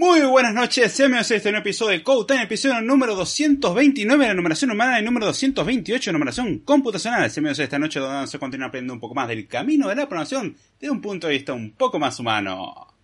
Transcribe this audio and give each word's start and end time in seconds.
Muy 0.00 0.20
buenas 0.20 0.54
noches, 0.54 0.96
bienvenidos 0.96 1.32
a 1.32 1.34
este 1.34 1.50
nuevo 1.50 1.62
episodio 1.62 1.98
de 1.98 2.04
Code 2.04 2.26
Time, 2.28 2.44
episodio 2.44 2.80
número 2.80 3.16
229 3.16 4.22
de 4.22 4.28
la 4.28 4.34
numeración 4.34 4.70
humana 4.70 5.00
y 5.00 5.02
número 5.02 5.26
228 5.26 6.10
de 6.10 6.12
numeración 6.12 6.58
computacional. 6.60 7.22
Bienvenidos 7.22 7.58
a 7.58 7.64
esta 7.64 7.80
noche 7.80 7.98
donde 7.98 8.14
vamos 8.14 8.32
a 8.32 8.38
continuar 8.38 8.68
aprendiendo 8.68 8.94
un 8.94 9.00
poco 9.00 9.16
más 9.16 9.26
del 9.26 9.48
camino 9.48 9.88
de 9.88 9.96
la 9.96 10.06
programación 10.06 10.56
desde 10.78 10.92
un 10.92 11.00
punto 11.00 11.26
de 11.26 11.32
vista 11.32 11.52
un 11.52 11.72
poco 11.72 11.98
más 11.98 12.20
humano. 12.20 12.94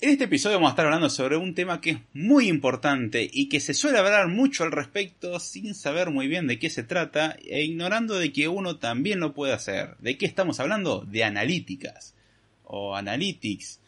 En 0.00 0.10
este 0.10 0.26
episodio 0.26 0.58
vamos 0.58 0.68
a 0.68 0.74
estar 0.74 0.84
hablando 0.84 1.10
sobre 1.10 1.36
un 1.36 1.52
tema 1.52 1.80
que 1.80 1.90
es 1.90 1.98
muy 2.12 2.46
importante 2.46 3.28
y 3.32 3.48
que 3.48 3.58
se 3.58 3.74
suele 3.74 3.98
hablar 3.98 4.28
mucho 4.28 4.62
al 4.62 4.70
respecto 4.70 5.40
sin 5.40 5.74
saber 5.74 6.10
muy 6.10 6.28
bien 6.28 6.46
de 6.46 6.60
qué 6.60 6.70
se 6.70 6.84
trata 6.84 7.36
e 7.44 7.64
ignorando 7.64 8.20
de 8.20 8.32
que 8.32 8.46
uno 8.46 8.76
también 8.76 9.18
lo 9.18 9.34
puede 9.34 9.52
hacer. 9.52 9.96
¿De 9.98 10.16
qué 10.16 10.26
estamos 10.26 10.60
hablando? 10.60 11.04
De 11.10 11.24
analíticas 11.24 12.14
o 12.62 12.94
analytics 12.94 13.80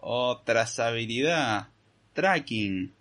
o 0.00 0.38
trazabilidad, 0.44 1.68
tracking, 2.12 2.92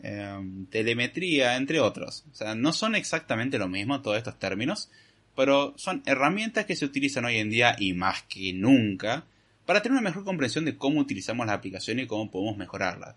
em, 0.00 0.66
telemetría, 0.66 1.56
entre 1.56 1.80
otros. 1.80 2.24
O 2.32 2.34
sea, 2.34 2.54
no 2.54 2.72
son 2.72 2.94
exactamente 2.94 3.58
lo 3.58 3.68
mismo 3.68 4.02
todos 4.02 4.18
estos 4.18 4.38
términos, 4.38 4.90
pero 5.36 5.74
son 5.76 6.02
herramientas 6.06 6.66
que 6.66 6.76
se 6.76 6.84
utilizan 6.84 7.24
hoy 7.24 7.36
en 7.36 7.50
día 7.50 7.76
y 7.78 7.92
más 7.92 8.22
que 8.22 8.52
nunca 8.52 9.24
para 9.66 9.80
tener 9.80 9.92
una 9.92 10.08
mejor 10.08 10.24
comprensión 10.24 10.64
de 10.64 10.76
cómo 10.76 11.00
utilizamos 11.00 11.46
la 11.46 11.54
aplicación 11.54 12.00
y 12.00 12.06
cómo 12.06 12.30
podemos 12.30 12.56
mejorarla. 12.56 13.16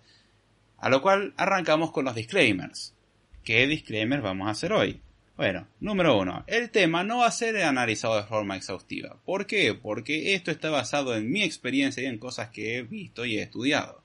A 0.77 0.89
lo 0.89 1.01
cual 1.01 1.33
arrancamos 1.37 1.91
con 1.91 2.05
los 2.05 2.15
disclaimers. 2.15 2.93
¿Qué 3.43 3.67
disclaimers 3.67 4.23
vamos 4.23 4.47
a 4.47 4.51
hacer 4.51 4.73
hoy? 4.73 5.01
Bueno, 5.37 5.67
número 5.81 6.17
uno, 6.17 6.45
el 6.47 6.69
tema 6.69 7.03
no 7.03 7.17
va 7.17 7.27
a 7.27 7.31
ser 7.31 7.61
analizado 7.61 8.15
de 8.15 8.23
forma 8.23 8.55
exhaustiva. 8.55 9.19
¿Por 9.25 9.45
qué? 9.45 9.73
Porque 9.73 10.33
esto 10.33 10.49
está 10.49 10.69
basado 10.69 11.13
en 11.13 11.29
mi 11.29 11.43
experiencia 11.43 12.01
y 12.01 12.05
en 12.05 12.19
cosas 12.19 12.51
que 12.51 12.77
he 12.77 12.83
visto 12.83 13.25
y 13.25 13.37
he 13.37 13.41
estudiado. 13.41 14.01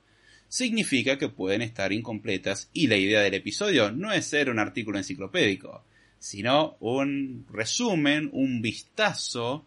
Significa 0.49 1.17
que 1.17 1.29
pueden 1.29 1.61
estar 1.61 1.93
incompletas 1.93 2.69
y 2.73 2.87
la 2.87 2.97
idea 2.97 3.21
del 3.21 3.35
episodio 3.35 3.93
no 3.93 4.11
es 4.11 4.25
ser 4.25 4.49
un 4.49 4.59
artículo 4.59 4.97
enciclopédico, 4.97 5.85
sino 6.19 6.75
un 6.81 7.45
resumen, 7.49 8.29
un 8.33 8.61
vistazo, 8.61 9.65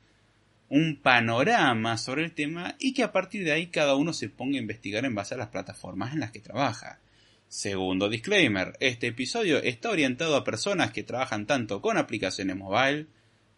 un 0.69 0.97
panorama 0.97 1.97
sobre 1.97 2.25
el 2.25 2.33
tema 2.33 2.77
y 2.79 2.93
que 2.93 3.05
a 3.05 3.13
partir 3.13 3.43
de 3.43 3.53
ahí 3.53 3.69
cada 3.69 3.95
uno 3.95 4.13
se 4.13 4.29
ponga 4.29 4.59
a 4.59 4.61
investigar 4.61 5.07
en 5.07 5.15
base 5.15 5.35
a 5.35 5.39
las 5.39 5.49
plataformas 5.49 6.13
en 6.13 6.21
las 6.21 6.31
que 6.31 6.41
trabaja. 6.41 7.01
Segundo 7.55 8.09
disclaimer, 8.09 8.77
este 8.81 9.07
episodio 9.07 9.63
está 9.63 9.91
orientado 9.91 10.35
a 10.35 10.43
personas 10.43 10.91
que 10.91 11.05
trabajan 11.05 11.47
tanto 11.47 11.81
con 11.81 11.99
aplicaciones 11.99 12.57
mobile, 12.57 13.07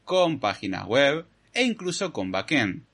con 0.04 0.38
páginas 0.38 0.84
web 0.84 1.24
e 1.54 1.64
incluso 1.64 2.12
con 2.12 2.30
backend. 2.30 2.84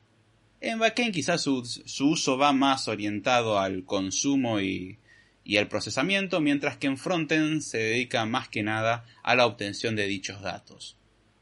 En 0.60 0.78
backend 0.78 1.12
quizás 1.12 1.40
su, 1.40 1.64
uso 2.04 2.38
va 2.38 2.52
más 2.52 2.86
orientado 2.86 3.58
al 3.58 3.84
consumo 3.84 4.60
y, 4.60 5.00
y 5.42 5.56
al 5.56 5.66
procesamiento, 5.66 6.40
mientras 6.40 6.76
que 6.76 6.86
en 6.86 6.96
frontend 6.96 7.62
se 7.62 7.78
dedica 7.78 8.24
más 8.24 8.48
que 8.48 8.62
nada 8.62 9.04
a 9.24 9.34
la 9.34 9.46
obtención 9.46 9.96
de 9.96 10.06
dichos 10.06 10.40
datos. 10.40 10.96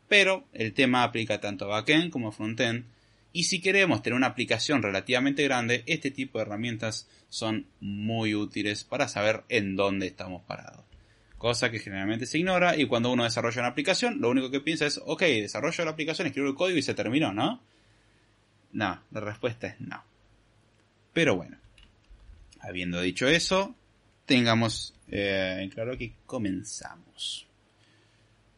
Pero 0.09 0.49
el 0.55 0.73
tema 0.73 1.03
aplica 1.03 1.39
tanto 1.39 1.67
a 1.67 1.69
backend 1.69 2.11
como 2.11 2.29
a 2.29 2.33
frontend, 2.33 2.87
y 3.33 3.45
si 3.45 3.61
queremos 3.61 4.03
tener 4.03 4.17
una 4.17 4.29
aplicación 4.29 4.83
relativamente 4.83 5.45
grande, 5.45 5.85
este 5.87 6.11
tipo 6.11 6.39
de 6.39 6.43
herramientas 6.43 7.09
son 7.29 7.67
muy 7.81 8.35
útiles 8.35 8.85
para 8.85 9.09
saber 9.09 9.45
en 9.49 9.77
dónde 9.77 10.09
estamos 10.09 10.43
parados. 10.43 10.85
Cosa 11.39 11.71
que 11.71 11.79
generalmente 11.79 12.27
se 12.27 12.39
ignora 12.39 12.77
y 12.77 12.87
cuando 12.87 13.11
uno 13.11 13.25
desarrolla 13.25 13.63
una 13.63 13.71
aplicación, 13.71 14.21
lo 14.21 14.31
único 14.31 14.51
que 14.51 14.61
piensa 14.61 14.87
es, 14.87 15.01
ok, 15.05 15.23
desarrollo 15.23 15.85
la 15.85 15.93
aplicación, 15.93 16.27
escribo 16.27 16.49
el 16.49 16.55
código 16.55 16.79
y 16.79 16.83
se 16.83 16.95
terminó, 16.95 17.33
¿no? 17.33 17.63
No, 18.73 19.03
la 19.11 19.21
respuesta 19.21 19.69
es 19.69 19.81
no. 19.81 20.03
Pero 21.13 21.37
bueno, 21.37 21.57
habiendo 22.61 23.01
dicho 23.01 23.27
eso, 23.27 23.75
tengamos 24.27 24.95
eh, 25.09 25.59
en 25.61 25.71
claro 25.71 25.97
que 25.97 26.15
comenzamos. 26.27 27.47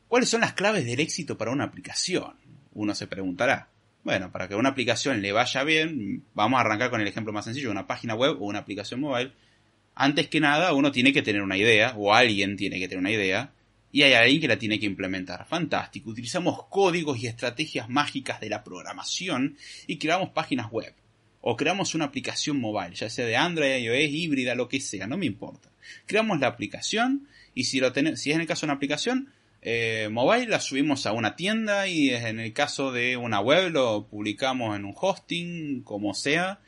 ¿Cuáles 0.09 0.29
son 0.29 0.41
las 0.41 0.53
claves 0.55 0.85
del 0.85 1.01
éxito 1.01 1.39
para 1.39 1.53
una 1.53 1.65
aplicación? 1.65 2.35
Uno 2.75 2.95
se 2.95 3.07
preguntará. 3.07 3.69
Bueno, 4.05 4.33
para 4.33 4.49
que 4.49 4.57
una 4.57 4.71
aplicación 4.71 5.23
le 5.23 5.31
vaya 5.31 5.63
bien, 5.63 6.25
vamos 6.35 6.59
a 6.59 6.63
arrancar 6.63 6.91
con 6.91 7.01
el 7.01 7.07
ejemplo 7.07 7.33
más 7.33 7.45
sencillo, 7.45 7.71
una 7.71 7.87
página 7.87 8.15
web 8.15 8.37
o 8.41 8.47
una 8.47 8.59
aplicación 8.59 9.01
mobile. 9.01 9.33
Antes 9.95 10.29
que 10.29 10.41
nada, 10.41 10.73
uno 10.73 10.91
tiene 10.91 11.13
que 11.13 11.23
tener 11.23 11.43
una 11.43 11.57
idea, 11.57 11.95
o 11.97 12.13
alguien 12.13 12.57
tiene 12.57 12.81
que 12.81 12.89
tener 12.89 12.99
una 12.99 13.13
idea, 13.13 13.53
y 13.93 14.03
hay 14.03 14.15
alguien 14.15 14.41
que 14.41 14.49
la 14.49 14.59
tiene 14.59 14.81
que 14.81 14.87
implementar. 14.87 15.47
Fantástico, 15.47 16.11
utilizamos 16.11 16.65
códigos 16.69 17.19
y 17.19 17.27
estrategias 17.27 17.89
mágicas 17.89 18.41
de 18.41 18.49
la 18.49 18.65
programación 18.65 19.57
y 19.87 19.99
creamos 19.99 20.31
páginas 20.31 20.71
web. 20.73 20.95
O 21.43 21.57
creamos 21.57 21.95
una 21.95 22.07
aplicación 22.07 22.59
mobile, 22.59 22.95
ya 22.95 23.11
sea 23.11 23.27
de 23.27 23.37
Android, 23.37 23.85
iOS, 23.85 24.15
híbrida, 24.15 24.55
lo 24.55 24.69
que 24.69 24.81
sea, 24.81 25.07
no 25.07 25.19
me 25.19 25.27
importa. 25.27 25.69
Creamos 26.07 26.41
la 26.41 26.47
aplicación 26.47 27.29
y 27.55 27.65
si, 27.65 27.81
lo 27.81 27.93
si 27.93 28.31
es 28.31 28.35
en 28.35 28.41
el 28.41 28.47
caso 28.47 28.63
de 28.63 28.71
una 28.71 28.77
aplicación, 28.77 29.33
eh, 29.65 30.09
mobile 30.11 30.49
la 30.49 30.59
subimos 30.59 31.07
a 31.07 31.13
una 31.13 31.37
tienda 31.37 31.87
y 31.87 32.11
en 32.11 32.41
el 32.41 32.53
caso 32.53 32.91
de 32.91 33.17
una 33.17 33.41
web 33.41 33.71
lo 33.71 34.09
publicamos 34.09 34.77
en 34.77 34.85
un 34.85 34.95
hosting, 35.01 35.83
como 35.83 36.15
sea, 36.15 36.59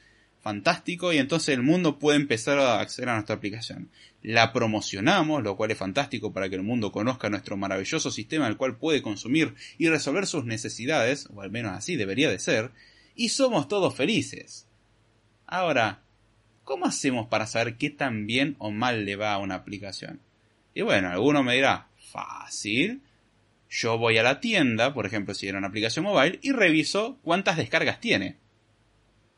fantástico, 0.41 1.13
y 1.13 1.19
entonces 1.19 1.57
el 1.57 1.63
mundo 1.63 1.99
puede 1.99 2.19
empezar 2.19 2.59
a 2.59 2.79
acceder 2.79 3.09
a 3.09 3.15
nuestra 3.15 3.35
aplicación. 3.35 3.91
La 4.23 4.53
promocionamos, 4.53 5.43
lo 5.43 5.57
cual 5.57 5.73
es 5.73 5.79
fantástico 5.79 6.33
para 6.33 6.49
que 6.49 6.55
el 6.55 6.63
mundo 6.63 6.93
conozca 6.93 7.31
nuestro 7.31 7.57
maravilloso 7.57 8.13
sistema 8.13 8.47
el 8.47 8.57
cual 8.57 8.77
puede 8.77 9.03
consumir 9.03 9.55
y 9.77 9.89
resolver 9.89 10.27
sus 10.29 10.45
necesidades, 10.45 11.29
o 11.35 11.43
al 11.43 11.51
menos 11.51 11.73
así 11.73 11.97
debería 11.97 12.31
de 12.31 12.39
ser, 12.39 12.71
y 13.17 13.31
somos 13.31 13.67
todos 13.67 13.95
felices. 13.97 14.67
Ahora, 15.47 16.03
¿cómo 16.63 16.87
hacemos 16.87 17.27
para 17.27 17.49
saber 17.49 17.77
qué 17.77 17.91
tan 17.91 18.29
bien 18.29 18.55
o 18.61 18.71
mal 18.71 19.05
le 19.05 19.17
va 19.17 19.33
a 19.33 19.39
una 19.39 19.57
aplicación? 19.57 20.21
Y 20.75 20.83
bueno, 20.83 21.11
alguno 21.11 21.43
me 21.43 21.55
dirá, 21.55 21.89
Fácil. 22.15 23.03
Yo 23.69 23.99
voy 23.99 24.19
a 24.19 24.23
la 24.23 24.39
tienda, 24.39 24.95
por 24.95 25.05
ejemplo, 25.05 25.35
si 25.35 25.49
era 25.49 25.59
una 25.59 25.67
aplicación 25.67 26.05
mobile, 26.05 26.39
y 26.43 26.53
reviso 26.53 27.19
cuántas 27.23 27.57
descargas 27.57 27.99
tiene. 27.99 28.37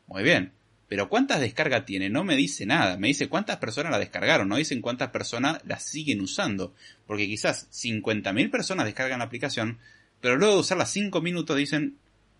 Muy 0.05 0.21
bien. 0.21 0.51
Pero 0.87 1.09
cuántas 1.09 1.41
descargas 1.41 1.85
tiene 1.85 2.11
no 2.11 2.23
me 2.23 2.35
dice 2.35 2.67
nada. 2.67 2.97
Me 2.97 3.07
dice 3.07 3.29
cuántas 3.29 3.57
personas 3.57 3.91
la 3.91 3.97
descargaron. 3.97 4.47
No 4.47 4.57
dicen 4.57 4.81
cuántas 4.81 5.09
personas 5.09 5.59
la 5.65 5.79
siguen 5.79 6.21
usando. 6.21 6.75
Porque 7.07 7.25
quizás 7.25 7.67
50.000 7.71 8.51
personas 8.51 8.85
descargan 8.85 9.19
la 9.19 9.25
aplicación, 9.25 9.79
pero 10.21 10.37
luego 10.37 10.53
de 10.53 10.59
usarla 10.59 10.85
5 10.85 11.19
minutos 11.19 11.57
dicen, 11.57 11.97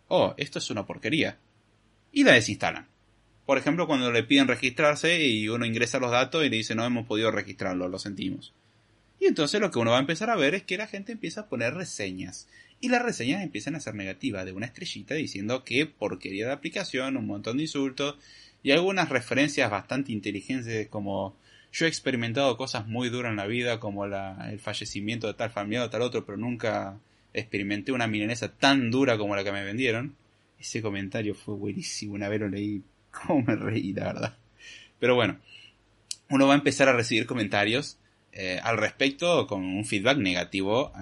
oh, 0.08 0.36
esto 0.38 0.60
es 0.60 0.70
una 0.70 0.86
porquería. 0.86 1.40
Y 2.12 2.24
la 2.24 2.34
desinstalan. 2.34 2.88
Por 3.48 3.58
ejemplo, 3.58 3.88
cuando 3.88 4.12
le 4.12 4.24
piden 4.24 4.48
registrarse 4.48 5.26
y 5.26 5.50
uno 5.50 5.66
ingresa 5.66 6.00
los 6.00 6.12
datos 6.12 6.46
y 6.46 6.50
le 6.50 6.58
dice 6.58 6.76
no 6.76 6.86
hemos 6.86 7.08
podido 7.08 7.32
registrarlo, 7.32 7.88
lo 7.88 7.98
sentimos. 7.98 8.54
Y 9.20 9.26
entonces 9.26 9.60
lo 9.60 9.72
que 9.72 9.80
uno 9.80 9.92
va 9.92 9.98
a 9.98 10.02
empezar 10.02 10.30
a 10.30 10.36
ver 10.36 10.56
es 10.56 10.64
que 10.64 10.78
la 10.78 10.88
gente 10.88 11.12
empieza 11.12 11.42
a 11.42 11.50
poner 11.50 11.74
reseñas. 11.74 12.48
Y 12.80 12.90
las 12.90 13.02
reseñas 13.02 13.44
empiezan 13.44 13.76
a 13.76 13.80
ser 13.80 13.96
negativas, 13.96 14.46
de 14.46 14.52
una 14.52 14.68
estrellita 14.68 15.16
diciendo 15.16 15.64
que 15.64 15.86
porquería 15.88 16.48
de 16.48 16.54
aplicación, 16.54 17.18
un 17.18 17.26
montón 17.26 17.58
de 17.58 17.64
insultos 17.64 18.16
y 18.62 18.72
algunas 18.72 19.10
referencias 19.10 19.72
bastante 19.72 20.12
inteligentes 20.12 20.88
como 20.90 21.36
yo 21.72 21.86
he 21.86 21.90
experimentado 21.90 22.58
cosas 22.58 22.88
muy 22.88 23.10
duras 23.10 23.32
en 23.32 23.38
la 23.38 23.48
vida 23.48 23.80
como 23.80 24.06
el 24.06 24.60
fallecimiento 24.60 25.28
de 25.28 25.34
tal 25.34 25.50
familiar 25.50 25.86
o 25.86 25.90
tal 25.90 26.02
otro, 26.02 26.26
pero 26.26 26.38
nunca 26.38 27.00
experimenté 27.34 27.92
una 27.92 28.08
milanesa 28.08 28.54
tan 28.56 28.90
dura 28.90 29.18
como 29.18 29.36
la 29.36 29.44
que 29.44 29.52
me 29.52 29.64
vendieron. 29.64 30.16
Ese 30.60 30.82
comentario 30.82 31.36
fue 31.36 31.56
buenísimo, 31.56 32.14
una 32.14 32.30
vez 32.30 32.42
lo 32.42 32.50
leí, 32.50 32.84
como 33.12 33.42
me 33.42 33.56
reí, 33.56 33.94
la 33.94 34.06
verdad. 34.06 34.38
Pero 35.00 35.16
bueno, 35.16 35.40
uno 36.30 36.48
va 36.48 36.54
a 36.54 36.58
empezar 36.58 36.90
a 36.90 36.94
recibir 36.94 37.26
comentarios 37.26 38.00
eh, 38.40 38.60
al 38.62 38.78
respecto 38.78 39.48
con 39.48 39.64
un 39.64 39.84
feedback 39.84 40.20
negativo 40.20 40.94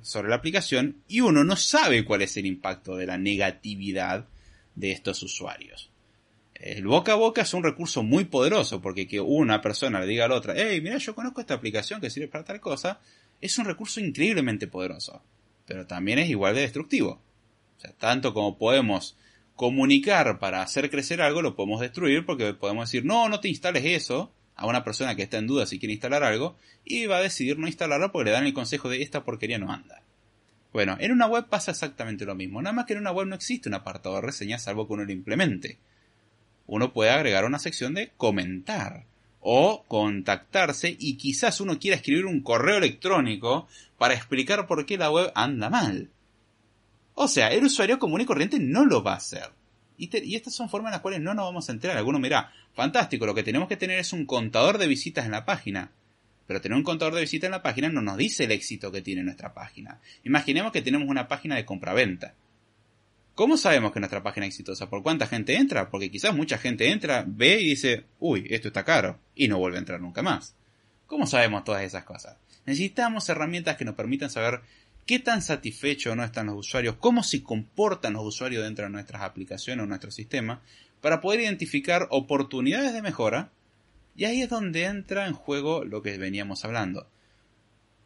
sobre 0.00 0.30
la 0.30 0.36
aplicación 0.36 1.02
y 1.08 1.20
uno 1.20 1.44
no 1.44 1.54
sabe 1.54 2.06
cuál 2.06 2.22
es 2.22 2.38
el 2.38 2.46
impacto 2.46 2.96
de 2.96 3.04
la 3.04 3.18
negatividad 3.18 4.26
de 4.76 4.90
estos 4.90 5.22
usuarios. 5.22 5.90
El 6.54 6.86
boca 6.86 7.12
a 7.12 7.16
boca 7.16 7.42
es 7.42 7.52
un 7.52 7.64
recurso 7.64 8.02
muy 8.02 8.24
poderoso 8.24 8.80
porque 8.80 9.06
que 9.06 9.20
una 9.20 9.60
persona 9.60 10.00
le 10.00 10.06
diga 10.06 10.24
a 10.24 10.28
la 10.28 10.36
otra, 10.36 10.54
hey, 10.56 10.80
mira, 10.80 10.96
yo 10.96 11.14
conozco 11.14 11.42
esta 11.42 11.52
aplicación 11.52 12.00
que 12.00 12.08
sirve 12.08 12.28
para 12.28 12.44
tal 12.44 12.60
cosa, 12.60 12.98
es 13.42 13.58
un 13.58 13.66
recurso 13.66 14.00
increíblemente 14.00 14.66
poderoso, 14.66 15.22
pero 15.66 15.86
también 15.86 16.18
es 16.18 16.30
igual 16.30 16.54
de 16.54 16.62
destructivo. 16.62 17.20
O 17.76 17.80
sea, 17.80 17.92
tanto 17.92 18.32
como 18.32 18.56
podemos 18.56 19.18
comunicar 19.54 20.38
para 20.38 20.62
hacer 20.62 20.88
crecer 20.88 21.20
algo, 21.20 21.42
lo 21.42 21.54
podemos 21.54 21.82
destruir 21.82 22.24
porque 22.24 22.54
podemos 22.54 22.88
decir, 22.88 23.04
no, 23.04 23.28
no 23.28 23.38
te 23.40 23.50
instales 23.50 23.84
eso, 23.84 24.32
a 24.56 24.66
una 24.66 24.84
persona 24.84 25.14
que 25.14 25.22
está 25.22 25.38
en 25.38 25.46
duda 25.46 25.66
si 25.66 25.78
quiere 25.78 25.94
instalar 25.94 26.22
algo 26.22 26.56
y 26.84 27.06
va 27.06 27.18
a 27.18 27.22
decidir 27.22 27.58
no 27.58 27.66
instalarlo 27.66 28.12
porque 28.12 28.26
le 28.26 28.32
dan 28.32 28.46
el 28.46 28.52
consejo 28.52 28.88
de 28.88 29.02
esta 29.02 29.24
porquería 29.24 29.58
no 29.58 29.72
anda. 29.72 30.02
Bueno, 30.72 30.96
en 31.00 31.12
una 31.12 31.26
web 31.26 31.46
pasa 31.48 31.72
exactamente 31.72 32.24
lo 32.24 32.34
mismo, 32.34 32.62
nada 32.62 32.72
más 32.72 32.86
que 32.86 32.92
en 32.92 33.00
una 33.00 33.12
web 33.12 33.26
no 33.26 33.34
existe 33.34 33.68
un 33.68 33.74
apartado 33.74 34.16
de 34.16 34.22
reseñas 34.22 34.62
salvo 34.62 34.86
que 34.86 34.92
uno 34.92 35.04
lo 35.04 35.12
implemente. 35.12 35.78
Uno 36.66 36.92
puede 36.92 37.10
agregar 37.10 37.44
una 37.44 37.58
sección 37.58 37.94
de 37.94 38.12
comentar 38.16 39.04
o 39.40 39.84
contactarse 39.88 40.96
y 40.98 41.16
quizás 41.16 41.60
uno 41.60 41.78
quiera 41.78 41.96
escribir 41.96 42.26
un 42.26 42.42
correo 42.42 42.76
electrónico 42.76 43.66
para 43.98 44.14
explicar 44.14 44.66
por 44.66 44.86
qué 44.86 44.96
la 44.96 45.10
web 45.10 45.32
anda 45.34 45.70
mal. 45.70 46.10
O 47.14 47.28
sea, 47.28 47.48
el 47.48 47.64
usuario 47.64 47.98
común 47.98 48.20
y 48.20 48.26
corriente 48.26 48.58
no 48.58 48.84
lo 48.84 49.02
va 49.02 49.14
a 49.14 49.16
hacer. 49.16 49.50
Y, 49.98 50.34
estas 50.34 50.54
son 50.54 50.70
formas 50.70 50.90
en 50.90 50.92
las 50.92 51.00
cuales 51.02 51.20
no 51.20 51.34
nos 51.34 51.44
vamos 51.44 51.68
a 51.68 51.72
enterar. 51.72 51.98
Algunos 51.98 52.20
mira, 52.20 52.52
fantástico, 52.74 53.26
lo 53.26 53.34
que 53.34 53.42
tenemos 53.42 53.68
que 53.68 53.76
tener 53.76 53.98
es 53.98 54.12
un 54.12 54.26
contador 54.26 54.78
de 54.78 54.86
visitas 54.86 55.24
en 55.24 55.32
la 55.32 55.44
página. 55.44 55.92
Pero 56.46 56.60
tener 56.60 56.76
un 56.76 56.82
contador 56.82 57.14
de 57.14 57.20
visitas 57.20 57.46
en 57.46 57.52
la 57.52 57.62
página 57.62 57.88
no 57.88 58.02
nos 58.02 58.16
dice 58.16 58.44
el 58.44 58.52
éxito 58.52 58.90
que 58.90 59.02
tiene 59.02 59.22
nuestra 59.22 59.54
página. 59.54 60.00
Imaginemos 60.24 60.72
que 60.72 60.82
tenemos 60.82 61.08
una 61.08 61.28
página 61.28 61.56
de 61.56 61.64
compra-venta. 61.64 62.34
¿Cómo 63.34 63.56
sabemos 63.56 63.92
que 63.92 64.00
nuestra 64.00 64.22
página 64.22 64.46
es 64.46 64.50
exitosa? 64.50 64.90
¿Por 64.90 65.02
cuánta 65.02 65.26
gente 65.26 65.56
entra? 65.56 65.90
Porque 65.90 66.10
quizás 66.10 66.34
mucha 66.34 66.58
gente 66.58 66.90
entra, 66.90 67.24
ve 67.26 67.60
y 67.60 67.70
dice, 67.70 68.04
uy, 68.18 68.46
esto 68.50 68.68
está 68.68 68.84
caro, 68.84 69.18
y 69.34 69.48
no 69.48 69.58
vuelve 69.58 69.78
a 69.78 69.80
entrar 69.80 70.00
nunca 70.00 70.22
más. 70.22 70.54
¿Cómo 71.06 71.26
sabemos 71.26 71.64
todas 71.64 71.82
esas 71.82 72.04
cosas? 72.04 72.36
Necesitamos 72.66 73.28
herramientas 73.28 73.76
que 73.76 73.84
nos 73.84 73.94
permitan 73.94 74.28
saber 74.28 74.60
qué 75.06 75.18
tan 75.18 75.42
satisfechos 75.42 76.14
no 76.16 76.22
están 76.22 76.46
los 76.46 76.56
usuarios, 76.56 76.96
cómo 76.96 77.22
se 77.22 77.42
comportan 77.42 78.12
los 78.12 78.26
usuarios 78.26 78.62
dentro 78.62 78.84
de 78.84 78.90
nuestras 78.90 79.22
aplicaciones 79.22 79.84
o 79.84 79.86
nuestro 79.86 80.10
sistema, 80.10 80.60
para 81.00 81.20
poder 81.20 81.40
identificar 81.40 82.06
oportunidades 82.10 82.92
de 82.92 83.02
mejora 83.02 83.50
y 84.16 84.24
ahí 84.24 84.42
es 84.42 84.48
donde 84.48 84.84
entra 84.84 85.26
en 85.26 85.32
juego 85.32 85.84
lo 85.84 86.02
que 86.02 86.18
veníamos 86.18 86.64
hablando. 86.64 87.06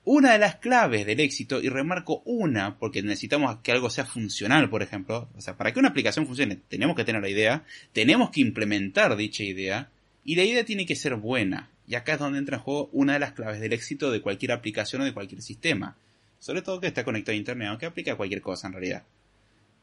Una 0.05 0.32
de 0.32 0.38
las 0.38 0.56
claves 0.56 1.06
del 1.06 1.20
éxito, 1.20 1.62
y 1.62 1.70
remarco 1.70 2.23
una, 2.26 2.79
porque 2.79 3.02
necesitamos 3.02 3.56
que 3.62 3.73
algo 3.73 3.88
sea 3.88 4.05
funcional, 4.05 4.69
por 4.69 4.82
ejemplo, 4.82 5.31
o 5.35 5.41
sea, 5.41 5.56
para 5.56 5.73
que 5.73 5.79
una 5.79 5.88
aplicación 5.88 6.26
funcione 6.26 6.61
tenemos 6.69 6.94
que 6.94 7.05
tener 7.05 7.23
la 7.23 7.31
idea, 7.31 7.64
tenemos 7.93 8.31
que 8.31 8.43
implementar 8.43 9.17
dicha 9.17 9.43
idea, 9.43 9.88
y 10.23 10.37
la 10.37 10.44
idea 10.44 10.64
tiene 10.64 10.85
que 10.85 10.94
ser 10.94 11.17
buena. 11.17 11.70
Y 11.87 11.94
acá 11.94 12.14
es 12.14 12.19
donde 12.19 12.38
entra 12.38 12.58
en 12.58 12.62
juego 12.62 12.91
una 12.93 13.14
de 13.14 13.19
las 13.19 13.32
claves 13.32 13.61
del 13.61 13.73
éxito 13.73 14.11
de 14.11 14.20
cualquier 14.20 14.52
aplicación 14.52 15.02
o 15.02 15.05
de 15.05 15.14
cualquier 15.14 15.43
sistema. 15.43 15.96
Sobre 16.38 16.62
todo 16.62 16.81
que 16.81 16.87
está 16.87 17.05
conectado 17.05 17.35
a 17.35 17.38
Internet, 17.38 17.69
aunque 17.69 17.87
aplica 17.87 18.12
a 18.12 18.17
cualquier 18.17 18.43
cosa 18.43 18.67
en 18.67 18.75
realidad. 18.75 19.02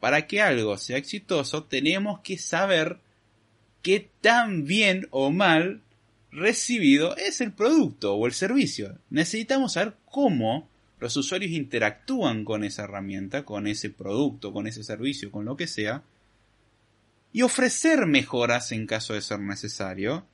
Para 0.02 0.26
que 0.26 0.42
algo 0.42 0.76
sea 0.78 0.96
exitoso, 0.96 1.62
tenemos 1.62 2.18
que 2.24 2.36
saber 2.36 2.98
qué 3.82 4.10
tan 4.20 4.64
bien 4.64 5.06
o 5.12 5.30
mal 5.30 5.80
recibido 6.32 7.16
es 7.16 7.40
el 7.40 7.52
producto 7.52 8.12
o 8.16 8.26
el 8.26 8.32
servicio. 8.32 8.98
Necesitamos 9.10 9.74
saber 9.74 9.94
cómo 10.06 10.68
los 10.98 11.16
usuarios 11.16 11.52
interactúan 11.52 12.44
con 12.44 12.64
esa 12.64 12.82
herramienta, 12.82 13.44
con 13.44 13.68
ese 13.68 13.90
producto, 13.90 14.52
con 14.52 14.66
ese 14.66 14.82
servicio, 14.82 15.30
con 15.30 15.44
lo 15.44 15.56
que 15.56 15.68
sea, 15.68 16.02
y 17.32 17.42
ofrecer 17.42 18.04
mejoras 18.06 18.72
en 18.72 18.88
caso 18.88 19.14
de 19.14 19.22
ser 19.22 19.38
necesario, 19.38 20.26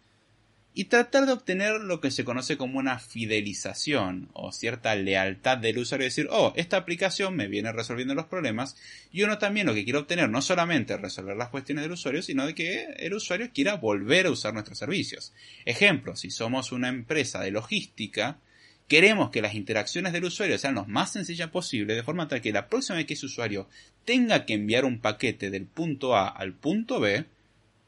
y 0.78 0.84
tratar 0.84 1.26
de 1.26 1.32
obtener 1.32 1.80
lo 1.80 2.00
que 2.00 2.12
se 2.12 2.24
conoce 2.24 2.56
como 2.56 2.78
una 2.78 3.00
fidelización 3.00 4.28
o 4.32 4.52
cierta 4.52 4.94
lealtad 4.94 5.58
del 5.58 5.78
usuario, 5.78 6.04
decir, 6.04 6.28
oh, 6.30 6.52
esta 6.54 6.76
aplicación 6.76 7.34
me 7.34 7.48
viene 7.48 7.72
resolviendo 7.72 8.14
los 8.14 8.26
problemas 8.26 8.76
y 9.10 9.24
uno 9.24 9.38
también 9.38 9.66
lo 9.66 9.74
que 9.74 9.82
quiere 9.82 9.98
obtener 9.98 10.30
no 10.30 10.40
solamente 10.40 10.94
es 10.94 11.00
resolver 11.00 11.36
las 11.36 11.48
cuestiones 11.48 11.82
del 11.82 11.90
usuario, 11.90 12.22
sino 12.22 12.46
de 12.46 12.54
que 12.54 12.94
el 12.96 13.12
usuario 13.12 13.50
quiera 13.52 13.74
volver 13.74 14.26
a 14.26 14.30
usar 14.30 14.54
nuestros 14.54 14.78
servicios. 14.78 15.32
Ejemplo, 15.64 16.14
si 16.14 16.30
somos 16.30 16.70
una 16.70 16.90
empresa 16.90 17.40
de 17.40 17.50
logística, 17.50 18.38
queremos 18.86 19.30
que 19.30 19.42
las 19.42 19.56
interacciones 19.56 20.12
del 20.12 20.26
usuario 20.26 20.58
sean 20.58 20.76
lo 20.76 20.84
más 20.84 21.12
sencillas 21.12 21.50
posible, 21.50 21.96
de 21.96 22.04
forma 22.04 22.28
tal 22.28 22.40
que 22.40 22.52
la 22.52 22.68
próxima 22.68 22.98
vez 22.98 23.06
que 23.06 23.14
ese 23.14 23.26
usuario 23.26 23.68
tenga 24.04 24.46
que 24.46 24.54
enviar 24.54 24.84
un 24.84 25.00
paquete 25.00 25.50
del 25.50 25.66
punto 25.66 26.14
A 26.14 26.28
al 26.28 26.52
punto 26.52 27.00
B, 27.00 27.24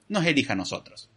nos 0.08 0.26
elija 0.26 0.54
a 0.54 0.56
nosotros. 0.56 1.09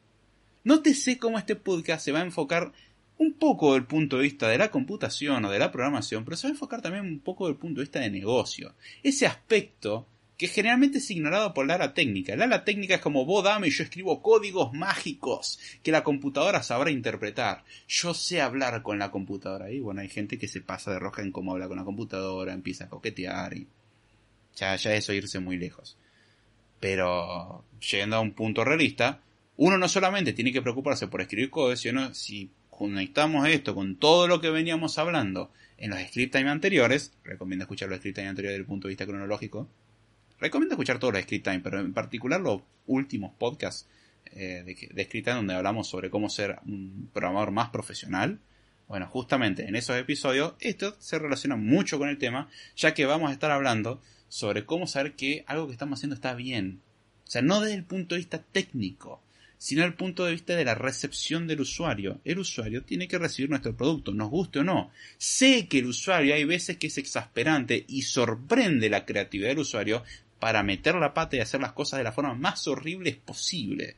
Nótese 0.64 1.18
cómo 1.18 1.38
este 1.38 1.56
podcast 1.56 2.06
se 2.06 2.12
va 2.12 2.20
a 2.20 2.26
enfocar 2.26 2.72
un 3.18 3.34
poco 3.34 3.74
del 3.74 3.86
punto 3.86 4.18
de 4.18 4.24
vista 4.24 4.48
de 4.48 4.58
la 4.58 4.72
computación 4.72 5.44
o 5.46 5.52
de 5.52 5.60
la 5.60 5.72
programación, 5.72 6.24
pero 6.24 6.38
se 6.38 6.48
va 6.48 6.50
a 6.50 6.54
enfocar 6.54 6.82
también 6.82 7.06
un 7.06 7.20
poco 7.20 7.48
del 7.48 7.58
punto 7.58 7.80
de 7.80 7.86
vista 7.86 8.00
de 8.00 8.10
negocio. 8.10 8.74
Ese 9.04 9.28
aspecto 9.28 10.08
que 10.38 10.48
generalmente 10.48 10.98
es 10.98 11.12
ignorado 11.12 11.54
por 11.54 11.68
la 11.68 11.76
ala 11.76 11.94
técnica. 11.94 12.36
La 12.36 12.46
ala 12.46 12.66
técnica 12.66 12.96
es 12.96 13.02
como 13.02 13.26
vos 13.26 13.44
dame 13.44 13.68
y 13.68 13.72
yo 13.72 13.84
escribo 13.84 14.22
códigos 14.22 14.74
mágicos 14.74 15.60
que 15.84 15.92
la 15.92 16.04
computadora 16.04 16.64
sabrá 16.64 16.92
interpretar. 16.92 17.64
Yo 17.88 18.14
sé 18.14 18.42
hablar 18.42 18.82
con 18.82 19.00
la 19.00 19.12
computadora. 19.12 19.72
Y 19.72 19.80
bueno, 19.80 20.02
hay 20.02 20.10
gente 20.10 20.38
que 20.38 20.48
se 20.48 20.62
pasa 20.62 20.92
de 20.92 21.00
roja 21.00 21.22
en 21.22 21.32
cómo 21.32 21.52
habla 21.52 21.68
con 21.68 21.78
la 21.78 21.86
computadora, 21.86 22.54
empieza 22.54 22.86
a 22.86 22.90
coquetear 22.90 23.56
y 23.56 23.68
ya, 24.56 24.76
ya 24.76 24.94
eso 24.96 25.14
irse 25.14 25.40
muy 25.40 25.58
lejos. 25.58 25.98
Pero 26.80 27.64
llegando 27.80 28.18
a 28.18 28.22
un 28.22 28.34
punto 28.34 28.66
realista, 28.66 29.22
uno 29.58 29.78
no 29.78 29.88
solamente 29.88 30.34
tiene 30.34 30.52
que 30.52 30.62
preocuparse 30.62 31.08
por 31.08 31.22
escribir 31.22 31.50
código, 31.50 31.76
sino 31.76 32.14
si 32.14 32.52
conectamos 32.70 33.48
esto 33.48 33.76
con 33.76 33.98
todo 33.98 34.28
lo 34.28 34.42
que 34.42 34.50
veníamos 34.50 34.98
hablando 34.98 35.52
en 35.78 35.92
los 35.92 36.00
script 36.02 36.34
time 36.34 36.50
anteriores, 36.50 37.14
recomiendo 37.24 37.64
escuchar 37.64 37.90
los 37.90 38.00
script 38.00 38.16
time 38.16 38.30
anteriores 38.30 38.56
desde 38.56 38.62
el 38.62 38.68
punto 38.68 38.88
de 38.88 38.94
vista 38.94 39.06
cronológico, 39.06 39.70
recomiendo 40.40 40.74
escuchar 40.74 41.00
todos 41.00 41.14
los 41.14 41.24
script 41.24 41.46
time, 41.46 41.60
pero 41.60 41.80
en 41.80 41.94
particular 41.94 42.42
los 42.42 42.62
últimos 42.88 43.34
podcasts 43.38 43.88
eh, 44.26 44.64
de, 44.66 44.90
de 44.92 45.04
script 45.06 45.26
time 45.26 45.38
donde 45.38 45.54
hablamos 45.54 45.88
sobre 45.88 46.10
cómo 46.10 46.30
ser 46.30 46.60
un 46.66 47.10
programador 47.14 47.52
más 47.52 47.70
profesional. 47.70 48.40
Bueno, 48.88 49.08
justamente 49.08 49.68
en 49.68 49.76
esos 49.76 49.98
episodios 49.98 50.56
esto 50.60 50.96
se 51.00 51.18
relaciona 51.20 51.56
mucho 51.56 51.98
con 52.00 52.10
el 52.10 52.18
tema, 52.18 52.50
ya 52.76 52.94
que 52.94 53.06
vamos 53.06 53.30
a 53.30 53.34
estar 53.34 53.52
hablando 53.52 54.02
sobre 54.28 54.66
cómo 54.66 54.88
saber 54.88 55.16
que 55.16 55.44
algo 55.48 55.68
que 55.68 55.74
estamos 55.74 56.00
haciendo 56.00 56.16
está 56.16 56.34
bien. 56.34 56.82
O 57.26 57.32
sea, 57.32 57.42
no 57.42 57.62
desde 57.62 57.76
el 57.76 57.86
punto 57.86 58.16
de 58.16 58.20
vista 58.20 58.40
técnico, 58.40 59.23
sino 59.64 59.86
el 59.86 59.94
punto 59.94 60.26
de 60.26 60.34
vista 60.34 60.58
de 60.58 60.66
la 60.66 60.76
recepción 60.76 61.48
del 61.48 61.62
usuario. 61.62 62.20
El 62.26 62.40
usuario 62.40 62.84
tiene 62.84 63.08
que 63.08 63.18
recibir 63.18 63.50
nuestro 63.50 63.74
producto, 63.74 64.14
nos 64.14 64.30
guste 64.30 64.60
o 64.60 64.64
no. 64.66 64.92
Sé 65.18 65.70
que 65.70 65.80
el 65.80 65.86
usuario 65.86 66.36
hay 66.36 66.44
veces 66.44 66.76
que 66.76 66.88
es 66.88 66.98
exasperante 66.98 67.86
y 67.88 68.02
sorprende 68.02 68.90
la 68.90 69.06
creatividad 69.06 69.48
del 69.48 69.60
usuario 69.60 70.04
para 70.38 70.64
meter 70.64 70.96
la 70.96 71.14
pata 71.14 71.38
y 71.38 71.40
hacer 71.40 71.62
las 71.62 71.72
cosas 71.72 72.00
de 72.00 72.04
la 72.04 72.12
forma 72.12 72.34
más 72.34 72.68
horrible 72.68 73.18
posible 73.24 73.96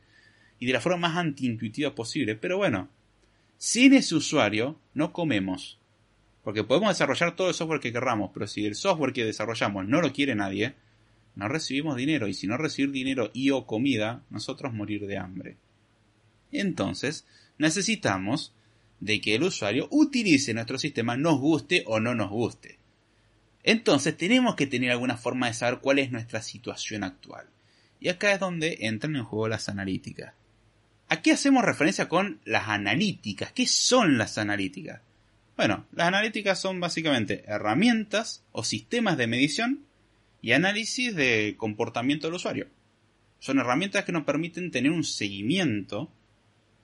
y 0.60 0.66
de 0.66 0.72
la 0.72 0.80
forma 0.80 1.08
más 1.08 1.16
antiintuitiva 1.16 1.96
posible. 1.96 2.36
Pero 2.36 2.58
bueno, 2.58 2.88
sin 3.58 3.92
ese 3.94 4.14
usuario 4.14 4.78
no 4.94 5.12
comemos. 5.12 5.80
Porque 6.44 6.62
podemos 6.62 6.90
desarrollar 6.90 7.34
todo 7.34 7.48
el 7.48 7.54
software 7.54 7.80
que 7.80 7.92
querramos, 7.92 8.30
pero 8.32 8.46
si 8.46 8.64
el 8.64 8.76
software 8.76 9.12
que 9.12 9.24
desarrollamos 9.24 9.84
no 9.88 10.00
lo 10.00 10.12
quiere 10.12 10.36
nadie, 10.36 10.76
no 11.36 11.48
recibimos 11.48 11.96
dinero 11.96 12.26
y 12.26 12.34
si 12.34 12.46
no 12.46 12.56
recibir 12.56 12.90
dinero 12.90 13.30
y 13.32 13.50
o 13.50 13.66
comida, 13.66 14.24
nosotros 14.30 14.72
morir 14.72 15.06
de 15.06 15.18
hambre. 15.18 15.58
Entonces, 16.50 17.26
necesitamos 17.58 18.54
de 19.00 19.20
que 19.20 19.34
el 19.34 19.42
usuario 19.42 19.86
utilice 19.90 20.54
nuestro 20.54 20.78
sistema, 20.78 21.16
nos 21.16 21.38
guste 21.38 21.84
o 21.86 22.00
no 22.00 22.14
nos 22.14 22.30
guste. 22.30 22.78
Entonces, 23.62 24.16
tenemos 24.16 24.54
que 24.54 24.66
tener 24.66 24.90
alguna 24.90 25.18
forma 25.18 25.48
de 25.48 25.54
saber 25.54 25.80
cuál 25.80 25.98
es 25.98 26.10
nuestra 26.10 26.40
situación 26.40 27.04
actual. 27.04 27.46
Y 28.00 28.08
acá 28.08 28.32
es 28.32 28.40
donde 28.40 28.78
entran 28.80 29.16
en 29.16 29.24
juego 29.24 29.48
las 29.48 29.68
analíticas. 29.68 30.32
Aquí 31.08 31.30
hacemos 31.30 31.64
referencia 31.64 32.08
con 32.08 32.40
las 32.44 32.68
analíticas. 32.68 33.52
¿Qué 33.52 33.66
son 33.66 34.16
las 34.16 34.38
analíticas? 34.38 35.02
Bueno, 35.56 35.86
las 35.92 36.08
analíticas 36.08 36.60
son 36.60 36.80
básicamente 36.80 37.44
herramientas 37.46 38.42
o 38.52 38.64
sistemas 38.64 39.16
de 39.16 39.26
medición 39.26 39.85
y 40.42 40.52
análisis 40.52 41.14
de 41.14 41.54
comportamiento 41.56 42.26
del 42.26 42.36
usuario. 42.36 42.68
Son 43.38 43.58
herramientas 43.58 44.04
que 44.04 44.12
nos 44.12 44.24
permiten 44.24 44.70
tener 44.70 44.92
un 44.92 45.04
seguimiento 45.04 46.10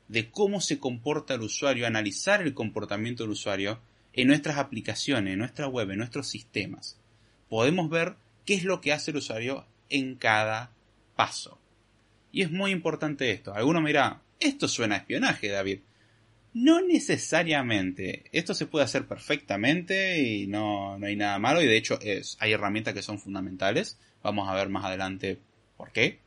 de 0.08 0.30
cómo 0.30 0.60
se 0.60 0.78
comporta 0.78 1.34
el 1.34 1.40
usuario, 1.40 1.86
analizar 1.86 2.42
el 2.42 2.54
comportamiento 2.54 3.22
del 3.22 3.32
usuario 3.32 3.80
en 4.12 4.28
nuestras 4.28 4.58
aplicaciones, 4.58 5.32
en 5.32 5.38
nuestra 5.38 5.68
web, 5.68 5.90
en 5.90 5.98
nuestros 5.98 6.28
sistemas. 6.28 6.98
Podemos 7.48 7.88
ver 7.88 8.16
qué 8.44 8.54
es 8.54 8.64
lo 8.64 8.80
que 8.80 8.92
hace 8.92 9.10
el 9.10 9.18
usuario 9.18 9.64
en 9.88 10.16
cada 10.16 10.70
paso. 11.16 11.58
Y 12.30 12.42
es 12.42 12.50
muy 12.50 12.70
importante 12.70 13.30
esto. 13.30 13.54
Alguno 13.54 13.80
me 13.80 13.90
dirá, 13.90 14.22
esto 14.40 14.68
suena 14.68 14.96
a 14.96 14.98
espionaje, 14.98 15.48
David. 15.48 15.80
No 16.54 16.82
necesariamente. 16.82 18.24
Esto 18.32 18.54
se 18.54 18.66
puede 18.66 18.84
hacer 18.84 19.06
perfectamente 19.06 20.20
y 20.22 20.46
no, 20.46 20.94
hay 21.02 21.16
nada 21.16 21.38
malo. 21.38 21.62
Y 21.62 21.66
de 21.66 21.76
hecho 21.76 21.98
hay 22.38 22.52
herramientas 22.52 22.94
que 22.94 23.02
son 23.02 23.18
fundamentales. 23.18 23.98
Vamos 24.22 24.48
a 24.48 24.54
ver 24.54 24.68
más 24.68 24.84
adelante 24.84 25.38
por 25.76 25.92
qué. 25.92 26.20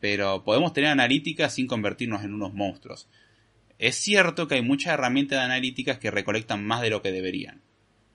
Pero 0.00 0.44
podemos 0.44 0.72
tener 0.72 0.90
analíticas 0.90 1.54
sin 1.54 1.66
convertirnos 1.66 2.22
en 2.22 2.34
unos 2.34 2.52
monstruos. 2.54 3.08
Es 3.78 3.96
cierto 3.96 4.48
que 4.48 4.56
hay 4.56 4.62
muchas 4.62 4.94
herramientas 4.94 5.38
de 5.38 5.44
analíticas 5.44 5.98
que 5.98 6.10
recolectan 6.10 6.64
más 6.64 6.82
de 6.82 6.90
lo 6.90 7.00
que 7.00 7.12
deberían. 7.12 7.62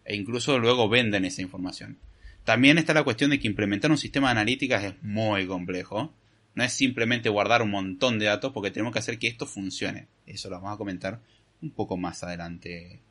E 0.06 0.16
incluso 0.16 0.60
luego 0.60 0.88
venden 0.88 1.26
esa 1.26 1.42
información. 1.42 1.98
También 2.44 2.78
está 2.78 2.94
la 2.94 3.04
cuestión 3.04 3.32
de 3.32 3.40
que 3.40 3.48
implementar 3.48 3.90
un 3.90 3.98
sistema 3.98 4.28
de 4.28 4.34
analíticas 4.34 4.84
es 4.84 5.02
muy 5.02 5.48
complejo 5.48 6.14
no 6.56 6.64
es 6.64 6.74
simplemente 6.74 7.30
guardar 7.30 7.62
un 7.62 7.72
montón 7.72 8.20
de 8.20 8.26
datos 8.26 8.52
porque 8.52 8.72
tenemos 8.72 8.94
que 8.94 9.00
hacer 9.00 9.20
que 9.20 9.28
esto 9.28 9.46
funcione. 9.46 10.08
Eso 10.26 10.50
lo 10.50 10.58
vamos 10.58 10.76
a 10.76 10.78
comentar 10.78 11.20
un 11.62 11.72
poco 11.72 11.98
más 11.98 12.24
adelante 12.24 13.02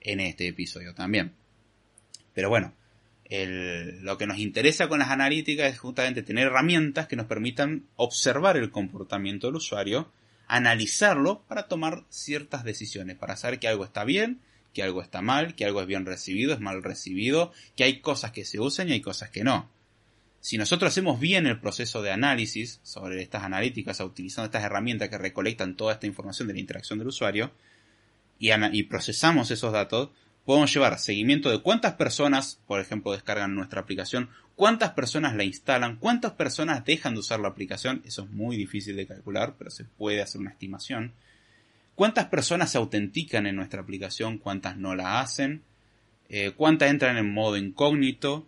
en 0.00 0.20
este 0.20 0.48
episodio 0.48 0.94
también. 0.94 1.32
Pero 2.34 2.48
bueno, 2.48 2.72
lo 3.30 4.16
que 4.18 4.26
nos 4.26 4.38
interesa 4.38 4.88
con 4.88 5.00
las 5.00 5.10
analíticas 5.10 5.72
es 5.72 5.78
justamente 5.78 6.22
tener 6.22 6.46
herramientas 6.46 7.06
que 7.06 7.16
nos 7.16 7.26
permitan 7.26 7.84
observar 7.96 8.56
el 8.56 8.70
comportamiento 8.70 9.48
del 9.48 9.56
usuario, 9.56 10.10
analizarlo 10.46 11.42
para 11.46 11.64
tomar 11.64 12.04
ciertas 12.08 12.64
decisiones, 12.64 13.16
para 13.16 13.36
saber 13.36 13.58
que 13.58 13.68
algo 13.68 13.84
está 13.84 14.04
bien, 14.04 14.40
que 14.72 14.82
algo 14.82 15.02
está 15.02 15.20
mal, 15.20 15.54
que 15.54 15.64
algo 15.64 15.80
es 15.80 15.86
bien 15.86 16.06
recibido, 16.06 16.54
es 16.54 16.60
mal 16.60 16.82
recibido, 16.82 17.52
que 17.76 17.84
hay 17.84 18.00
cosas 18.00 18.32
que 18.32 18.44
se 18.44 18.60
usan 18.60 18.88
y 18.88 18.92
hay 18.92 19.00
cosas 19.00 19.30
que 19.30 19.44
no. 19.44 19.68
Si 20.40 20.56
nosotros 20.56 20.92
hacemos 20.92 21.18
bien 21.18 21.46
el 21.46 21.58
proceso 21.58 22.02
de 22.02 22.12
análisis 22.12 22.80
sobre 22.82 23.20
estas 23.22 23.42
analíticas, 23.42 24.00
utilizando 24.00 24.46
estas 24.46 24.64
herramientas 24.64 25.08
que 25.08 25.18
recolectan 25.18 25.76
toda 25.76 25.94
esta 25.94 26.06
información 26.06 26.48
de 26.48 26.54
la 26.54 26.60
interacción 26.60 26.98
del 26.98 27.08
usuario, 27.08 27.52
y, 28.38 28.82
procesamos 28.84 29.50
esos 29.50 29.72
datos, 29.72 30.10
podemos 30.44 30.72
llevar 30.72 30.98
seguimiento 30.98 31.50
de 31.50 31.60
cuántas 31.60 31.94
personas, 31.94 32.60
por 32.66 32.80
ejemplo, 32.80 33.12
descargan 33.12 33.54
nuestra 33.54 33.80
aplicación, 33.80 34.30
cuántas 34.54 34.92
personas 34.92 35.34
la 35.34 35.44
instalan, 35.44 35.96
cuántas 35.96 36.32
personas 36.32 36.84
dejan 36.84 37.14
de 37.14 37.20
usar 37.20 37.40
la 37.40 37.48
aplicación, 37.48 38.02
eso 38.06 38.22
es 38.22 38.30
muy 38.30 38.56
difícil 38.56 38.96
de 38.96 39.06
calcular, 39.06 39.56
pero 39.58 39.70
se 39.70 39.84
puede 39.84 40.22
hacer 40.22 40.40
una 40.40 40.50
estimación. 40.50 41.12
Cuántas 41.96 42.26
personas 42.26 42.70
se 42.70 42.78
autentican 42.78 43.46
en 43.46 43.56
nuestra 43.56 43.82
aplicación, 43.82 44.38
cuántas 44.38 44.76
no 44.76 44.94
la 44.94 45.20
hacen, 45.20 45.62
eh, 46.28 46.52
cuántas 46.56 46.90
entran 46.90 47.16
en 47.16 47.32
modo 47.32 47.56
incógnito, 47.56 48.46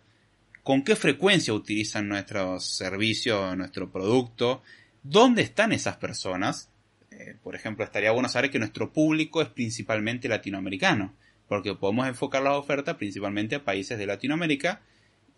con 0.63 0.83
qué 0.83 0.95
frecuencia 0.95 1.53
utilizan 1.53 2.07
nuestro 2.07 2.59
servicio, 2.59 3.55
nuestro 3.55 3.91
producto, 3.91 4.61
dónde 5.03 5.41
están 5.41 5.71
esas 5.71 5.97
personas. 5.97 6.69
Eh, 7.11 7.35
por 7.43 7.55
ejemplo, 7.55 7.83
estaría 7.83 8.11
bueno 8.11 8.29
saber 8.29 8.51
que 8.51 8.59
nuestro 8.59 8.93
público 8.93 9.41
es 9.41 9.49
principalmente 9.49 10.29
latinoamericano, 10.29 11.13
porque 11.47 11.73
podemos 11.73 12.07
enfocar 12.07 12.43
la 12.43 12.57
oferta 12.57 12.97
principalmente 12.97 13.55
a 13.55 13.65
países 13.65 13.97
de 13.97 14.05
Latinoamérica 14.05 14.81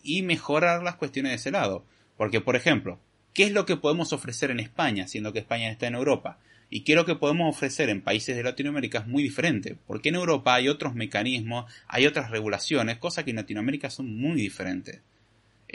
y 0.03 0.21
mejorar 0.21 0.83
las 0.83 0.95
cuestiones 0.95 1.31
de 1.31 1.35
ese 1.37 1.51
lado. 1.51 1.85
Porque, 2.17 2.41
por 2.41 2.55
ejemplo, 2.55 2.99
¿qué 3.33 3.45
es 3.45 3.53
lo 3.53 3.65
que 3.65 3.77
podemos 3.77 4.11
ofrecer 4.13 4.51
en 4.51 4.59
España, 4.59 5.07
siendo 5.07 5.31
que 5.31 5.39
España 5.39 5.71
está 5.71 5.87
en 5.87 5.95
Europa? 5.95 6.37
Y 6.69 6.81
qué 6.81 6.93
es 6.93 6.97
lo 6.97 7.05
que 7.05 7.15
podemos 7.15 7.55
ofrecer 7.55 7.89
en 7.89 8.01
países 8.01 8.35
de 8.35 8.43
Latinoamérica 8.43 8.99
es 8.99 9.07
muy 9.07 9.23
diferente, 9.23 9.77
porque 9.87 10.09
en 10.09 10.15
Europa 10.15 10.55
hay 10.55 10.69
otros 10.69 10.95
mecanismos, 10.95 11.71
hay 11.87 12.07
otras 12.07 12.31
regulaciones, 12.31 12.97
cosas 12.97 13.23
que 13.23 13.29
en 13.29 13.37
Latinoamérica 13.37 13.89
son 13.89 14.17
muy 14.17 14.35
diferentes. 14.41 14.99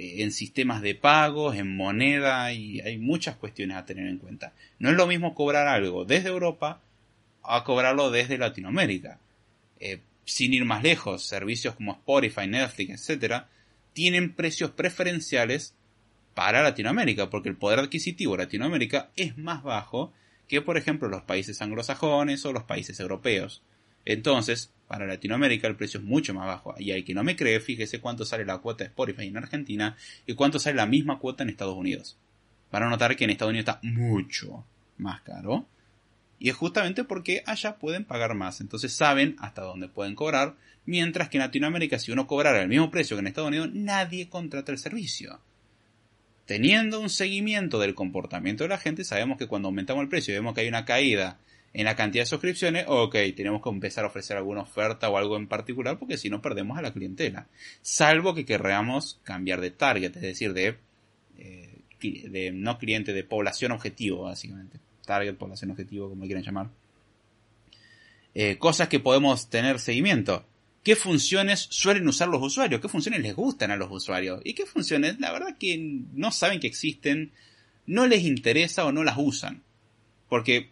En 0.00 0.30
sistemas 0.30 0.80
de 0.80 0.94
pagos, 0.94 1.56
en 1.56 1.76
moneda, 1.76 2.52
y 2.52 2.80
hay 2.80 2.98
muchas 2.98 3.36
cuestiones 3.36 3.76
a 3.76 3.84
tener 3.84 4.06
en 4.06 4.18
cuenta. 4.18 4.52
No 4.78 4.90
es 4.90 4.96
lo 4.96 5.08
mismo 5.08 5.34
cobrar 5.34 5.66
algo 5.66 6.04
desde 6.04 6.28
Europa 6.28 6.80
a 7.42 7.64
cobrarlo 7.64 8.10
desde 8.10 8.38
Latinoamérica. 8.38 9.18
Eh, 9.80 10.00
sin 10.24 10.54
ir 10.54 10.64
más 10.64 10.82
lejos, 10.82 11.26
servicios 11.26 11.74
como 11.74 11.92
Spotify, 11.92 12.46
Netflix, 12.46 13.10
etc., 13.10 13.44
tienen 13.92 14.34
precios 14.34 14.70
preferenciales 14.70 15.74
para 16.34 16.62
Latinoamérica, 16.62 17.30
porque 17.30 17.48
el 17.48 17.56
poder 17.56 17.80
adquisitivo 17.80 18.36
de 18.36 18.44
Latinoamérica 18.44 19.10
es 19.16 19.36
más 19.36 19.64
bajo 19.64 20.12
que, 20.46 20.62
por 20.62 20.76
ejemplo, 20.76 21.08
los 21.08 21.22
países 21.22 21.60
anglosajones 21.60 22.44
o 22.44 22.52
los 22.52 22.62
países 22.62 23.00
europeos. 23.00 23.62
Entonces, 24.04 24.70
para 24.88 25.06
Latinoamérica 25.06 25.68
el 25.68 25.76
precio 25.76 26.00
es 26.00 26.06
mucho 26.06 26.34
más 26.34 26.46
bajo. 26.46 26.74
Y 26.78 26.90
al 26.92 27.04
que 27.04 27.14
no 27.14 27.22
me 27.22 27.36
cree, 27.36 27.60
fíjese 27.60 28.00
cuánto 28.00 28.24
sale 28.24 28.44
la 28.44 28.58
cuota 28.58 28.84
de 28.84 28.88
Spotify 28.88 29.26
en 29.26 29.36
Argentina 29.36 29.96
y 30.26 30.34
cuánto 30.34 30.58
sale 30.58 30.76
la 30.76 30.86
misma 30.86 31.18
cuota 31.18 31.42
en 31.42 31.50
Estados 31.50 31.76
Unidos. 31.76 32.16
Para 32.70 32.88
notar 32.88 33.14
que 33.14 33.24
en 33.24 33.30
Estados 33.30 33.50
Unidos 33.50 33.68
está 33.68 33.80
mucho 33.82 34.64
más 34.96 35.20
caro. 35.20 35.66
Y 36.38 36.48
es 36.48 36.56
justamente 36.56 37.04
porque 37.04 37.42
allá 37.46 37.76
pueden 37.76 38.04
pagar 38.04 38.34
más. 38.34 38.60
Entonces 38.60 38.92
saben 38.92 39.36
hasta 39.38 39.62
dónde 39.62 39.88
pueden 39.88 40.14
cobrar. 40.14 40.56
Mientras 40.86 41.28
que 41.28 41.36
en 41.36 41.42
Latinoamérica, 41.42 41.98
si 41.98 42.10
uno 42.10 42.26
cobrara 42.26 42.62
el 42.62 42.68
mismo 42.68 42.90
precio 42.90 43.16
que 43.16 43.20
en 43.20 43.26
Estados 43.26 43.48
Unidos, 43.48 43.70
nadie 43.74 44.30
contrata 44.30 44.72
el 44.72 44.78
servicio. 44.78 45.40
Teniendo 46.46 46.98
un 47.00 47.10
seguimiento 47.10 47.78
del 47.78 47.94
comportamiento 47.94 48.64
de 48.64 48.68
la 48.68 48.78
gente, 48.78 49.04
sabemos 49.04 49.36
que 49.36 49.48
cuando 49.48 49.68
aumentamos 49.68 50.02
el 50.02 50.08
precio 50.08 50.32
y 50.32 50.38
vemos 50.38 50.54
que 50.54 50.62
hay 50.62 50.68
una 50.68 50.86
caída 50.86 51.38
en 51.74 51.84
la 51.84 51.96
cantidad 51.96 52.22
de 52.22 52.26
suscripciones, 52.26 52.86
ok, 52.88 53.14
tenemos 53.36 53.62
que 53.62 53.68
empezar 53.68 54.04
a 54.04 54.08
ofrecer 54.08 54.36
alguna 54.36 54.62
oferta 54.62 55.08
o 55.08 55.18
algo 55.18 55.36
en 55.36 55.46
particular 55.46 55.98
porque 55.98 56.16
si 56.16 56.30
no 56.30 56.40
perdemos 56.40 56.78
a 56.78 56.82
la 56.82 56.92
clientela. 56.92 57.46
Salvo 57.82 58.34
que 58.34 58.46
queramos 58.46 59.20
cambiar 59.22 59.60
de 59.60 59.70
target, 59.70 60.16
es 60.16 60.22
decir, 60.22 60.54
de, 60.54 60.78
eh, 61.38 62.50
no 62.52 62.78
cliente, 62.78 63.12
de 63.12 63.24
población 63.24 63.72
objetivo, 63.72 64.24
básicamente. 64.24 64.78
Target, 65.04 65.34
población 65.36 65.70
objetivo, 65.70 66.08
como 66.08 66.24
quieran 66.24 66.42
llamar. 66.42 66.70
Eh, 68.34 68.56
cosas 68.58 68.88
que 68.88 69.00
podemos 69.00 69.48
tener 69.48 69.78
seguimiento. 69.78 70.44
¿Qué 70.82 70.96
funciones 70.96 71.66
suelen 71.70 72.08
usar 72.08 72.28
los 72.28 72.42
usuarios? 72.42 72.80
¿Qué 72.80 72.88
funciones 72.88 73.20
les 73.20 73.34
gustan 73.34 73.70
a 73.70 73.76
los 73.76 73.90
usuarios? 73.90 74.40
¿Y 74.44 74.54
qué 74.54 74.64
funciones, 74.64 75.20
la 75.20 75.32
verdad 75.32 75.56
que 75.58 75.76
no 76.14 76.30
saben 76.30 76.60
que 76.60 76.66
existen, 76.66 77.32
no 77.86 78.06
les 78.06 78.22
interesa 78.22 78.86
o 78.86 78.92
no 78.92 79.04
las 79.04 79.16
usan? 79.18 79.62
Porque 80.28 80.70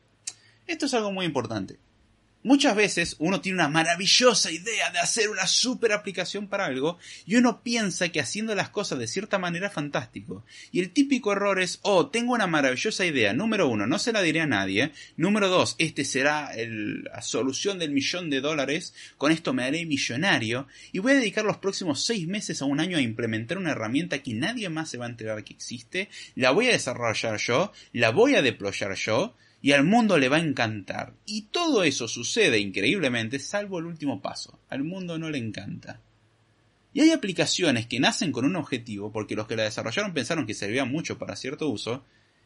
esto 0.66 0.86
es 0.86 0.94
algo 0.94 1.12
muy 1.12 1.26
importante. 1.26 1.78
Muchas 2.46 2.76
veces 2.76 3.16
uno 3.18 3.40
tiene 3.40 3.56
una 3.58 3.68
maravillosa 3.68 4.52
idea 4.52 4.90
de 4.92 5.00
hacer 5.00 5.30
una 5.30 5.48
super 5.48 5.92
aplicación 5.92 6.46
para 6.46 6.66
algo 6.66 6.96
y 7.26 7.34
uno 7.34 7.60
piensa 7.64 8.10
que 8.10 8.20
haciendo 8.20 8.54
las 8.54 8.68
cosas 8.68 9.00
de 9.00 9.08
cierta 9.08 9.36
manera 9.40 9.66
es 9.66 9.72
fantástico. 9.72 10.44
Y 10.70 10.78
el 10.78 10.92
típico 10.92 11.32
error 11.32 11.60
es, 11.60 11.80
oh, 11.82 12.06
tengo 12.06 12.34
una 12.34 12.46
maravillosa 12.46 13.04
idea. 13.04 13.32
Número 13.32 13.66
uno, 13.68 13.88
no 13.88 13.98
se 13.98 14.12
la 14.12 14.22
diré 14.22 14.42
a 14.42 14.46
nadie. 14.46 14.92
Número 15.16 15.48
dos, 15.48 15.74
este 15.78 16.04
será 16.04 16.52
la 16.54 17.20
solución 17.20 17.80
del 17.80 17.90
millón 17.90 18.30
de 18.30 18.40
dólares. 18.40 18.94
Con 19.18 19.32
esto 19.32 19.52
me 19.52 19.64
haré 19.64 19.84
millonario. 19.84 20.68
Y 20.92 21.00
voy 21.00 21.14
a 21.14 21.16
dedicar 21.16 21.44
los 21.44 21.56
próximos 21.56 22.04
seis 22.04 22.28
meses 22.28 22.62
a 22.62 22.66
un 22.66 22.78
año 22.78 22.96
a 22.96 23.00
implementar 23.02 23.58
una 23.58 23.72
herramienta 23.72 24.22
que 24.22 24.34
nadie 24.34 24.68
más 24.68 24.88
se 24.88 24.98
va 24.98 25.06
a 25.06 25.08
enterar 25.08 25.42
que 25.42 25.52
existe. 25.52 26.10
La 26.36 26.52
voy 26.52 26.68
a 26.68 26.72
desarrollar 26.72 27.38
yo. 27.38 27.72
La 27.92 28.10
voy 28.10 28.36
a 28.36 28.42
deployar 28.42 28.94
yo 28.94 29.34
y 29.62 29.72
al 29.72 29.84
mundo 29.84 30.18
le 30.18 30.28
va 30.28 30.36
a 30.36 30.40
encantar. 30.40 31.14
Y 31.24 31.42
todo 31.42 31.82
eso 31.82 32.08
sucede 32.08 32.58
increíblemente, 32.58 33.38
salvo 33.38 33.78
el 33.78 33.86
último 33.86 34.20
paso. 34.20 34.58
Al 34.68 34.84
mundo 34.84 35.18
no 35.18 35.30
le 35.30 35.38
encanta. 35.38 36.00
Y 36.92 37.00
hay 37.00 37.10
aplicaciones 37.10 37.86
que 37.86 38.00
nacen 38.00 38.32
con 38.32 38.44
un 38.44 38.56
objetivo 38.56 39.12
porque 39.12 39.34
los 39.34 39.46
que 39.46 39.56
la 39.56 39.64
desarrollaron 39.64 40.14
pensaron 40.14 40.46
que 40.46 40.54
servía 40.54 40.84
mucho 40.84 41.18
para 41.18 41.36
cierto 41.36 41.68
uso 41.68 42.04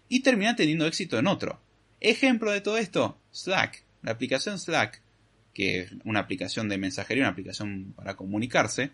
y 0.08 0.20
terminan 0.20 0.56
teniendo 0.56 0.86
éxito 0.86 1.18
en 1.18 1.26
otro. 1.26 1.60
Ejemplo 2.00 2.50
de 2.50 2.60
todo 2.60 2.78
esto, 2.78 3.18
Slack. 3.32 3.84
La 4.02 4.12
aplicación 4.12 4.58
Slack, 4.58 5.02
que 5.52 5.80
es 5.80 5.92
una 6.04 6.20
aplicación 6.20 6.68
de 6.68 6.78
mensajería, 6.78 7.24
una 7.24 7.32
aplicación 7.32 7.92
para 7.94 8.16
comunicarse, 8.16 8.90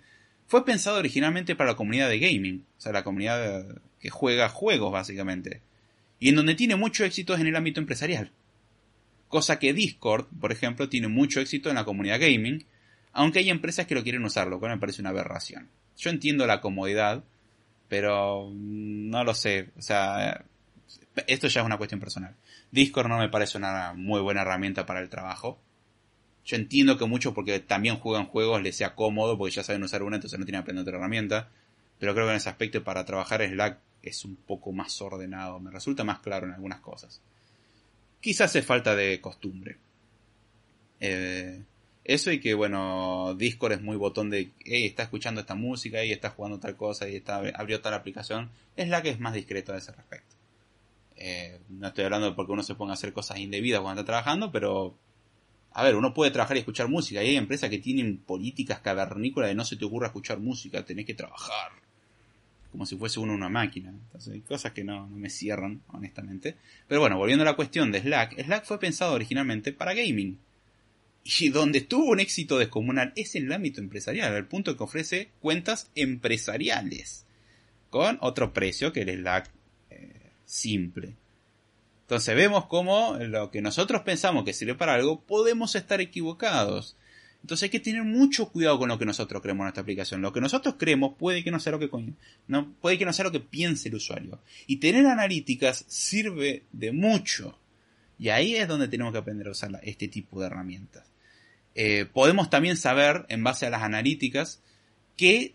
fue 0.47 0.65
pensada 0.65 0.99
originalmente 0.99 1.57
para 1.57 1.71
la 1.71 1.77
comunidad 1.77 2.09
de 2.09 2.19
gaming, 2.19 2.67
o 2.77 2.81
sea, 2.81 2.93
la 2.93 3.05
comunidad 3.05 3.81
que 3.99 4.11
juega 4.11 4.49
juegos 4.49 4.93
básicamente 4.93 5.63
y 6.19 6.29
en 6.29 6.37
donde 6.37 6.55
tiene 6.55 6.77
mucho 6.77 7.05
éxito 7.05 7.35
es 7.35 7.41
en 7.41 7.47
el 7.47 7.57
ámbito 7.57 7.81
empresarial. 7.81 8.33
Cosa 9.29 9.59
que 9.59 9.73
Discord, 9.73 10.27
por 10.41 10.53
ejemplo, 10.53 10.89
tiene 10.89 11.09
mucho 11.09 11.41
éxito 11.41 11.69
en 11.69 11.75
la 11.75 11.85
comunidad 11.85 12.21
gaming, 12.21 12.65
aunque 13.13 13.41
hay 13.41 13.51
empresas 13.51 13.87
que 13.87 13.95
lo 13.95 14.03
quieren 14.03 14.25
usar, 14.25 14.47
lo 14.49 14.61
cual 14.61 14.73
me 14.73 14.79
parece 14.79 15.01
una 15.01 15.11
aberración. 15.11 15.69
Yo 15.97 16.11
entiendo 16.11 16.47
la 16.47 16.61
comodidad, 16.61 17.25
pero 17.89 18.51
no 18.53 19.25
lo 19.25 19.35
sé, 19.35 19.71
o 19.77 19.83
sea, 19.83 20.45
esto 21.27 21.49
ya 21.49 21.61
es 21.61 21.67
una 21.67 21.79
cuestión 21.79 22.01
personal. 22.01 22.35
Discord 22.71 23.09
no 23.09 23.19
me 23.19 23.29
parece 23.29 23.59
una 23.59 23.95
muy 23.95 24.21
buena 24.21 24.43
herramienta 24.43 24.87
para 24.87 25.01
el 25.01 25.09
trabajo. 25.09 25.59
Yo 26.45 26.57
entiendo 26.57 26.97
que 26.97 27.07
mucho 27.07 27.35
porque 27.35 27.59
también 27.59 27.97
juegan 27.97 28.27
juegos 28.27 28.63
les 28.63 28.77
sea 28.77 28.95
cómodo 28.95 29.37
porque 29.37 29.55
ya 29.55 29.65
saben 29.65 29.83
usar 29.83 30.03
una, 30.03 30.17
entonces 30.17 30.39
no 30.39 30.45
tienen 30.45 30.61
que 30.61 30.65
aprender 30.65 30.83
otra 30.83 30.99
herramienta. 30.99 31.49
Pero 31.99 32.15
creo 32.15 32.27
que 32.27 32.33
en 32.33 32.37
ese 32.37 32.51
aspecto 32.51 32.85
para 32.85 33.05
trabajar 33.05 33.43
Slack 33.43 33.79
es 34.07 34.25
un 34.25 34.37
poco 34.37 34.73
más 34.73 35.01
ordenado, 35.03 35.59
me 35.61 35.71
resulta 35.71 36.05
más 36.05 36.21
claro 36.21 36.47
en 36.47 36.53
algunas 36.53 36.81
cosas. 36.81 37.21
Quizás 38.21 38.55
es 38.57 38.65
falta 38.65 38.95
de 38.95 39.21
costumbre. 39.21 39.77
Eh, 41.01 41.63
eso 42.05 42.31
y 42.31 42.41
que, 42.41 42.55
bueno, 42.55 43.35
Discord 43.37 43.73
es 43.73 43.83
muy 43.83 43.97
botón 43.97 44.31
de, 44.31 44.53
hey, 44.65 44.87
está 44.87 45.03
escuchando 45.03 45.41
esta 45.41 45.57
música, 45.57 46.05
y 46.05 46.13
está 46.13 46.31
jugando 46.31 46.61
tal 46.61 46.77
cosa, 46.77 47.09
y 47.09 47.17
está, 47.17 47.39
abrió 47.55 47.81
tal 47.81 47.95
aplicación. 47.95 48.51
Es 48.77 48.89
la 48.89 49.03
que 49.03 49.11
es 49.11 49.19
más 49.19 49.35
discreta 49.35 49.75
a 49.75 49.79
ese 49.79 49.93
respecto. 49.93 50.37
Eh, 51.17 51.61
no 51.69 51.89
estoy 51.89 52.05
hablando 52.05 52.31
de 52.31 52.37
porque 52.37 52.53
uno 52.53 52.63
se 52.63 52.75
ponga 52.75 52.93
a 52.93 52.95
hacer 52.95 53.13
cosas 53.13 53.39
indebidas 53.39 53.81
cuando 53.81 54.03
está 54.03 54.13
trabajando, 54.13 54.53
pero 54.53 54.97
a 55.73 55.83
ver, 55.83 55.97
uno 55.97 56.15
puede 56.15 56.31
trabajar 56.31 56.57
y 56.57 56.61
escuchar 56.61 56.89
música. 56.89 57.23
Y 57.23 57.29
hay 57.29 57.37
empresas 57.37 57.71
que 57.71 57.79
tienen 57.79 58.19
políticas 58.19 58.81
cavernícolas 58.81 59.49
de 59.49 59.55
no 59.55 59.65
se 59.65 59.77
te 59.77 59.85
ocurra 59.85 60.07
escuchar 60.09 60.39
música, 60.39 60.85
tenés 60.85 61.07
que 61.07 61.15
trabajar 61.15 61.86
como 62.77 62.85
si 62.85 62.95
fuese 62.95 63.21
uno 63.21 63.33
una 63.33 63.49
máquina. 63.49 63.89
Entonces 63.89 64.35
hay 64.35 64.43
cosas 64.43 64.73
que 64.73 64.85
no, 64.85 65.09
me 65.09 65.31
cierran, 65.31 65.81
honestamente. 65.89 66.57
Pero 66.87 67.01
bueno, 67.01 67.17
volviendo 67.17 67.41
a 67.43 67.47
la 67.47 67.57
cuestión 67.57 67.91
de 67.91 68.03
Slack, 68.03 68.39
Slack 68.39 68.67
fue 68.67 68.79
pensado 68.79 69.15
originalmente 69.15 69.73
para 69.73 69.95
gaming. 69.95 70.39
Y 71.25 71.49
donde 71.49 71.81
tuvo 71.81 72.11
un 72.11 72.21
éxito 72.21 72.59
descomunal 72.59 73.15
es 73.17 73.35
en 73.35 73.47
el 73.47 73.53
ámbito 73.55 73.81
empresarial, 73.81 74.35
al 74.35 74.47
punto 74.47 74.77
que 74.77 74.83
ofrece 74.83 75.31
cuentas 75.41 75.91
empresariales. 75.95 77.25
Con 77.89 78.19
otro 78.21 78.53
precio 78.53 78.93
que 78.93 79.01
el 79.01 79.21
Slack 79.21 79.51
eh, 79.89 80.33
simple. 80.45 81.15
Entonces 82.03 82.37
vemos 82.37 82.67
cómo 82.67 83.17
lo 83.19 83.51
que 83.51 83.63
nosotros 83.63 84.03
pensamos 84.03 84.45
que 84.45 84.53
sirve 84.53 84.75
para 84.75 84.93
algo, 84.93 85.23
podemos 85.23 85.77
estar 85.77 86.03
equivocados. 86.03 86.95
Entonces 87.47 87.63
hay 87.63 87.71
que 87.71 87.79
tener 87.79 88.03
mucho 88.03 88.49
cuidado 88.49 88.77
con 88.77 88.89
lo 88.89 88.99
que 88.99 89.05
nosotros 89.05 89.41
creemos 89.41 89.67
en 89.67 89.69
esta 89.69 89.81
aplicación. 89.81 90.21
Lo 90.21 90.33
que 90.33 90.41
nosotros 90.41 90.75
creemos 90.77 91.15
puede 91.17 91.45
que 91.45 91.53
no 91.53 91.61
sea 91.61 91.71
lo 91.71 91.79
que 91.79 91.89
no, 92.49 92.73
puede 92.81 92.99
que 92.99 93.05
no 93.05 93.13
sea 93.13 93.27
lo 93.27 93.31
que 93.31 93.39
piense 93.39 93.89
el 93.89 93.95
usuario. 93.95 94.41
Y 94.67 94.79
tener 94.79 95.07
analíticas 95.07 95.85
sirve 95.87 96.65
de 96.73 96.91
mucho. 96.91 97.57
Y 98.19 98.31
ahí 98.31 98.57
es 98.57 98.67
donde 98.67 98.89
tenemos 98.89 99.13
que 99.13 99.21
aprender 99.21 99.47
a 99.47 99.53
usar 99.53 99.79
este 99.85 100.09
tipo 100.09 100.41
de 100.41 100.49
herramientas. 100.49 101.05
Eh, 101.77 102.07
podemos 102.13 102.51
también 102.51 102.77
saber, 102.77 103.27
en 103.29 103.45
base 103.45 103.65
a 103.65 103.71
las 103.71 103.85
analíticas, 103.85 104.61
qué 105.17 105.55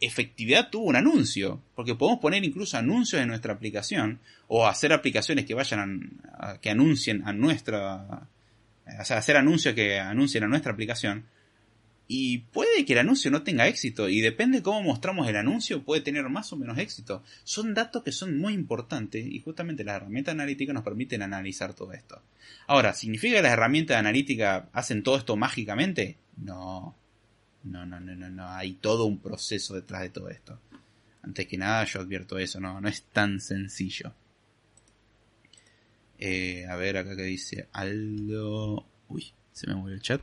efectividad 0.00 0.70
tuvo 0.70 0.84
un 0.84 0.94
anuncio, 0.94 1.60
porque 1.74 1.96
podemos 1.96 2.20
poner 2.20 2.44
incluso 2.44 2.78
anuncios 2.78 3.20
en 3.20 3.26
nuestra 3.26 3.54
aplicación 3.54 4.20
o 4.46 4.68
hacer 4.68 4.92
aplicaciones 4.92 5.46
que 5.46 5.54
vayan 5.54 6.12
a, 6.38 6.58
que 6.60 6.70
anuncien 6.70 7.26
a 7.26 7.32
nuestra, 7.32 8.28
o 9.00 9.04
sea, 9.04 9.18
hacer 9.18 9.36
anuncios 9.36 9.74
que 9.74 9.98
anuncien 9.98 10.44
a 10.44 10.48
nuestra 10.48 10.72
aplicación. 10.72 11.26
Y 12.10 12.38
puede 12.38 12.86
que 12.86 12.94
el 12.94 13.00
anuncio 13.00 13.30
no 13.30 13.42
tenga 13.42 13.68
éxito 13.68 14.08
y 14.08 14.22
depende 14.22 14.58
de 14.58 14.62
cómo 14.62 14.82
mostramos 14.82 15.28
el 15.28 15.36
anuncio 15.36 15.84
puede 15.84 16.00
tener 16.00 16.26
más 16.30 16.50
o 16.54 16.56
menos 16.56 16.78
éxito. 16.78 17.22
Son 17.44 17.74
datos 17.74 18.02
que 18.02 18.12
son 18.12 18.38
muy 18.38 18.54
importantes 18.54 19.26
y 19.26 19.40
justamente 19.40 19.84
las 19.84 19.96
herramientas 19.96 20.32
analíticas 20.32 20.72
nos 20.72 20.84
permiten 20.84 21.20
analizar 21.20 21.74
todo 21.74 21.92
esto. 21.92 22.22
Ahora, 22.66 22.94
¿significa 22.94 23.36
que 23.36 23.42
las 23.42 23.52
herramientas 23.52 23.98
analíticas 23.98 24.64
hacen 24.72 25.02
todo 25.02 25.18
esto 25.18 25.36
mágicamente? 25.36 26.16
No. 26.38 26.96
No, 27.64 27.84
no, 27.84 28.00
no, 28.00 28.16
no, 28.16 28.30
no. 28.30 28.48
Hay 28.48 28.74
todo 28.74 29.04
un 29.04 29.18
proceso 29.18 29.74
detrás 29.74 30.00
de 30.00 30.08
todo 30.08 30.30
esto. 30.30 30.58
Antes 31.22 31.46
que 31.46 31.58
nada, 31.58 31.84
yo 31.84 32.00
advierto 32.00 32.38
eso, 32.38 32.58
no, 32.58 32.80
no 32.80 32.88
es 32.88 33.02
tan 33.12 33.38
sencillo. 33.38 34.14
Eh, 36.18 36.66
a 36.68 36.76
ver 36.76 36.96
acá 36.96 37.16
que 37.16 37.22
dice 37.22 37.68
Aldo. 37.72 38.86
Uy, 39.08 39.32
se 39.52 39.66
me 39.66 39.74
movió 39.74 39.94
el 39.94 40.02
chat. 40.02 40.20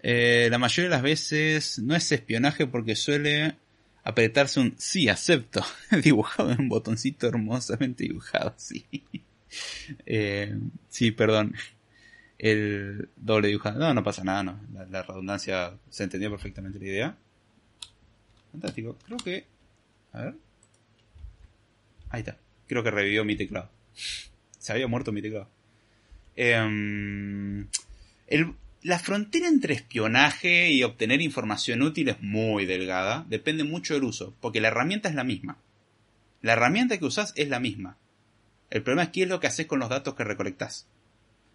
Eh, 0.00 0.48
la 0.50 0.58
mayoría 0.58 0.90
de 0.90 0.96
las 0.96 1.02
veces 1.02 1.78
no 1.78 1.94
es 1.94 2.10
espionaje 2.10 2.66
porque 2.66 2.96
suele 2.96 3.56
apretarse 4.04 4.58
un 4.58 4.74
sí, 4.78 5.08
acepto, 5.08 5.64
dibujado 6.02 6.50
en 6.50 6.60
un 6.60 6.68
botoncito 6.68 7.28
hermosamente 7.28 8.04
dibujado, 8.04 8.54
sí. 8.56 8.86
Eh, 10.06 10.56
sí, 10.88 11.10
perdón 11.10 11.54
el 12.42 13.08
doble 13.16 13.48
dibujado. 13.48 13.78
No, 13.78 13.94
no 13.94 14.02
pasa 14.02 14.24
nada, 14.24 14.42
no. 14.42 14.60
La, 14.90 15.02
redundancia 15.02 15.78
se 15.88 16.02
entendió 16.02 16.28
perfectamente 16.28 16.78
la 16.80 16.84
idea. 16.84 17.16
Fantástico. 18.50 18.98
Creo 19.06 19.18
que. 19.18 19.46
A 20.12 20.22
ver. 20.22 20.34
Ahí 22.10 22.20
está. 22.20 22.36
Creo 22.66 22.82
que 22.82 22.90
revivió 22.90 23.24
mi 23.24 23.36
teclado. 23.36 23.70
Se 24.62 24.72
había 24.72 24.86
muerto 24.86 25.10
mi 25.10 25.20
teclado. 25.20 25.50
Em, 26.36 27.66
la 28.82 28.98
frontera 29.00 29.48
entre 29.48 29.74
espionaje 29.74 30.70
y 30.70 30.84
obtener 30.84 31.20
información 31.20 31.82
útil 31.82 32.08
es 32.10 32.22
muy 32.22 32.64
delgada. 32.64 33.26
Depende 33.28 33.64
mucho 33.64 33.94
del 33.94 34.04
uso. 34.04 34.36
Porque 34.40 34.60
la 34.60 34.68
herramienta 34.68 35.08
es 35.08 35.16
la 35.16 35.24
misma. 35.24 35.58
La 36.42 36.52
herramienta 36.52 36.96
que 36.96 37.04
usas 37.04 37.32
es 37.34 37.48
la 37.48 37.58
misma. 37.58 37.98
El 38.70 38.84
problema 38.84 39.02
es 39.02 39.08
qué 39.08 39.22
es 39.24 39.28
lo 39.28 39.40
que 39.40 39.48
haces 39.48 39.66
con 39.66 39.80
los 39.80 39.88
datos 39.88 40.14
que 40.14 40.22
recolectas. 40.22 40.86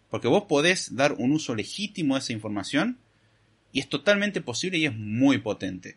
Porque 0.09 0.27
vos 0.27 0.43
podés 0.43 0.93
dar 0.93 1.13
un 1.13 1.31
uso 1.31 1.55
legítimo 1.55 2.15
a 2.15 2.19
esa 2.19 2.33
información 2.33 2.97
y 3.71 3.79
es 3.79 3.87
totalmente 3.87 4.41
posible 4.41 4.79
y 4.79 4.85
es 4.85 4.93
muy 4.93 5.37
potente. 5.37 5.95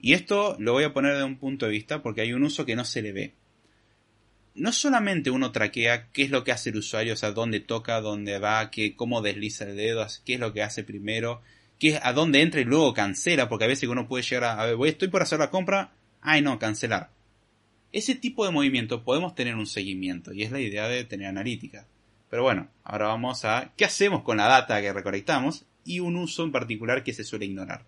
Y 0.00 0.14
esto 0.14 0.56
lo 0.58 0.72
voy 0.72 0.82
a 0.82 0.92
poner 0.92 1.16
de 1.16 1.22
un 1.22 1.36
punto 1.36 1.66
de 1.66 1.72
vista 1.72 2.02
porque 2.02 2.22
hay 2.22 2.32
un 2.32 2.42
uso 2.42 2.66
que 2.66 2.74
no 2.74 2.84
se 2.84 3.02
le 3.02 3.12
ve. 3.12 3.34
No 4.60 4.72
solamente 4.72 5.30
uno 5.30 5.52
traquea 5.52 6.10
qué 6.12 6.22
es 6.22 6.30
lo 6.30 6.44
que 6.44 6.52
hace 6.52 6.68
el 6.68 6.76
usuario, 6.76 7.14
o 7.14 7.16
sea, 7.16 7.32
dónde 7.32 7.60
toca, 7.60 8.02
dónde 8.02 8.38
va, 8.38 8.70
qué, 8.70 8.94
cómo 8.94 9.22
desliza 9.22 9.64
el 9.64 9.74
dedo, 9.74 10.06
qué 10.26 10.34
es 10.34 10.40
lo 10.40 10.52
que 10.52 10.62
hace 10.62 10.84
primero, 10.84 11.40
qué, 11.78 11.98
a 12.02 12.12
dónde 12.12 12.42
entra 12.42 12.60
y 12.60 12.64
luego 12.64 12.92
cancela, 12.92 13.48
porque 13.48 13.64
a 13.64 13.68
veces 13.68 13.88
uno 13.88 14.06
puede 14.06 14.22
llegar 14.22 14.44
a, 14.44 14.60
a 14.60 14.66
ver, 14.66 14.76
voy, 14.76 14.90
estoy 14.90 15.08
por 15.08 15.22
hacer 15.22 15.38
la 15.38 15.48
compra, 15.48 15.94
ay 16.20 16.42
no, 16.42 16.58
cancelar. 16.58 17.08
Ese 17.90 18.14
tipo 18.14 18.44
de 18.44 18.52
movimiento 18.52 19.02
podemos 19.02 19.34
tener 19.34 19.54
un 19.54 19.66
seguimiento 19.66 20.34
y 20.34 20.42
es 20.42 20.52
la 20.52 20.60
idea 20.60 20.88
de 20.88 21.04
tener 21.04 21.28
analítica. 21.28 21.86
Pero 22.28 22.42
bueno, 22.42 22.68
ahora 22.84 23.06
vamos 23.06 23.46
a 23.46 23.72
qué 23.78 23.86
hacemos 23.86 24.22
con 24.24 24.36
la 24.36 24.46
data 24.46 24.82
que 24.82 24.92
recolectamos 24.92 25.64
y 25.86 26.00
un 26.00 26.16
uso 26.16 26.44
en 26.44 26.52
particular 26.52 27.02
que 27.02 27.14
se 27.14 27.24
suele 27.24 27.46
ignorar. 27.46 27.86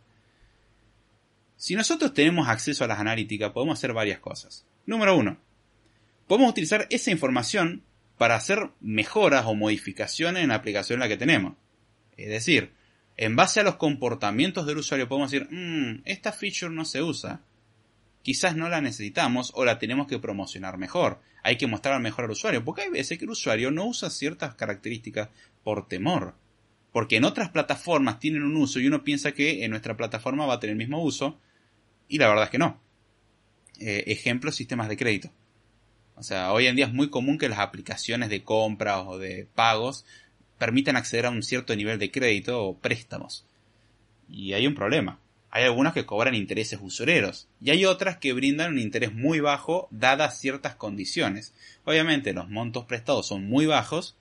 Si 1.59 1.75
nosotros 1.75 2.14
tenemos 2.14 2.49
acceso 2.49 2.83
a 2.83 2.87
las 2.88 2.99
analíticas, 2.99 3.52
podemos 3.52 3.79
hacer 3.79 3.93
varias 3.93 4.21
cosas. 4.21 4.64
Número 4.87 5.14
uno, 5.14 5.37
podemos 6.26 6.50
utilizar 6.50 6.87
esa 6.91 7.11
información 7.11 7.83
para 8.19 8.37
hacer 8.37 8.71
mejoras 8.81 9.47
o 9.47 9.55
modificaciones 9.55 10.43
en 10.43 10.50
la 10.50 10.57
aplicación 10.57 10.97
en 10.97 11.00
la 11.00 11.09
que 11.09 11.17
tenemos. 11.17 11.55
Es 12.17 12.29
decir, 12.29 12.73
en 13.17 13.37
base 13.37 13.61
a 13.61 13.64
los 13.64 13.76
comportamientos 13.76 14.67
del 14.67 14.79
usuario 14.79 15.09
podemos 15.09 15.31
decir, 15.31 15.49
mmm, 15.50 16.02
esta 16.05 16.32
feature 16.32 16.75
no 16.75 16.85
se 16.85 17.02
usa 17.02 17.43
quizás 18.23 18.56
no 18.56 18.69
la 18.69 18.80
necesitamos 18.80 19.52
o 19.54 19.65
la 19.65 19.78
tenemos 19.78 20.06
que 20.06 20.19
promocionar 20.19 20.78
mejor. 20.78 21.21
Hay 21.43 21.56
que 21.56 21.67
mostrar 21.67 22.00
mejor 22.00 22.25
al 22.25 22.30
usuario, 22.30 22.65
porque 22.65 22.82
hay 22.82 22.91
veces 22.91 23.19
que 23.19 23.25
el 23.25 23.30
usuario 23.30 23.71
no 23.71 23.87
usa 23.87 24.11
ciertas 24.11 24.54
características 24.54 25.28
por 25.65 25.89
temor. 25.89 26.35
Porque 26.93 27.17
en 27.17 27.25
otras 27.25 27.50
plataformas 27.50 28.21
tienen 28.21 28.43
un 28.43 28.56
uso 28.56 28.78
y 28.78 28.87
uno 28.87 29.02
piensa 29.02 29.32
que 29.32 29.65
en 29.65 29.71
nuestra 29.71 29.97
plataforma 29.97 30.47
va 30.47 30.54
a 30.54 30.61
tener 30.61 30.73
el 30.73 30.78
mismo 30.78 31.02
uso 31.02 31.41
y 32.08 32.19
la 32.19 32.28
verdad 32.28 32.45
es 32.45 32.50
que 32.50 32.58
no. 32.58 32.80
Eh, 33.80 34.04
ejemplo, 34.06 34.52
sistemas 34.52 34.89
de 34.89 34.97
crédito. 34.97 35.30
O 36.15 36.23
sea, 36.23 36.53
hoy 36.53 36.67
en 36.67 36.77
día 36.77 36.87
es 36.87 36.93
muy 36.93 37.11
común 37.11 37.39
que 37.39 37.49
las 37.49 37.59
aplicaciones 37.59 38.29
de 38.29 38.43
compra 38.43 39.03
o 39.03 39.19
de 39.19 39.47
pagos 39.55 40.05
permitan 40.59 40.97
acceder 40.97 41.27
a 41.27 41.31
un 41.31 41.43
cierto 41.43 41.75
nivel 41.75 41.99
de 41.99 42.11
crédito 42.11 42.65
o 42.65 42.79
préstamos. 42.79 43.45
Y 44.29 44.53
hay 44.53 44.67
un 44.67 44.75
problema 44.75 45.19
hay 45.55 45.65
algunas 45.65 45.93
que 45.93 46.07
cobran 46.07 46.35
intereses 46.35 46.79
usureros 46.81 47.47
y 47.61 47.71
hay 47.71 47.85
otras 47.85 48.17
que 48.17 48.33
brindan 48.33 48.73
un 48.73 48.79
interés 48.79 49.13
muy 49.13 49.39
bajo 49.41 49.87
dadas 49.91 50.41
ciertas 50.41 50.77
condiciones. 50.77 51.53
Obviamente 51.85 52.33
los 52.33 52.49
montos 52.49 52.87
prestados 52.87 53.27
son 53.27 53.47
muy 53.47 53.67
bajos, 53.67 54.17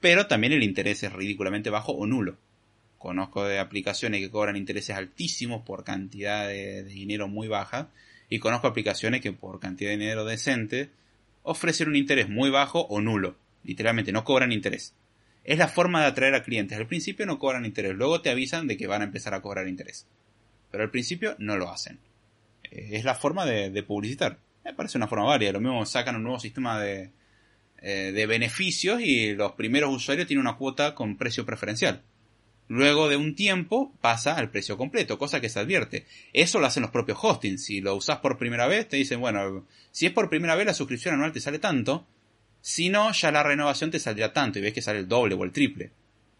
pero 0.00 0.26
también 0.26 0.52
el 0.52 0.62
interés 0.62 1.02
es 1.02 1.14
ridículamente 1.14 1.70
bajo 1.70 1.92
o 1.92 2.06
nulo. 2.06 2.36
Conozco 2.98 3.44
de 3.44 3.58
aplicaciones 3.58 4.20
que 4.20 4.30
cobran 4.30 4.54
intereses 4.54 4.94
altísimos 4.94 5.62
por 5.62 5.82
cantidad 5.82 6.46
de, 6.46 6.84
dinero 6.84 7.26
muy 7.26 7.48
baja 7.48 7.88
y 8.28 8.38
conozco 8.38 8.66
aplicaciones 8.66 9.22
que 9.22 9.32
por 9.32 9.58
cantidad 9.60 9.92
de 9.92 9.96
dinero 9.96 10.26
decente 10.26 10.90
ofrecen 11.46 11.88
un 11.88 11.96
interés 11.96 12.28
muy 12.28 12.50
bajo 12.50 12.82
o 12.82 13.00
nulo. 13.00 13.36
Literalmente 13.64 14.12
no 14.12 14.24
cobran 14.24 14.52
interés. 14.52 14.94
Es 15.44 15.58
la 15.58 15.68
forma 15.68 16.02
de 16.02 16.08
atraer 16.08 16.34
a 16.34 16.42
clientes. 16.42 16.76
Al 16.76 16.86
principio 16.86 17.24
no 17.24 17.38
cobran 17.38 17.64
interés, 17.64 17.94
luego 17.94 18.20
te 18.20 18.30
avisan 18.30 18.66
de 18.66 18.76
que 18.76 18.86
van 18.86 19.00
a 19.00 19.06
empezar 19.06 19.32
a 19.32 19.40
cobrar 19.40 19.68
interés 19.68 20.06
pero 20.70 20.84
al 20.84 20.90
principio 20.90 21.34
no 21.38 21.56
lo 21.56 21.70
hacen. 21.70 21.98
Eh, 22.64 22.90
es 22.92 23.04
la 23.04 23.14
forma 23.14 23.46
de, 23.46 23.82
publicitar. 23.82 24.38
Me 24.64 24.74
parece 24.74 24.98
una 24.98 25.08
forma 25.08 25.24
válida. 25.24 25.52
Lo 25.52 25.60
mismo 25.60 25.86
sacan 25.86 26.16
un 26.16 26.24
nuevo 26.24 26.38
sistema 26.38 26.78
de, 26.78 27.10
eh, 27.78 28.12
de 28.12 28.26
beneficios 28.26 29.00
y 29.00 29.34
los 29.34 29.52
primeros 29.52 29.94
usuarios 29.94 30.26
tienen 30.26 30.46
una 30.46 30.56
cuota 30.56 30.94
con 30.94 31.16
precio 31.16 31.46
preferencial. 31.46 32.02
Luego 32.68 33.08
de 33.08 33.16
un 33.16 33.34
tiempo 33.34 33.92
pasa 34.00 34.34
al 34.34 34.50
precio 34.50 34.76
completo, 34.76 35.18
cosa 35.18 35.40
que 35.40 35.48
se 35.48 35.60
advierte. 35.60 36.04
Eso 36.32 36.58
lo 36.58 36.66
hacen 36.66 36.82
los 36.82 36.90
propios 36.90 37.18
hostings. 37.22 37.64
Si 37.64 37.80
lo 37.80 37.94
usas 37.94 38.18
por 38.18 38.38
primera 38.38 38.66
vez, 38.66 38.88
te 38.88 38.96
dicen, 38.96 39.20
bueno, 39.20 39.66
si 39.92 40.06
es 40.06 40.12
por 40.12 40.28
primera 40.28 40.56
vez 40.56 40.66
la 40.66 40.74
suscripción 40.74 41.14
anual 41.14 41.32
te 41.32 41.40
sale 41.40 41.60
tanto, 41.60 42.06
si 42.60 42.88
no, 42.88 43.12
ya 43.12 43.30
la 43.30 43.44
renovación 43.44 43.92
te 43.92 44.00
saldrá 44.00 44.32
tanto 44.32 44.58
y 44.58 44.62
ves 44.62 44.72
que 44.72 44.82
sale 44.82 44.98
el 44.98 45.08
doble 45.08 45.36
o 45.36 45.44
el 45.44 45.52
triple. 45.52 45.92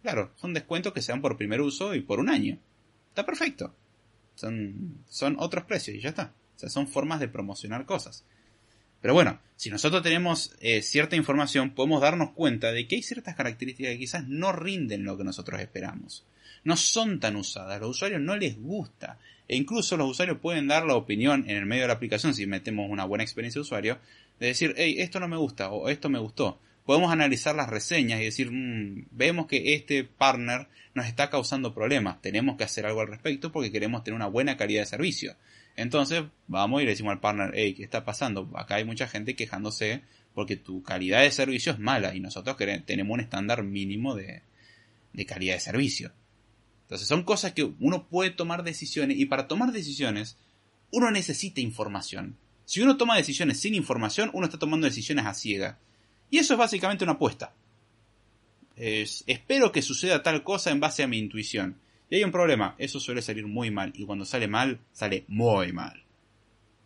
Claro, 0.03 0.33
son 0.37 0.53
descuentos 0.53 0.93
que 0.93 1.03
se 1.03 1.13
dan 1.13 1.21
por 1.23 1.37
primer 1.37 1.61
uso 1.61 1.95
y 1.95 2.01
por 2.01 2.19
un 2.19 2.29
año. 2.29 2.59
Está 3.09 3.25
perfecto. 3.25 3.75
Son, 4.35 5.05
son 5.09 5.37
otros 5.39 5.65
precios 5.65 5.97
y 5.97 6.01
ya 6.01 6.09
está. 6.09 6.33
O 6.57 6.59
sea, 6.59 6.69
son 6.69 6.89
formas 6.89 7.21
de 7.21 7.29
promocionar 7.29 7.87
cosas. 7.87 8.25
Pero 9.07 9.15
bueno, 9.15 9.39
si 9.55 9.71
nosotros 9.71 10.03
tenemos 10.03 10.57
eh, 10.61 10.83
cierta 10.83 11.15
información, 11.15 11.71
podemos 11.71 12.01
darnos 12.01 12.33
cuenta 12.33 12.73
de 12.73 12.89
que 12.89 12.97
hay 12.97 13.03
ciertas 13.03 13.37
características 13.37 13.93
que 13.93 13.99
quizás 14.01 14.27
no 14.27 14.51
rinden 14.51 15.05
lo 15.05 15.17
que 15.17 15.23
nosotros 15.23 15.61
esperamos. 15.61 16.25
No 16.65 16.77
son 16.77 17.21
tan 17.21 17.37
usadas, 17.37 17.77
a 17.77 17.79
los 17.79 17.91
usuarios 17.91 18.21
no 18.21 18.37
les 18.37 18.61
gusta. 18.61 19.21
E 19.47 19.55
incluso 19.55 19.97
los 19.97 20.11
usuarios 20.11 20.39
pueden 20.41 20.67
dar 20.67 20.85
la 20.85 20.97
opinión 20.97 21.45
en 21.49 21.57
el 21.57 21.67
medio 21.67 21.83
de 21.83 21.87
la 21.87 21.95
aplicación, 21.95 22.35
si 22.35 22.49
metemos 22.49 22.91
una 22.91 23.05
buena 23.05 23.23
experiencia 23.23 23.61
de 23.61 23.63
usuario, 23.63 24.01
de 24.41 24.49
decir, 24.49 24.75
hey, 24.77 24.97
esto 24.99 25.21
no 25.21 25.29
me 25.29 25.37
gusta 25.37 25.71
o 25.71 25.89
esto 25.89 26.09
me 26.09 26.19
gustó 26.19 26.59
podemos 26.87 27.11
analizar 27.13 27.55
las 27.57 27.69
reseñas 27.69 28.21
y 28.21 28.25
decir, 28.25 28.51
mm, 28.51 29.09
vemos 29.11 29.47
que 29.47 29.75
este 29.75 30.05
partner 30.05 30.69
nos 30.95 31.07
está 31.07 31.29
causando 31.29 31.75
problemas, 31.75 32.23
tenemos 32.23 32.57
que 32.57 32.65
hacer 32.65 32.87
algo 32.87 33.01
al 33.01 33.09
respecto 33.09 33.53
porque 33.53 33.73
queremos 33.73 34.05
tener 34.05 34.15
una 34.15 34.29
buena 34.29 34.57
calidad 34.57 34.83
de 34.83 34.87
servicio. 34.87 35.35
Entonces 35.77 36.25
vamos 36.49 36.83
y 36.83 36.85
le 36.85 36.93
decimos 36.93 37.13
al 37.13 37.21
partner, 37.21 37.53
hey, 37.55 37.75
¿qué 37.75 37.85
está 37.85 38.05
pasando? 38.05 38.51
Acá 38.55 38.77
hay 38.77 38.85
mucha 38.85 39.07
gente 39.07 39.37
quejándose 39.37 40.03
porque 40.35 40.57
tu 40.57 40.83
calidad 40.83 41.23
de 41.23 41.31
servicio 41.31 41.73
es 41.73 41.79
mala 41.79 42.15
y 42.15 42.21
nosotros 42.21 42.57
tenemos 42.85 43.15
un 43.15 43.21
estándar 43.21 43.63
mínimo 43.63 44.15
de, 44.15 44.43
de 45.13 45.27
calidad 45.27 45.55
de 45.55 45.61
servicio. 45.61 46.13
Entonces 46.83 47.09
son 47.09 47.25
cosas 47.25 47.53
que 47.53 47.65
uno 47.65 48.09
puede 48.09 48.31
tomar 48.31 48.63
decisiones 48.63 49.19
y 49.19 49.27
para 49.27 49.49
tomar 49.49 49.73
decisiones 49.73 50.37
uno 50.91 51.11
necesita 51.11 51.61
información. 51.61 52.37
Si 52.65 52.81
uno 52.81 52.97
toma 52.97 53.17
decisiones 53.17 53.61
sin 53.61 53.75
información, 53.75 54.31
uno 54.33 54.47
está 54.47 54.59
tomando 54.59 54.87
decisiones 54.87 55.27
a 55.27 55.35
ciega. 55.35 55.79
Y 56.31 56.39
eso 56.39 56.55
es 56.55 56.59
básicamente 56.59 57.05
una 57.05 57.15
apuesta. 57.15 57.55
espero 58.77 59.73
que 59.73 59.83
suceda 59.83 60.23
tal 60.23 60.43
cosa 60.43 60.71
en 60.71 60.81
base 60.81 61.03
a 61.03 61.07
mi 61.07 61.19
intuición. 61.19 61.79
Y 62.09 62.17
hay 62.17 62.25
un 62.25 62.33
problema, 62.33 62.75
eso 62.79 63.01
suele 63.01 63.23
salir 63.23 63.47
muy 63.47 63.71
mal. 63.71 63.93
Y 63.95 64.05
cuando 64.05 64.25
sale 64.25 64.49
mal, 64.49 64.79
sale 64.93 65.25
muy 65.29 65.73
mal. 65.73 66.05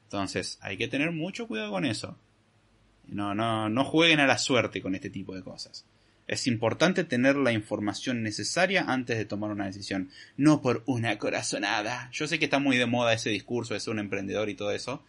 Entonces, 0.05 0.59
hay 0.63 0.77
que 0.77 0.89
tener 0.89 1.13
mucho 1.13 1.47
cuidado 1.47 1.71
con 1.71 1.85
eso. 1.85 2.17
No, 3.07 3.35
no, 3.35 3.69
no 3.69 3.85
jueguen 3.85 4.21
a 4.21 4.27
la 4.27 4.39
suerte 4.39 4.81
con 4.81 4.95
este 4.95 5.11
tipo 5.11 5.35
de 5.35 5.43
cosas. 5.43 5.85
Es 6.27 6.47
importante 6.47 7.03
tener 7.03 7.35
la 7.37 7.53
información 7.53 8.23
necesaria 8.23 8.85
antes 8.87 9.19
de 9.19 9.25
tomar 9.25 9.51
una 9.51 9.67
decisión, 9.67 10.11
no 10.37 10.63
por 10.63 10.85
una 10.87 11.19
corazonada. 11.19 12.09
Yo 12.13 12.29
sé 12.29 12.39
que 12.39 12.45
está 12.45 12.61
muy 12.61 12.77
de 12.77 12.87
moda 12.87 13.13
ese 13.13 13.31
discurso 13.31 13.75
de 13.75 13.81
ser 13.81 13.93
un 13.93 13.99
emprendedor 13.99 14.49
y 14.49 14.55
todo 14.55 14.71
eso. 14.71 15.03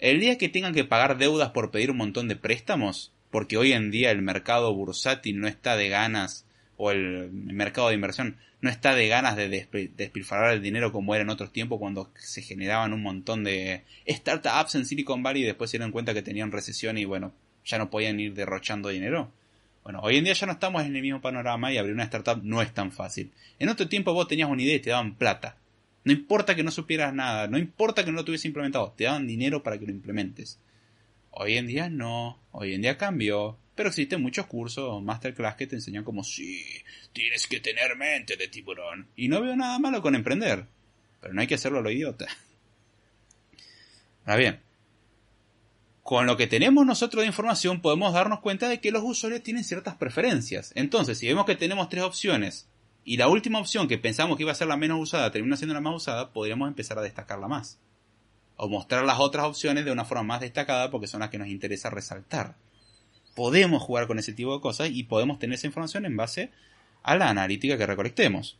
El 0.00 0.18
día 0.18 0.38
que 0.38 0.48
tengan 0.48 0.74
que 0.74 0.84
pagar 0.84 1.16
deudas 1.16 1.50
por 1.50 1.70
pedir 1.70 1.92
un 1.92 1.98
montón 1.98 2.26
de 2.26 2.34
préstamos, 2.34 3.12
porque 3.30 3.56
hoy 3.56 3.72
en 3.72 3.92
día 3.92 4.10
el 4.10 4.20
mercado 4.20 4.74
bursátil 4.74 5.38
no 5.40 5.46
está 5.46 5.76
de 5.76 5.88
ganas, 5.88 6.44
o 6.84 6.90
el 6.90 7.30
mercado 7.30 7.88
de 7.88 7.94
inversión 7.94 8.38
no 8.60 8.68
está 8.68 8.96
de 8.96 9.06
ganas 9.06 9.36
de 9.36 9.48
despilfarrar 9.48 10.52
el 10.52 10.62
dinero 10.62 10.90
como 10.90 11.14
era 11.14 11.22
en 11.22 11.30
otros 11.30 11.52
tiempos 11.52 11.78
cuando 11.78 12.10
se 12.16 12.42
generaban 12.42 12.92
un 12.92 13.02
montón 13.02 13.44
de 13.44 13.84
startups 14.08 14.74
en 14.74 14.84
Silicon 14.84 15.22
Valley 15.22 15.42
y 15.42 15.46
después 15.46 15.70
se 15.70 15.78
dieron 15.78 15.92
cuenta 15.92 16.12
que 16.12 16.22
tenían 16.22 16.50
recesión 16.50 16.98
y 16.98 17.04
bueno, 17.04 17.32
ya 17.64 17.78
no 17.78 17.88
podían 17.88 18.18
ir 18.18 18.34
derrochando 18.34 18.88
dinero. 18.88 19.30
Bueno, 19.84 20.00
hoy 20.02 20.16
en 20.16 20.24
día 20.24 20.32
ya 20.32 20.46
no 20.46 20.54
estamos 20.54 20.82
en 20.82 20.96
el 20.96 21.02
mismo 21.02 21.20
panorama 21.20 21.72
y 21.72 21.78
abrir 21.78 21.94
una 21.94 22.02
startup 22.02 22.40
no 22.42 22.60
es 22.60 22.74
tan 22.74 22.90
fácil. 22.90 23.30
En 23.60 23.68
otro 23.68 23.88
tiempo 23.88 24.12
vos 24.12 24.26
tenías 24.26 24.50
una 24.50 24.62
idea 24.62 24.74
y 24.74 24.80
te 24.80 24.90
daban 24.90 25.14
plata. 25.14 25.58
No 26.02 26.10
importa 26.10 26.56
que 26.56 26.64
no 26.64 26.72
supieras 26.72 27.14
nada, 27.14 27.46
no 27.46 27.58
importa 27.58 28.04
que 28.04 28.10
no 28.10 28.16
lo 28.16 28.24
tuviese 28.24 28.48
implementado, 28.48 28.92
te 28.96 29.04
daban 29.04 29.28
dinero 29.28 29.62
para 29.62 29.78
que 29.78 29.86
lo 29.86 29.92
implementes. 29.92 30.58
Hoy 31.30 31.58
en 31.58 31.68
día 31.68 31.88
no, 31.88 32.40
hoy 32.50 32.74
en 32.74 32.82
día 32.82 32.98
cambió, 32.98 33.56
pero 33.74 33.88
existen 33.88 34.22
muchos 34.22 34.46
cursos 34.46 35.02
masterclass 35.02 35.56
que 35.56 35.66
te 35.66 35.76
enseñan 35.76 36.04
como 36.04 36.24
sí, 36.24 36.64
tienes 37.12 37.46
que 37.46 37.60
tener 37.60 37.96
mente 37.96 38.36
de 38.36 38.48
tiburón. 38.48 39.08
Y 39.16 39.28
no 39.28 39.40
veo 39.40 39.56
nada 39.56 39.78
malo 39.78 40.02
con 40.02 40.14
emprender, 40.14 40.66
pero 41.20 41.32
no 41.32 41.40
hay 41.40 41.46
que 41.46 41.54
hacerlo 41.54 41.78
a 41.78 41.82
lo 41.82 41.90
idiota. 41.90 42.26
Ahora 44.24 44.36
bien, 44.36 44.60
con 46.02 46.26
lo 46.26 46.36
que 46.36 46.46
tenemos 46.46 46.84
nosotros 46.84 47.22
de 47.22 47.28
información 47.28 47.80
podemos 47.80 48.12
darnos 48.12 48.40
cuenta 48.40 48.68
de 48.68 48.80
que 48.80 48.92
los 48.92 49.02
usuarios 49.04 49.42
tienen 49.42 49.64
ciertas 49.64 49.96
preferencias. 49.96 50.72
Entonces, 50.74 51.18
si 51.18 51.26
vemos 51.26 51.46
que 51.46 51.56
tenemos 51.56 51.88
tres 51.88 52.02
opciones 52.02 52.68
y 53.04 53.16
la 53.16 53.28
última 53.28 53.58
opción 53.58 53.88
que 53.88 53.98
pensamos 53.98 54.36
que 54.36 54.42
iba 54.42 54.52
a 54.52 54.56
ser 54.56 54.68
la 54.68 54.76
menos 54.76 55.00
usada 55.00 55.30
termina 55.30 55.56
siendo 55.56 55.74
la 55.74 55.80
más 55.80 55.94
usada, 55.94 56.32
podríamos 56.32 56.68
empezar 56.68 56.98
a 56.98 57.02
destacarla 57.02 57.48
más. 57.48 57.78
O 58.56 58.68
mostrar 58.68 59.04
las 59.04 59.18
otras 59.18 59.46
opciones 59.46 59.84
de 59.84 59.92
una 59.92 60.04
forma 60.04 60.24
más 60.24 60.40
destacada 60.40 60.90
porque 60.90 61.06
son 61.06 61.20
las 61.20 61.30
que 61.30 61.38
nos 61.38 61.48
interesa 61.48 61.88
resaltar. 61.88 62.56
Podemos 63.34 63.82
jugar 63.82 64.06
con 64.06 64.18
ese 64.18 64.32
tipo 64.32 64.54
de 64.54 64.60
cosas 64.60 64.90
y 64.90 65.04
podemos 65.04 65.38
tener 65.38 65.54
esa 65.54 65.66
información 65.66 66.04
en 66.06 66.16
base 66.16 66.50
a 67.02 67.16
la 67.16 67.28
analítica 67.28 67.78
que 67.78 67.86
recolectemos. 67.86 68.58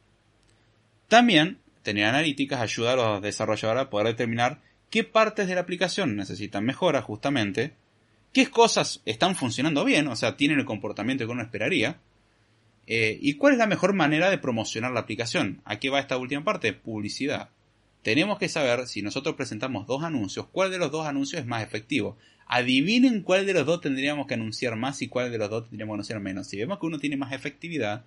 También, 1.08 1.58
tener 1.82 2.06
analíticas 2.06 2.60
ayuda 2.60 2.92
a 2.92 2.96
los 2.96 3.22
desarrolladores 3.22 3.82
a 3.82 3.90
poder 3.90 4.08
determinar 4.08 4.60
qué 4.90 5.04
partes 5.04 5.46
de 5.46 5.54
la 5.54 5.62
aplicación 5.62 6.16
necesitan 6.16 6.64
mejora 6.64 7.02
justamente, 7.02 7.74
qué 8.32 8.48
cosas 8.48 9.02
están 9.04 9.34
funcionando 9.34 9.84
bien, 9.84 10.08
o 10.08 10.16
sea, 10.16 10.36
tienen 10.36 10.58
el 10.58 10.64
comportamiento 10.64 11.26
que 11.26 11.32
uno 11.32 11.42
esperaría, 11.42 11.98
eh, 12.86 13.18
y 13.20 13.34
cuál 13.34 13.52
es 13.52 13.58
la 13.58 13.66
mejor 13.66 13.92
manera 13.92 14.30
de 14.30 14.38
promocionar 14.38 14.92
la 14.92 15.00
aplicación. 15.00 15.60
¿A 15.64 15.78
qué 15.78 15.90
va 15.90 16.00
esta 16.00 16.16
última 16.16 16.44
parte? 16.44 16.72
Publicidad. 16.72 17.50
Tenemos 18.02 18.38
que 18.38 18.48
saber 18.48 18.88
si 18.88 19.02
nosotros 19.02 19.36
presentamos 19.36 19.86
dos 19.86 20.02
anuncios, 20.02 20.46
cuál 20.50 20.70
de 20.70 20.78
los 20.78 20.90
dos 20.90 21.06
anuncios 21.06 21.40
es 21.40 21.46
más 21.46 21.62
efectivo. 21.62 22.16
Adivinen 22.54 23.22
cuál 23.22 23.46
de 23.46 23.54
los 23.54 23.64
dos 23.64 23.80
tendríamos 23.80 24.26
que 24.26 24.34
anunciar 24.34 24.76
más 24.76 25.00
y 25.00 25.08
cuál 25.08 25.32
de 25.32 25.38
los 25.38 25.48
dos 25.48 25.70
tendríamos 25.70 25.94
que 25.94 25.96
anunciar 25.96 26.20
menos. 26.20 26.46
Si 26.46 26.58
vemos 26.58 26.78
que 26.78 26.84
uno 26.84 26.98
tiene 26.98 27.16
más 27.16 27.32
efectividad, 27.32 28.04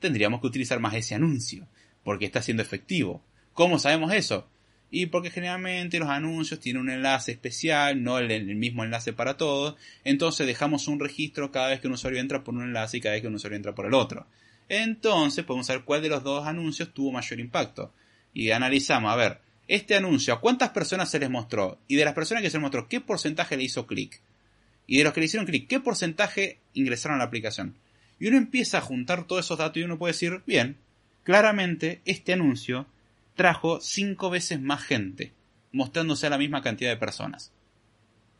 tendríamos 0.00 0.40
que 0.40 0.48
utilizar 0.48 0.80
más 0.80 0.94
ese 0.94 1.14
anuncio, 1.14 1.68
porque 2.02 2.24
está 2.24 2.42
siendo 2.42 2.60
efectivo. 2.60 3.22
¿Cómo 3.52 3.78
sabemos 3.78 4.12
eso? 4.12 4.48
Y 4.90 5.06
porque 5.06 5.30
generalmente 5.30 6.00
los 6.00 6.08
anuncios 6.08 6.58
tienen 6.58 6.82
un 6.82 6.90
enlace 6.90 7.30
especial, 7.30 8.02
no 8.02 8.18
el, 8.18 8.56
mismo 8.56 8.82
enlace 8.82 9.12
para 9.12 9.36
todos. 9.36 9.76
Entonces 10.02 10.48
dejamos 10.48 10.88
un 10.88 10.98
registro 10.98 11.52
cada 11.52 11.68
vez 11.68 11.78
que 11.78 11.86
un 11.86 11.92
usuario 11.92 12.18
entra 12.18 12.42
por 12.42 12.54
un 12.54 12.64
enlace 12.64 12.96
y 12.96 13.00
cada 13.00 13.12
vez 13.12 13.22
que 13.22 13.28
un 13.28 13.36
usuario 13.36 13.58
entra 13.58 13.76
por 13.76 13.86
el 13.86 13.94
otro. 13.94 14.26
Entonces 14.68 15.44
podemos 15.44 15.68
saber 15.68 15.84
cuál 15.84 16.02
de 16.02 16.08
los 16.08 16.24
dos 16.24 16.48
anuncios 16.48 16.92
tuvo 16.92 17.12
mayor 17.12 17.38
impacto. 17.38 17.92
Y 18.34 18.50
analizamos, 18.50 19.12
a 19.12 19.14
ver, 19.14 19.40
este 19.68 19.94
anuncio, 19.94 20.34
¿a 20.34 20.40
cuántas 20.40 20.70
personas 20.70 21.10
se 21.10 21.18
les 21.18 21.30
mostró? 21.30 21.78
Y 21.86 21.96
de 21.96 22.04
las 22.04 22.14
personas 22.14 22.42
que 22.42 22.50
se 22.50 22.56
les 22.56 22.62
mostró, 22.62 22.88
¿qué 22.88 23.00
porcentaje 23.00 23.56
le 23.56 23.64
hizo 23.64 23.86
clic? 23.86 24.20
Y 24.86 24.96
de 24.98 25.04
los 25.04 25.12
que 25.12 25.20
le 25.20 25.26
hicieron 25.26 25.46
clic, 25.46 25.68
¿qué 25.68 25.78
porcentaje 25.78 26.58
ingresaron 26.72 27.16
a 27.16 27.18
la 27.18 27.24
aplicación? 27.24 27.76
Y 28.18 28.28
uno 28.28 28.38
empieza 28.38 28.78
a 28.78 28.82
juntar 28.82 29.26
todos 29.26 29.44
esos 29.44 29.58
datos 29.58 29.76
y 29.76 29.82
uno 29.82 29.98
puede 29.98 30.14
decir, 30.14 30.42
bien, 30.46 30.78
claramente 31.22 32.00
este 32.06 32.32
anuncio 32.32 32.86
trajo 33.36 33.80
cinco 33.80 34.30
veces 34.30 34.60
más 34.60 34.82
gente, 34.82 35.32
mostrándose 35.70 36.26
a 36.26 36.30
la 36.30 36.38
misma 36.38 36.62
cantidad 36.62 36.90
de 36.90 36.96
personas. 36.96 37.52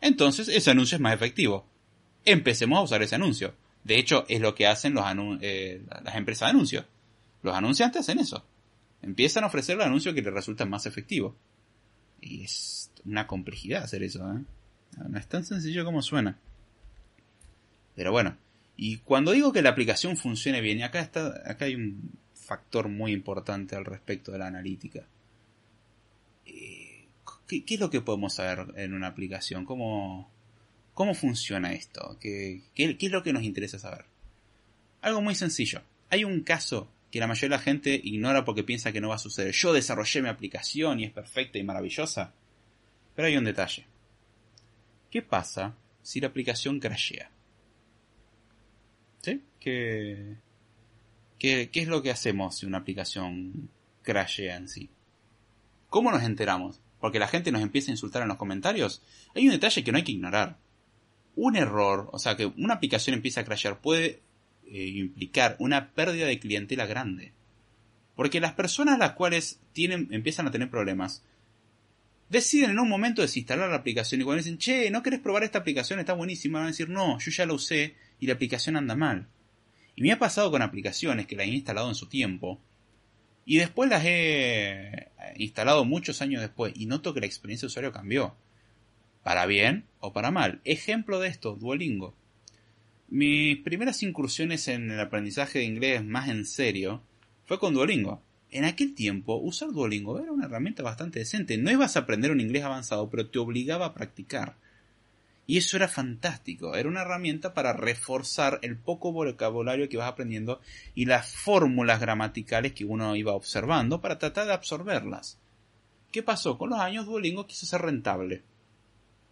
Entonces, 0.01 0.49
ese 0.49 0.71
anuncio 0.71 0.97
es 0.97 1.03
más 1.03 1.15
efectivo. 1.15 1.67
Empecemos 2.25 2.79
a 2.79 2.83
usar 2.83 3.03
ese 3.03 3.15
anuncio. 3.15 3.55
De 3.85 3.99
hecho, 3.99 4.25
es 4.29 4.41
lo 4.41 4.55
que 4.55 4.67
hacen 4.67 4.97
eh, 5.41 5.83
las 6.03 6.17
empresas 6.17 6.47
de 6.47 6.51
anuncios. 6.51 6.85
Los 7.43 7.55
anunciantes 7.55 8.01
hacen 8.01 8.19
eso. 8.19 8.45
Empiezan 9.09 9.43
a 9.43 9.47
ofrecer 9.47 9.77
el 9.77 9.83
anuncio 9.83 10.13
que 10.13 10.21
les 10.21 10.35
resulta 10.35 10.67
más 10.67 10.85
efectivo. 10.85 11.35
Y 12.21 12.45
es 12.45 12.91
una 13.07 13.27
complejidad 13.27 13.85
hacer 13.85 14.03
eso, 14.03 14.21
¿eh? 14.31 14.45
No 15.09 15.19
es 15.19 15.27
tan 15.27 15.47
sencillo 15.47 15.83
como 15.83 16.03
suena. 16.03 16.39
Pero 17.95 18.13
bueno, 18.13 18.37
y 18.77 18.99
cuando 18.99 19.33
digo 19.33 19.51
que 19.51 19.63
la 19.63 19.71
aplicación 19.71 20.19
funcione 20.19 20.61
bien, 20.61 20.79
y 20.79 20.83
acá, 20.83 21.01
está, 21.01 21.41
acá 21.51 21.65
hay 21.65 21.75
un 21.75 22.19
factor 22.35 22.89
muy 22.89 23.13
importante 23.13 23.77
al 23.77 23.87
respecto 23.87 24.31
de 24.31 24.39
la 24.39 24.49
analítica. 24.49 25.07
Eh, 26.45 27.07
¿Qué, 27.47 27.65
es 27.67 27.81
lo 27.81 27.89
que 27.89 28.03
podemos 28.03 28.35
saber 28.35 28.75
en 28.77 28.93
una 28.93 29.07
aplicación? 29.07 29.65
¿Cómo, 29.65 30.31
cómo 30.93 31.15
funciona 31.15 31.73
esto? 31.73 32.19
¿Qué, 32.21 32.61
¿Qué, 32.75 32.95
es 33.01 33.11
lo 33.11 33.23
que 33.23 33.33
nos 33.33 33.43
interesa 33.43 33.79
saber? 33.79 34.05
Algo 35.01 35.23
muy 35.23 35.35
sencillo. 35.35 35.81
Hay 36.11 36.25
un 36.25 36.43
caso 36.43 36.91
que 37.11 37.21
la 37.21 37.27
mayoría 37.27 37.57
de 37.57 37.59
la 37.59 37.63
gente 37.63 38.01
ignora 38.03 38.45
porque 38.45 38.65
piensa 38.65 38.93
que 38.93 39.01
no 39.01 39.09
va 39.09 39.15
a 39.15 39.19
suceder. 39.19 39.53
Yo 39.53 39.73
desarrollé 39.73 40.23
mi 40.23 40.29
aplicación 40.29 41.01
y 41.01 41.05
es 41.05 41.13
perfecta 41.13 41.59
y 41.59 41.63
maravillosa. 41.63 42.35
Pero 43.15 43.29
hay 43.29 43.37
un 43.37 43.45
detalle. 43.45 43.87
¿Qué 45.11 45.23
pasa 45.23 45.75
si 46.03 46.21
la 46.21 46.29
aplicación 46.29 46.81
crashea? 46.81 47.31
¿Sí? 49.23 49.43
¿Qué, 49.59 50.37
¿Qué, 51.39 51.71
es 51.73 51.89
lo 51.89 52.03
que 52.03 52.11
hacemos 52.11 52.59
si 52.59 52.67
una 52.67 52.79
aplicación 52.79 53.71
crashea 54.03 54.57
en 54.57 54.69
sí? 54.69 54.91
¿Cómo 55.89 56.11
nos 56.11 56.23
enteramos? 56.23 56.81
Porque 57.01 57.19
la 57.19 57.29
gente 57.29 57.53
nos 57.53 57.63
empieza 57.63 57.91
a 57.91 57.95
insultar 57.95 58.23
en 58.23 58.29
los 58.29 58.37
comentarios. 58.37 59.03
Hay 59.35 59.47
un 59.47 59.53
detalle 59.53 59.83
que 59.83 59.93
no 59.93 59.99
hay 59.99 60.05
que 60.05 60.13
ignorar. 60.13 60.59
Un 61.37 61.57
error, 61.57 62.11
o 62.13 62.19
sea, 62.19 62.37
que 62.37 62.47
una 62.47 62.75
aplicación 62.75 63.15
empieza 63.15 63.41
a 63.41 63.45
crashear 63.45 63.81
puede 63.81 64.21
eh, 64.71 64.87
implicar 64.87 65.57
una 65.59 65.91
pérdida 65.93 66.27
de 66.27 66.39
clientela 66.39 66.87
grande. 66.87 67.33
Porque 68.15 68.41
las 68.41 68.53
personas 68.53 68.99
las 68.99 69.13
cuales 69.13 69.61
tienen, 69.73 70.09
empiezan 70.11 70.47
a 70.47 70.51
tener 70.51 70.71
problemas 70.71 71.23
deciden 72.29 72.71
en 72.71 72.79
un 72.79 72.89
momento 72.89 73.23
desinstalar 73.23 73.71
la 73.71 73.77
aplicación 73.77 74.21
y 74.21 74.25
cuando 74.25 74.43
dicen, 74.43 74.59
che, 74.59 74.91
¿no 74.91 75.03
querés 75.03 75.21
probar 75.21 75.45
esta 75.45 75.59
aplicación? 75.59 75.99
Está 75.99 76.13
buenísima. 76.13 76.59
Van 76.59 76.69
a 76.69 76.71
decir, 76.71 76.89
no, 76.89 77.19
yo 77.19 77.31
ya 77.31 77.47
la 77.47 77.55
usé 77.55 77.97
y 78.21 78.27
la 78.27 78.35
aplicación 78.35 78.77
anda 78.77 78.95
mal. 78.95 79.29
Y 79.97 80.03
me 80.03 80.13
ha 80.13 80.19
pasado 80.19 80.51
con 80.51 80.63
aplicaciones 80.63 81.27
que 81.27 81.37
las 81.37 81.47
he 81.47 81.51
instalado 81.51 81.89
en 81.89 81.95
su 81.95 82.07
tiempo 82.07 82.61
y 83.45 83.57
después 83.57 83.89
las 83.91 84.03
he 84.05 85.09
instalado 85.37 85.85
muchos 85.85 86.23
años 86.23 86.41
después 86.41 86.73
y 86.77 86.87
noto 86.87 87.15
que 87.15 87.21
la 87.21 87.27
experiencia 87.27 87.67
de 87.67 87.71
usuario 87.71 87.93
cambió. 87.93 88.37
Para 89.23 89.47
bien 89.47 89.87
o 90.01 90.13
para 90.13 90.31
mal. 90.31 90.61
Ejemplo 90.65 91.19
de 91.19 91.29
esto, 91.29 91.57
Duolingo. 91.57 92.15
Mis 93.11 93.57
primeras 93.61 94.03
incursiones 94.03 94.69
en 94.69 94.91
el 94.91 95.01
aprendizaje 95.01 95.61
de 95.61 95.65
inglés 95.65 96.05
más 96.05 96.29
en 96.29 96.45
serio 96.45 97.03
fue 97.47 97.59
con 97.59 97.73
Duolingo. 97.73 98.21
En 98.51 98.67
aquel 98.67 98.95
tiempo, 98.95 99.37
usar 99.37 99.73
Duolingo 99.73 100.21
era 100.21 100.31
una 100.31 100.45
herramienta 100.45 100.83
bastante 100.83 101.19
decente. 101.19 101.57
No 101.57 101.71
ibas 101.71 101.97
a 101.97 102.01
aprender 102.01 102.31
un 102.31 102.41
inglés 102.41 102.65
avanzado, 102.65 103.09
pero 103.09 103.31
te 103.31 103.39
obligaba 103.39 103.87
a 103.87 103.95
practicar. 103.95 104.57
Y 105.47 105.57
eso 105.57 105.79
era 105.79 105.89
fantástico, 105.89 106.77
era 106.77 106.91
una 106.91 107.01
herramienta 107.01 107.55
para 107.55 107.73
reforzar 107.73 108.59
el 108.61 108.77
poco 108.77 109.13
vocabulario 109.13 109.89
que 109.89 109.97
ibas 109.97 110.09
aprendiendo 110.09 110.61
y 110.95 111.07
las 111.07 111.35
fórmulas 111.35 112.01
gramaticales 112.01 112.75
que 112.75 112.85
uno 112.85 113.17
iba 113.17 113.33
observando 113.33 114.03
para 114.03 114.19
tratar 114.19 114.47
de 114.47 114.53
absorberlas. 114.53 115.39
¿Qué 116.13 116.23
pasó? 116.23 116.59
Con 116.59 116.69
los 116.69 116.79
años 116.79 117.07
Duolingo 117.07 117.47
quiso 117.47 117.65
ser 117.65 117.81
rentable. 117.81 118.43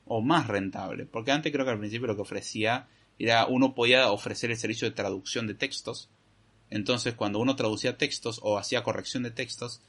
O 0.07 0.23
más 0.23 0.47
rentable, 0.47 1.05
porque 1.05 1.33
antes 1.33 1.53
creo 1.53 1.67
que 1.67 1.73
al 1.73 1.79
principio 1.79 2.07
lo 2.07 2.17
que 2.17 2.23
ofrecía 2.23 2.89
era 3.19 3.47
uno 3.47 3.75
podía 3.75 4.11
ofrecer 4.11 4.51
el 4.51 4.57
servicio 4.57 4.89
de 4.89 4.95
traducción 4.95 5.47
de 5.47 5.55
textos. 5.55 6.09
Entonces 6.71 7.15
cuando 7.15 7.39
uno 7.39 7.57
traducía 7.57 7.97
textos 7.97 8.41
o 8.43 8.59
hacía 8.59 8.83
corrección 8.83 9.23
de 9.23 9.31
textos, 9.31 9.81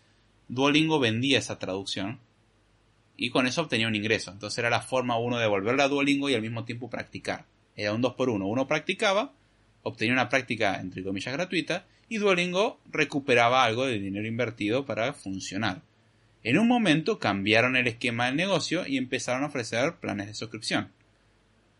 Duolingo 0.47 0.99
vendía 0.99 1.39
esa 1.39 1.59
traducción 1.59 2.19
y 3.17 3.31
con 3.31 3.47
eso 3.47 3.61
obtenía 3.61 3.87
un 3.87 3.95
ingreso. 3.95 4.31
Entonces 4.31 4.59
era 4.59 4.69
la 4.69 4.81
forma 4.81 5.17
uno 5.17 5.39
de 5.39 5.47
volverla 5.47 5.85
a 5.85 5.89
Duolingo 5.89 6.29
y 6.29 6.35
al 6.35 6.41
mismo 6.41 6.63
tiempo 6.65 6.89
practicar. 6.89 7.45
Era 7.75 7.93
un 7.93 8.01
2 8.01 8.13
por 8.13 8.29
1 8.29 8.45
Uno 8.45 8.67
practicaba, 8.67 9.33
obtenía 9.83 10.13
una 10.13 10.29
práctica 10.29 10.79
entre 10.79 11.03
comillas 11.03 11.33
gratuita 11.33 11.85
y 12.09 12.17
Duolingo 12.17 12.79
recuperaba 12.89 13.63
algo 13.63 13.85
de 13.85 13.99
dinero 13.99 14.27
invertido 14.27 14.85
para 14.85 15.13
funcionar. 15.13 15.81
En 16.43 16.57
un 16.57 16.67
momento 16.67 17.19
cambiaron 17.19 17.75
el 17.75 17.87
esquema 17.87 18.27
del 18.27 18.37
negocio 18.37 18.87
y 18.87 18.97
empezaron 18.97 19.43
a 19.43 19.47
ofrecer 19.47 19.95
planes 19.95 20.27
de 20.27 20.33
suscripción. 20.33 20.91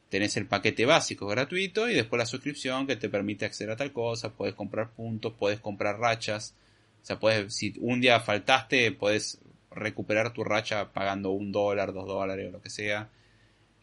Tenés 0.09 0.37
el 0.37 0.45
paquete 0.45 0.85
básico 0.85 1.27
gratuito 1.27 1.89
y 1.89 1.93
después 1.93 2.17
la 2.17 2.25
suscripción 2.25 2.87
que 2.87 2.95
te 2.95 3.09
permite 3.09 3.45
acceder 3.45 3.71
a 3.71 3.75
tal 3.75 3.91
cosa, 3.91 4.33
puedes 4.33 4.55
comprar 4.55 4.91
puntos, 4.91 5.33
puedes 5.37 5.59
comprar 5.59 5.99
rachas, 5.99 6.55
o 7.01 7.05
sea, 7.05 7.19
puedes, 7.19 7.53
si 7.53 7.73
un 7.79 8.01
día 8.01 8.19
faltaste, 8.19 8.91
puedes 8.91 9.39
recuperar 9.71 10.33
tu 10.33 10.43
racha 10.43 10.91
pagando 10.91 11.31
un 11.31 11.51
dólar, 11.51 11.93
dos 11.93 12.07
dólares 12.07 12.47
o 12.49 12.51
lo 12.51 12.61
que 12.61 12.69
sea. 12.69 13.09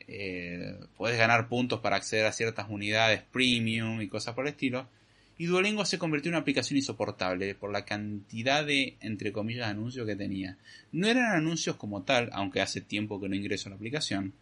Eh, 0.07 0.77
puedes 0.97 1.19
ganar 1.19 1.49
puntos 1.49 1.81
para 1.81 1.97
acceder 1.97 2.27
a 2.27 2.33
ciertas 2.33 2.67
unidades 2.69 3.23
premium 3.33 4.03
y 4.03 4.09
cosas 4.09 4.35
por 4.35 4.47
el 4.47 4.53
estilo. 4.53 4.89
Y 5.37 5.47
Duolingo 5.47 5.85
se 5.85 5.99
convirtió 5.99 6.29
en 6.29 6.35
una 6.35 6.43
aplicación 6.43 6.77
insoportable 6.77 7.55
por 7.55 7.73
la 7.73 7.85
cantidad 7.85 8.65
de, 8.65 8.97
entre 9.01 9.33
comillas, 9.33 9.69
anuncios 9.69 10.07
que 10.07 10.15
tenía. 10.15 10.59
No 10.93 11.09
eran 11.09 11.33
anuncios 11.33 11.77
como 11.77 12.03
tal, 12.03 12.31
aunque 12.33 12.61
hace 12.61 12.81
tiempo 12.81 13.21
que 13.21 13.29
no 13.29 13.35
ingreso 13.35 13.69
a 13.69 13.71
la 13.71 13.77
aplicación, 13.77 14.33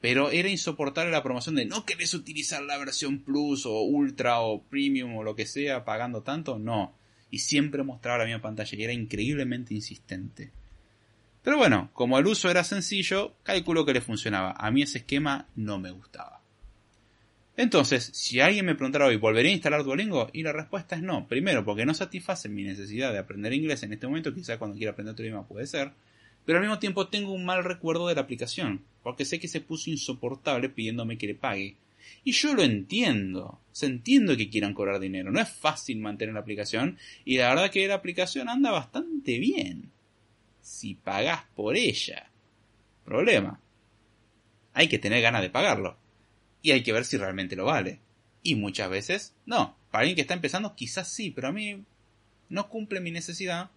pero 0.00 0.30
era 0.30 0.48
insoportable 0.48 1.10
la 1.10 1.22
promoción 1.22 1.54
de 1.54 1.66
no 1.66 1.84
querés 1.84 2.14
utilizar 2.14 2.62
la 2.62 2.78
versión 2.78 3.20
Plus 3.20 3.66
o 3.66 3.82
Ultra 3.82 4.40
o 4.40 4.62
Premium 4.62 5.16
o 5.16 5.22
lo 5.22 5.36
que 5.36 5.46
sea 5.46 5.84
pagando 5.84 6.22
tanto, 6.22 6.58
no. 6.58 6.94
Y 7.30 7.40
siempre 7.40 7.82
mostraba 7.82 8.18
la 8.18 8.24
misma 8.24 8.42
pantalla 8.42 8.76
y 8.76 8.82
era 8.82 8.92
increíblemente 8.92 9.74
insistente. 9.74 10.50
Pero 11.42 11.58
bueno, 11.58 11.90
como 11.92 12.18
el 12.18 12.26
uso 12.26 12.50
era 12.50 12.64
sencillo, 12.64 13.34
calculo 13.42 13.84
que 13.84 13.92
le 13.92 14.00
funcionaba. 14.00 14.52
A 14.52 14.70
mí 14.70 14.82
ese 14.82 14.98
esquema 14.98 15.48
no 15.54 15.78
me 15.78 15.90
gustaba. 15.90 16.40
Entonces, 17.56 18.10
si 18.14 18.40
alguien 18.40 18.64
me 18.64 18.74
preguntara 18.74 19.06
hoy, 19.06 19.16
¿volvería 19.16 19.50
a 19.50 19.54
instalar 19.54 19.84
Duolingo? 19.84 20.30
Y 20.32 20.42
la 20.42 20.52
respuesta 20.52 20.96
es 20.96 21.02
no. 21.02 21.28
Primero, 21.28 21.64
porque 21.64 21.84
no 21.84 21.92
satisface 21.92 22.48
mi 22.48 22.62
necesidad 22.62 23.12
de 23.12 23.18
aprender 23.18 23.52
inglés 23.52 23.82
en 23.82 23.92
este 23.92 24.06
momento, 24.06 24.34
quizá 24.34 24.58
cuando 24.58 24.76
quiera 24.76 24.92
aprender 24.92 25.12
otro 25.12 25.26
idioma 25.26 25.46
puede 25.46 25.66
ser. 25.66 25.92
Pero 26.44 26.58
al 26.58 26.64
mismo 26.64 26.78
tiempo 26.78 27.08
tengo 27.08 27.32
un 27.32 27.44
mal 27.44 27.64
recuerdo 27.64 28.08
de 28.08 28.14
la 28.14 28.22
aplicación, 28.22 28.82
porque 29.02 29.24
sé 29.24 29.38
que 29.38 29.48
se 29.48 29.60
puso 29.60 29.90
insoportable 29.90 30.68
pidiéndome 30.68 31.18
que 31.18 31.28
le 31.28 31.34
pague. 31.34 31.76
Y 32.24 32.32
yo 32.32 32.54
lo 32.54 32.62
entiendo, 32.62 33.60
se 33.72 33.86
entiendo 33.86 34.36
que 34.36 34.50
quieran 34.50 34.74
cobrar 34.74 35.00
dinero, 35.00 35.30
no 35.30 35.40
es 35.40 35.48
fácil 35.48 35.98
mantener 35.98 36.34
la 36.34 36.40
aplicación, 36.40 36.98
y 37.24 37.38
la 37.38 37.48
verdad 37.48 37.70
que 37.70 37.86
la 37.86 37.94
aplicación 37.94 38.48
anda 38.48 38.70
bastante 38.70 39.38
bien 39.38 39.90
si 40.60 40.94
pagás 40.94 41.44
por 41.54 41.76
ella. 41.76 42.30
Problema. 43.04 43.60
Hay 44.72 44.88
que 44.88 44.98
tener 44.98 45.20
ganas 45.20 45.42
de 45.42 45.50
pagarlo. 45.50 45.96
Y 46.62 46.72
hay 46.72 46.82
que 46.82 46.92
ver 46.92 47.04
si 47.04 47.16
realmente 47.16 47.56
lo 47.56 47.64
vale. 47.64 47.98
Y 48.42 48.54
muchas 48.54 48.90
veces 48.90 49.34
no. 49.46 49.76
Para 49.90 50.02
alguien 50.02 50.14
que 50.14 50.22
está 50.22 50.34
empezando 50.34 50.74
quizás 50.76 51.08
sí, 51.08 51.30
pero 51.30 51.48
a 51.48 51.52
mí 51.52 51.82
no 52.48 52.68
cumple 52.68 53.00
mi 53.00 53.10
necesidad. 53.10 53.70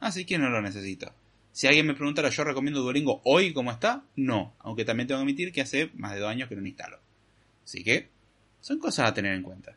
Así 0.00 0.24
que 0.24 0.38
no 0.38 0.48
lo 0.48 0.62
necesito. 0.62 1.12
Si 1.54 1.68
alguien 1.68 1.86
me 1.86 1.94
preguntara, 1.94 2.30
¿yo 2.30 2.42
recomiendo 2.42 2.80
Duolingo 2.80 3.20
hoy 3.22 3.52
como 3.52 3.70
está? 3.70 4.02
No. 4.16 4.56
Aunque 4.58 4.84
también 4.84 5.06
tengo 5.06 5.20
que 5.20 5.22
admitir 5.22 5.52
que 5.52 5.60
hace 5.60 5.88
más 5.94 6.12
de 6.12 6.18
dos 6.18 6.28
años 6.28 6.48
que 6.48 6.56
no 6.56 6.62
lo 6.62 6.66
instalo. 6.66 6.98
Así 7.64 7.84
que 7.84 8.08
son 8.60 8.80
cosas 8.80 9.08
a 9.08 9.14
tener 9.14 9.34
en 9.34 9.44
cuenta. 9.44 9.76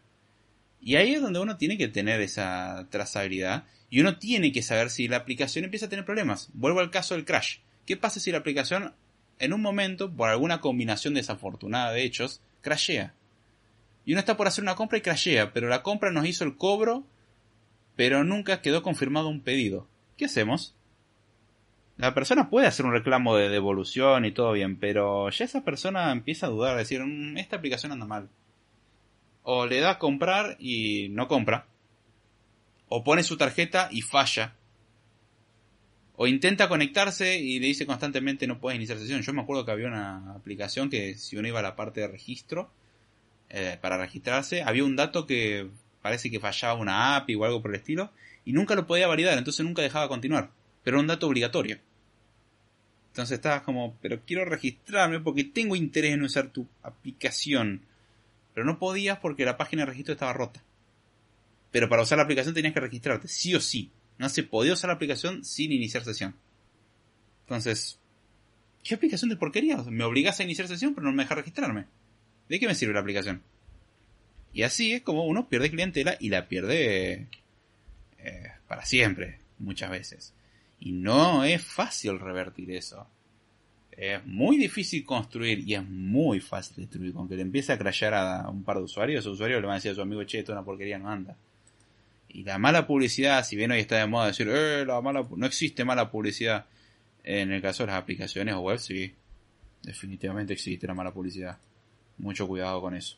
Y 0.81 0.95
ahí 0.95 1.13
es 1.13 1.21
donde 1.21 1.37
uno 1.37 1.55
tiene 1.57 1.77
que 1.77 1.87
tener 1.87 2.19
esa 2.21 2.87
trazabilidad 2.89 3.65
y 3.91 3.99
uno 3.99 4.17
tiene 4.17 4.51
que 4.51 4.63
saber 4.63 4.89
si 4.89 5.07
la 5.07 5.17
aplicación 5.17 5.65
empieza 5.65 5.85
a 5.85 5.89
tener 5.89 6.03
problemas. 6.03 6.49
Vuelvo 6.53 6.79
al 6.79 6.89
caso 6.89 7.13
del 7.13 7.25
crash. 7.25 7.59
¿Qué 7.85 7.95
pasa 7.95 8.19
si 8.19 8.31
la 8.31 8.39
aplicación 8.39 8.95
en 9.37 9.53
un 9.53 9.61
momento, 9.61 10.11
por 10.11 10.29
alguna 10.29 10.61
combinación 10.61 11.13
desafortunada 11.13 11.91
de 11.91 12.03
hechos, 12.03 12.41
crashea? 12.61 13.13
Y 14.03 14.13
uno 14.13 14.19
está 14.19 14.35
por 14.35 14.47
hacer 14.47 14.63
una 14.63 14.75
compra 14.75 14.97
y 14.97 15.01
crashea, 15.01 15.53
pero 15.53 15.67
la 15.67 15.83
compra 15.83 16.09
nos 16.09 16.25
hizo 16.25 16.43
el 16.43 16.57
cobro, 16.57 17.05
pero 17.95 18.23
nunca 18.23 18.63
quedó 18.63 18.81
confirmado 18.81 19.29
un 19.29 19.41
pedido. 19.41 19.87
¿Qué 20.17 20.25
hacemos? 20.25 20.73
La 21.97 22.13
persona 22.13 22.49
puede 22.49 22.67
hacer 22.67 22.85
un 22.85 22.93
reclamo 22.93 23.35
de 23.35 23.49
devolución 23.49 24.25
y 24.25 24.31
todo 24.31 24.51
bien, 24.51 24.77
pero 24.77 25.29
ya 25.29 25.45
esa 25.45 25.63
persona 25.63 26.11
empieza 26.11 26.45
a 26.45 26.49
dudar, 26.49 26.75
a 26.75 26.79
decir, 26.79 27.03
mm, 27.03 27.37
esta 27.37 27.55
aplicación 27.55 27.91
anda 27.91 28.05
mal. 28.05 28.29
O 29.43 29.65
le 29.65 29.79
da 29.79 29.91
a 29.91 29.99
comprar 29.99 30.57
y 30.59 31.09
no 31.09 31.27
compra 31.27 31.65
o 32.89 33.03
pone 33.03 33.23
su 33.23 33.37
tarjeta 33.37 33.89
y 33.91 34.01
falla. 34.01 34.55
O 36.15 36.27
intenta 36.27 36.67
conectarse 36.67 37.37
y 37.37 37.59
le 37.59 37.67
dice 37.67 37.85
constantemente 37.85 38.47
no 38.47 38.59
puedes 38.59 38.77
iniciar 38.77 38.97
sesión. 38.97 39.21
Yo 39.21 39.33
me 39.33 39.41
acuerdo 39.41 39.65
que 39.65 39.71
había 39.71 39.87
una 39.87 40.33
aplicación 40.33 40.89
que 40.89 41.15
si 41.15 41.37
uno 41.37 41.47
iba 41.47 41.59
a 41.59 41.63
la 41.63 41.75
parte 41.75 42.01
de 42.01 42.07
registro, 42.07 42.71
eh, 43.49 43.77
para 43.79 43.97
registrarse, 43.97 44.63
había 44.63 44.83
un 44.83 44.95
dato 44.95 45.27
que 45.27 45.69
parece 46.01 46.31
que 46.31 46.39
fallaba 46.39 46.73
una 46.79 47.15
API 47.15 47.35
o 47.35 47.45
algo 47.45 47.61
por 47.61 47.71
el 47.71 47.77
estilo, 47.77 48.11
y 48.45 48.53
nunca 48.53 48.75
lo 48.75 48.87
podía 48.87 49.07
validar, 49.07 49.37
entonces 49.37 49.65
nunca 49.65 49.81
dejaba 49.81 50.07
continuar. 50.07 50.49
Pero 50.87 50.99
era 50.99 51.01
un 51.01 51.07
dato 51.07 51.27
obligatorio. 51.27 51.79
Entonces 53.09 53.35
estabas 53.35 53.63
como, 53.63 53.97
pero 54.01 54.21
quiero 54.25 54.45
registrarme 54.45 55.19
porque 55.19 55.43
tengo 55.43 55.75
interés 55.75 56.13
en 56.13 56.23
usar 56.23 56.47
tu 56.47 56.65
aplicación. 56.81 57.81
Pero 58.53 58.65
no 58.65 58.79
podías 58.79 59.19
porque 59.19 59.43
la 59.43 59.57
página 59.57 59.81
de 59.81 59.87
registro 59.87 60.13
estaba 60.13 60.31
rota. 60.31 60.63
Pero 61.71 61.89
para 61.89 62.03
usar 62.03 62.19
la 62.19 62.23
aplicación 62.23 62.55
tenías 62.55 62.73
que 62.73 62.79
registrarte, 62.79 63.27
sí 63.27 63.53
o 63.53 63.59
sí. 63.59 63.91
No 64.17 64.29
se 64.29 64.43
podía 64.43 64.71
usar 64.71 64.87
la 64.87 64.93
aplicación 64.93 65.43
sin 65.43 65.73
iniciar 65.73 66.05
sesión. 66.05 66.37
Entonces, 67.41 67.99
¿qué 68.81 68.95
aplicación 68.95 69.29
de 69.29 69.35
porquería? 69.35 69.75
Me 69.89 70.05
obligas 70.05 70.39
a 70.39 70.43
iniciar 70.45 70.69
sesión 70.69 70.95
pero 70.95 71.07
no 71.07 71.11
me 71.11 71.23
deja 71.23 71.35
registrarme. 71.35 71.87
¿De 72.47 72.61
qué 72.61 72.65
me 72.65 72.75
sirve 72.75 72.93
la 72.93 73.01
aplicación? 73.01 73.43
Y 74.53 74.63
así 74.63 74.93
es 74.93 75.01
como 75.01 75.25
uno 75.25 75.49
pierde 75.49 75.69
clientela 75.69 76.15
y 76.17 76.29
la 76.29 76.47
pierde 76.47 77.27
eh, 78.19 78.51
para 78.69 78.85
siempre, 78.85 79.39
muchas 79.59 79.91
veces. 79.91 80.33
Y 80.79 80.91
no 80.91 81.43
es 81.43 81.63
fácil 81.63 82.19
revertir 82.19 82.71
eso. 82.71 83.07
Es 83.91 84.23
muy 84.25 84.57
difícil 84.57 85.03
construir 85.03 85.67
y 85.67 85.73
es 85.73 85.83
muy 85.83 86.39
fácil 86.39 86.77
destruir. 86.77 87.13
Con 87.13 87.27
que 87.27 87.35
le 87.35 87.41
empiece 87.41 87.73
a 87.73 87.77
crashear 87.77 88.13
a 88.13 88.47
un 88.49 88.63
par 88.63 88.77
de 88.77 88.83
usuarios, 88.83 89.21
esos 89.21 89.33
usuarios 89.33 89.59
le 89.59 89.67
van 89.67 89.73
a 89.73 89.77
decir 89.77 89.91
a 89.91 89.95
su 89.95 90.01
amigo, 90.01 90.23
che, 90.23 90.39
esto 90.39 90.51
es 90.51 90.55
una 90.55 90.63
porquería, 90.63 90.99
no 90.99 91.09
anda. 91.09 91.35
Y 92.29 92.43
la 92.43 92.59
mala 92.59 92.85
publicidad, 92.85 93.43
si 93.43 93.55
bien 93.55 93.71
hoy 93.71 93.79
está 93.79 93.97
de 93.97 94.05
moda 94.05 94.27
decir, 94.27 94.47
eh, 94.49 94.85
la 94.85 95.01
mala, 95.01 95.27
no 95.35 95.45
existe 95.45 95.83
mala 95.83 96.11
publicidad. 96.11 96.65
En 97.23 97.51
el 97.51 97.61
caso 97.61 97.83
de 97.83 97.87
las 97.87 98.01
aplicaciones 98.01 98.53
o 98.53 98.59
web, 98.59 98.77
sí. 98.77 99.13
Definitivamente 99.81 100.53
existe 100.53 100.85
la 100.85 100.93
mala 100.93 101.11
publicidad. 101.11 101.57
Mucho 102.17 102.47
cuidado 102.47 102.81
con 102.81 102.95
eso. 102.95 103.17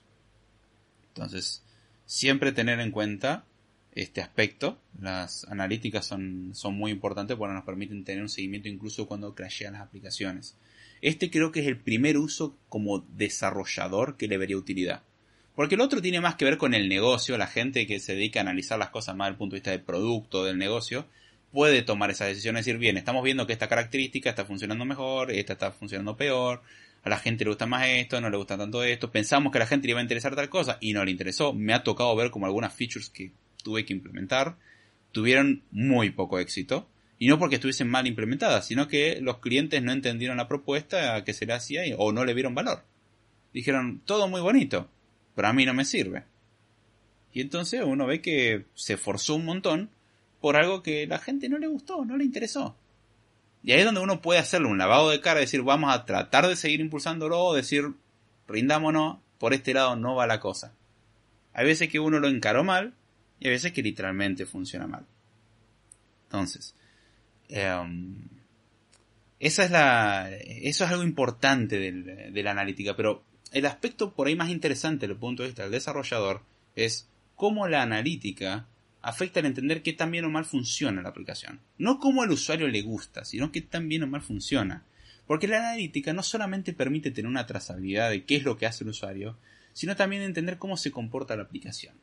Entonces, 1.10 1.64
siempre 2.06 2.52
tener 2.52 2.80
en 2.80 2.92
cuenta 2.92 3.44
este 4.02 4.22
aspecto. 4.22 4.80
Las 5.02 5.46
analíticas 5.46 6.06
son, 6.06 6.52
son 6.54 6.76
muy 6.76 6.92
importantes 6.92 7.38
porque 7.38 7.54
nos 7.54 7.64
permiten 7.64 8.04
tener 8.04 8.22
un 8.22 8.30
seguimiento 8.30 8.68
incluso 8.68 9.08
cuando 9.08 9.36
crashean 9.36 9.74
las 9.74 9.82
aplicaciones. 9.82 10.58
Este 11.02 11.30
creo 11.30 11.52
que 11.52 11.62
es 11.62 11.68
el 11.68 11.78
primer 11.78 12.18
uso 12.18 12.58
como 12.68 13.00
desarrollador 13.00 14.18
que 14.18 14.28
le 14.28 14.38
vería 14.38 14.58
utilidad. 14.58 15.04
Porque 15.56 15.76
el 15.76 15.82
otro 15.82 16.02
tiene 16.02 16.22
más 16.22 16.36
que 16.36 16.46
ver 16.46 16.58
con 16.58 16.74
el 16.74 16.88
negocio, 16.88 17.38
la 17.38 17.48
gente 17.48 17.86
que 17.86 18.00
se 18.00 18.16
dedica 18.16 18.40
a 18.40 18.44
analizar 18.44 18.80
las 18.80 18.92
cosas 18.92 19.16
más 19.16 19.28
desde 19.28 19.34
el 19.34 19.38
punto 19.38 19.56
de 19.56 19.60
vista 19.60 19.72
del 19.72 19.82
producto, 19.82 20.46
del 20.46 20.58
negocio, 20.58 21.06
puede 21.52 21.82
tomar 21.82 22.12
esa 22.12 22.26
decisión 22.26 22.56
y 22.56 22.60
decir, 22.60 22.78
bien, 22.78 22.96
estamos 22.96 23.24
viendo 23.24 23.46
que 23.46 23.54
esta 23.54 23.68
característica 23.68 24.30
está 24.30 24.46
funcionando 24.46 24.86
mejor, 24.86 25.32
esta 25.32 25.54
está 25.54 25.72
funcionando 25.72 26.16
peor, 26.16 26.62
a 27.04 27.10
la 27.10 27.18
gente 27.18 27.44
le 27.44 27.50
gusta 27.50 27.66
más 27.66 27.88
esto, 27.88 28.22
no 28.22 28.30
le 28.30 28.38
gusta 28.38 28.58
tanto 28.58 28.84
esto, 28.84 29.12
pensamos 29.12 29.52
que 29.52 29.58
a 29.58 29.60
la 29.60 29.68
gente 29.68 29.88
le 29.88 29.92
iba 29.92 30.00
a 30.00 30.04
interesar 30.04 30.36
tal 30.36 30.50
cosa 30.50 30.78
y 30.80 30.94
no 30.94 31.04
le 31.04 31.12
interesó. 31.12 31.54
Me 31.54 31.74
ha 31.74 31.84
tocado 31.84 32.16
ver 32.16 32.30
como 32.32 32.46
algunas 32.46 32.74
features 32.74 33.10
que 33.10 33.32
tuve 33.64 33.86
que 33.86 33.94
implementar 33.94 34.58
tuvieron 35.12 35.64
muy 35.72 36.12
poco 36.12 36.40
éxito. 36.40 36.88
Y 37.18 37.28
no 37.28 37.38
porque 37.38 37.56
estuviesen 37.56 37.90
mal 37.90 38.08
implementadas, 38.08 38.66
sino 38.66 38.88
que 38.88 39.20
los 39.22 39.40
clientes 39.40 39.84
no 39.84 39.92
entendieron 39.92 40.38
la 40.38 40.48
propuesta 40.48 41.24
que 41.26 41.34
se 41.34 41.46
le 41.46 41.54
hacía 41.54 41.82
o 41.98 42.14
no 42.14 42.24
le 42.24 42.34
vieron 42.34 42.56
valor. 42.56 42.84
Dijeron, 43.54 44.02
todo 44.06 44.30
muy 44.30 44.40
bonito, 44.40 44.90
pero 45.36 45.50
a 45.50 45.54
mí 45.54 45.66
no 45.66 45.74
me 45.74 45.84
sirve. 45.84 46.24
Y 47.34 47.42
entonces 47.42 47.82
uno 47.84 48.06
ve 48.06 48.22
que 48.22 48.66
se 48.74 48.96
forzó 48.96 49.36
un 49.36 49.44
montón 49.44 49.90
por 50.40 50.56
algo 50.56 50.82
que 50.82 51.08
la 51.08 51.20
gente 51.20 51.50
no 51.50 51.58
le 51.58 51.68
gustó, 51.68 52.06
no 52.06 52.16
le 52.16 52.24
interesó. 52.24 52.78
Y 53.64 53.74
ahí 53.74 53.80
es 53.80 53.86
donde 53.86 54.00
uno 54.00 54.22
puede 54.22 54.40
hacerle 54.40 54.70
un 54.70 54.78
lavado 54.78 55.10
de 55.10 55.20
cara 55.20 55.42
decir, 55.42 55.62
vamos 55.62 55.94
a 55.94 56.06
tratar 56.06 56.48
de 56.48 56.56
seguir 56.56 56.80
impulsándolo, 56.80 57.38
o 57.38 57.54
decir, 57.54 57.96
rindámonos, 58.48 59.18
por 59.38 59.54
este 59.54 59.74
lado 59.74 59.98
no 59.98 60.16
va 60.16 60.26
la 60.26 60.40
cosa. 60.40 60.74
Hay 61.52 61.66
veces 61.66 61.90
que 61.90 62.00
uno 62.00 62.20
lo 62.20 62.30
encaró 62.30 62.64
mal 62.64 62.94
y 63.40 63.48
hay 63.48 63.52
veces 63.52 63.72
que 63.72 63.84
literalmente 63.84 64.46
funciona 64.46 64.88
mal. 64.88 65.06
Entonces, 66.26 66.76
em, 67.48 68.16
esa 69.40 69.64
es 69.64 69.72
la, 69.72 70.30
eso 70.32 70.84
es 70.84 70.92
algo 70.92 71.04
importante 71.04 71.80
de 71.80 72.44
la 72.44 72.52
analítica, 72.52 72.96
pero 72.96 73.24
el 73.52 73.66
aspecto 73.66 74.14
por 74.14 74.28
ahí 74.28 74.36
más 74.36 74.50
interesante 74.50 75.08
desde 75.08 75.14
el 75.14 75.20
punto 75.20 75.44
de 75.44 75.50
vista 75.50 75.64
del 75.64 75.72
desarrollador 75.72 76.44
es 76.76 77.08
cómo 77.36 77.68
la 77.68 77.82
analítica 77.82 78.68
afecta 79.02 79.40
al 79.40 79.46
entender 79.46 79.82
qué 79.82 79.94
tan 79.94 80.12
bien 80.12 80.26
o 80.26 80.30
mal 80.30 80.46
funciona 80.46 81.02
la 81.02 81.10
aplicación. 81.10 81.62
No 81.78 82.00
cómo 82.00 82.22
al 82.22 82.32
usuario 82.32 82.68
le 82.68 82.82
gusta, 82.82 83.26
sino 83.26 83.52
qué 83.52 83.62
tan 83.62 83.88
bien 83.88 84.04
o 84.04 84.08
mal 84.08 84.22
funciona. 84.22 84.84
Porque 85.26 85.48
la 85.48 85.60
analítica 85.60 86.12
no 86.12 86.24
solamente 86.24 86.74
permite 86.74 87.12
tener 87.12 87.30
una 87.30 87.46
trazabilidad 87.46 88.10
de 88.10 88.26
qué 88.26 88.36
es 88.36 88.44
lo 88.44 88.58
que 88.58 88.66
hace 88.66 88.84
el 88.84 88.90
usuario, 88.90 89.38
sino 89.74 89.96
también 89.96 90.22
entender 90.22 90.58
cómo 90.58 90.76
se 90.76 90.92
comporta 90.92 91.36
la 91.36 91.44
aplicación. 91.44 91.96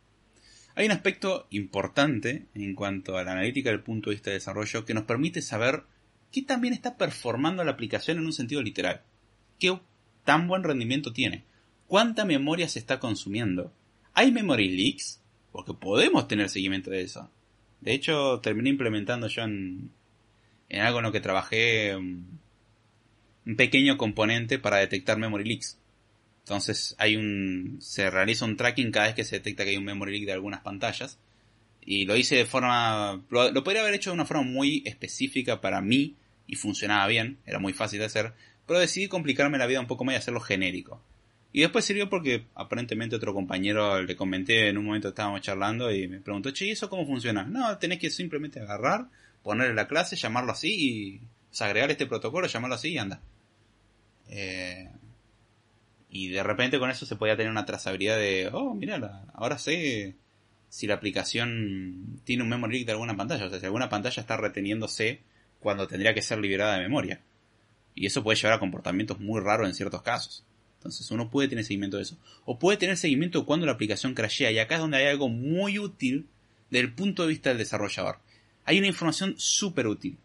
Hay 0.77 0.85
un 0.85 0.93
aspecto 0.93 1.47
importante 1.51 2.47
en 2.55 2.75
cuanto 2.75 3.17
a 3.17 3.25
la 3.25 3.33
analítica 3.33 3.71
del 3.71 3.83
punto 3.83 4.11
de 4.11 4.17
vista 4.17 4.29
de 4.31 4.35
desarrollo 4.35 4.85
que 4.85 4.93
nos 4.93 5.05
permite 5.05 5.41
saber 5.41 5.85
qué 6.31 6.43
tan 6.43 6.61
bien 6.61 6.75
está 6.75 6.99
performando 6.99 7.65
la 7.65 7.73
aplicación 7.73 8.19
en 8.19 8.27
un 8.27 8.35
sentido 8.35 8.61
literal. 8.61 9.01
¿Qué 9.59 9.75
tan 10.25 10.49
buen 10.49 10.63
rendimiento 10.65 11.13
tiene. 11.13 11.45
cuánta 11.87 12.25
memoria 12.25 12.69
se 12.69 12.81
está 12.81 12.99
consumiendo. 12.99 13.73
¿Hay 14.13 14.33
memory 14.33 14.69
leaks? 14.69 15.23
Porque 15.53 15.73
podemos 15.73 16.29
tener 16.29 16.51
seguimiento 16.51 16.91
de 16.91 17.03
eso. 17.03 17.31
De 17.81 17.95
hecho, 17.95 18.41
terminé 18.41 18.71
implementando 18.71 19.29
yo 19.29 19.43
en, 19.45 19.93
en 20.69 20.81
algo 20.83 20.99
en 20.99 21.05
lo 21.05 21.13
que 21.13 21.21
trabajé 21.21 21.95
un, 21.97 22.41
un 23.47 23.57
pequeño 23.57 23.97
componente 23.97 24.59
para 24.59 24.79
detectar 24.79 25.17
memory 25.17 25.45
leaks. 25.45 25.79
Entonces 26.47 26.95
hay 26.99 27.17
un 27.17 27.79
se 27.81 28.09
realiza 28.09 28.45
un 28.45 28.57
tracking 28.57 28.93
cada 28.93 29.07
vez 29.07 29.17
que 29.17 29.25
se 29.25 29.35
detecta 29.35 29.65
que 29.65 29.71
hay 29.71 29.77
un 29.77 29.85
memory 29.85 30.13
leak 30.13 30.27
de 30.27 30.33
algunas 30.33 30.61
pantallas 30.61 31.19
y 31.81 32.05
lo 32.05 32.17
hice 32.17 32.37
de 32.37 32.47
forma 32.47 33.21
lo, 33.31 33.65
podría 33.65 33.83
haber 33.83 33.95
hecho 33.95 34.11
de 34.11 34.15
una 34.15 34.27
forma 34.27 34.45
muy 34.45 34.81
específica 34.87 35.61
para 35.61 35.81
mí 35.81 36.15
y 36.47 36.55
funcionaba 36.55 37.09
bien, 37.09 37.39
era 37.47 37.59
muy 37.59 37.73
fácil 37.73 37.99
de 37.99 38.05
hacer, 38.05 38.33
pero 38.65 38.79
decidí 38.79 39.09
complicarme 39.09 39.59
la 39.59 39.67
vida 39.67 39.81
un 39.81 39.89
poco 39.89 40.05
más 40.05 40.15
y 40.15 40.19
hacerlo 40.19 40.39
genérico. 40.39 41.03
Y 41.53 41.63
después 41.63 41.85
sirvió 41.85 42.09
porque 42.09 42.45
aparentemente 42.55 43.17
otro 43.17 43.35
compañero 43.35 44.01
le 44.01 44.15
comenté 44.15 44.69
en 44.69 44.79
un 44.79 44.85
momento 44.85 45.09
estábamos 45.09 45.41
charlando 45.41 45.91
y 45.91 46.07
me 46.07 46.21
preguntó, 46.21 46.53
che, 46.53 46.67
¿y 46.67 46.71
eso 46.71 46.89
cómo 46.89 47.07
funciona? 47.07 47.43
No, 47.43 47.77
tenés 47.79 47.99
que 47.99 48.09
simplemente 48.09 48.61
agarrar, 48.61 49.09
ponerle 49.43 49.75
la 49.75 49.89
clase, 49.89 50.15
llamarlo 50.15 50.53
así 50.53 50.69
y 50.69 51.21
o 51.61 51.65
agregar 51.65 51.91
este 51.91 52.07
protocolo, 52.07 52.47
llamarlo 52.47 52.77
así 52.77 52.91
y 52.91 52.99
anda. 52.99 53.21
Eh, 54.29 54.89
y 56.17 56.29
de 56.29 56.43
repente 56.43 56.79
con 56.79 56.91
eso 56.91 57.05
se 57.05 57.17
podía 57.17 57.37
tener 57.37 57.51
una 57.51 57.67
trazabilidad 57.67 58.17
de, 58.17 58.49
oh, 58.51 58.75
mira, 58.75 59.25
ahora 59.35 59.59
sé 59.59 60.17
si 60.71 60.87
la 60.87 60.95
aplicación 60.95 62.21
tiene 62.25 62.43
un 62.43 62.49
memory 62.49 62.79
leak 62.79 62.87
de 62.87 62.93
alguna 62.93 63.17
pantalla. 63.17 63.45
O 63.45 63.51
sea, 63.51 63.61
si 63.61 63.67
alguna 63.67 63.91
pantalla 63.91 64.19
está 64.19 64.39
reteniéndose 64.39 65.21
cuando 65.61 65.87
tendría 65.87 66.15
que 66.15 66.23
ser 66.23 66.39
liberada 66.39 66.77
de 66.77 66.83
memoria. 66.83 67.21
Y 67.95 68.07
eso 68.07 68.23
puede 68.23 68.39
llevar 68.39 68.55
a 68.55 68.59
comportamientos 68.59 69.21
muy 69.21 69.41
raros 69.41 69.69
en 69.69 69.75
ciertos 69.75 70.01
casos. 70.01 70.43
Entonces 70.79 71.11
uno 71.11 71.31
puede 71.31 71.49
tener 71.49 71.65
seguimiento 71.65 71.99
de 71.99 72.05
eso. 72.05 72.17
O 72.47 72.59
puede 72.59 72.79
tener 72.79 72.97
seguimiento 72.97 73.45
cuando 73.45 73.67
la 73.67 73.73
aplicación 73.73 74.15
crashea. 74.15 74.51
Y 74.53 74.59
acá 74.59 74.77
es 74.77 74.81
donde 74.81 74.97
hay 74.97 75.07
algo 75.07 75.29
muy 75.29 75.79
útil 75.79 76.29
desde 76.71 76.87
el 76.87 76.95
punto 76.95 77.23
de 77.23 77.29
vista 77.29 77.51
del 77.51 77.59
desarrollador. 77.59 78.21
Hay 78.65 78.79
una 78.79 78.87
información 78.87 79.35
súper 79.37 79.87
útil. 79.87 80.17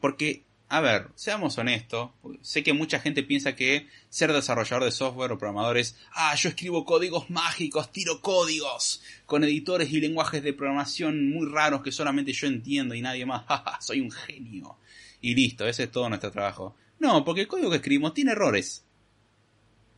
Porque 0.00 0.44
a 0.70 0.80
ver, 0.82 1.08
seamos 1.14 1.56
honestos, 1.56 2.10
sé 2.42 2.62
que 2.62 2.74
mucha 2.74 3.00
gente 3.00 3.22
piensa 3.22 3.56
que 3.56 3.86
ser 4.10 4.32
desarrollador 4.34 4.84
de 4.84 4.90
software 4.90 5.32
o 5.32 5.38
programador 5.38 5.78
es, 5.78 5.96
ah, 6.12 6.34
yo 6.34 6.50
escribo 6.50 6.84
códigos 6.84 7.30
mágicos, 7.30 7.90
tiro 7.90 8.20
códigos, 8.20 9.02
con 9.24 9.44
editores 9.44 9.90
y 9.90 10.00
lenguajes 10.00 10.42
de 10.42 10.52
programación 10.52 11.30
muy 11.30 11.48
raros 11.48 11.82
que 11.82 11.90
solamente 11.90 12.34
yo 12.34 12.48
entiendo 12.48 12.94
y 12.94 13.00
nadie 13.00 13.24
más, 13.24 13.44
soy 13.80 14.00
un 14.00 14.10
genio. 14.10 14.76
Y 15.22 15.34
listo, 15.34 15.66
ese 15.66 15.84
es 15.84 15.90
todo 15.90 16.08
nuestro 16.10 16.30
trabajo. 16.30 16.76
No, 16.98 17.24
porque 17.24 17.42
el 17.42 17.48
código 17.48 17.70
que 17.70 17.76
escribimos 17.76 18.12
tiene 18.12 18.32
errores. 18.32 18.84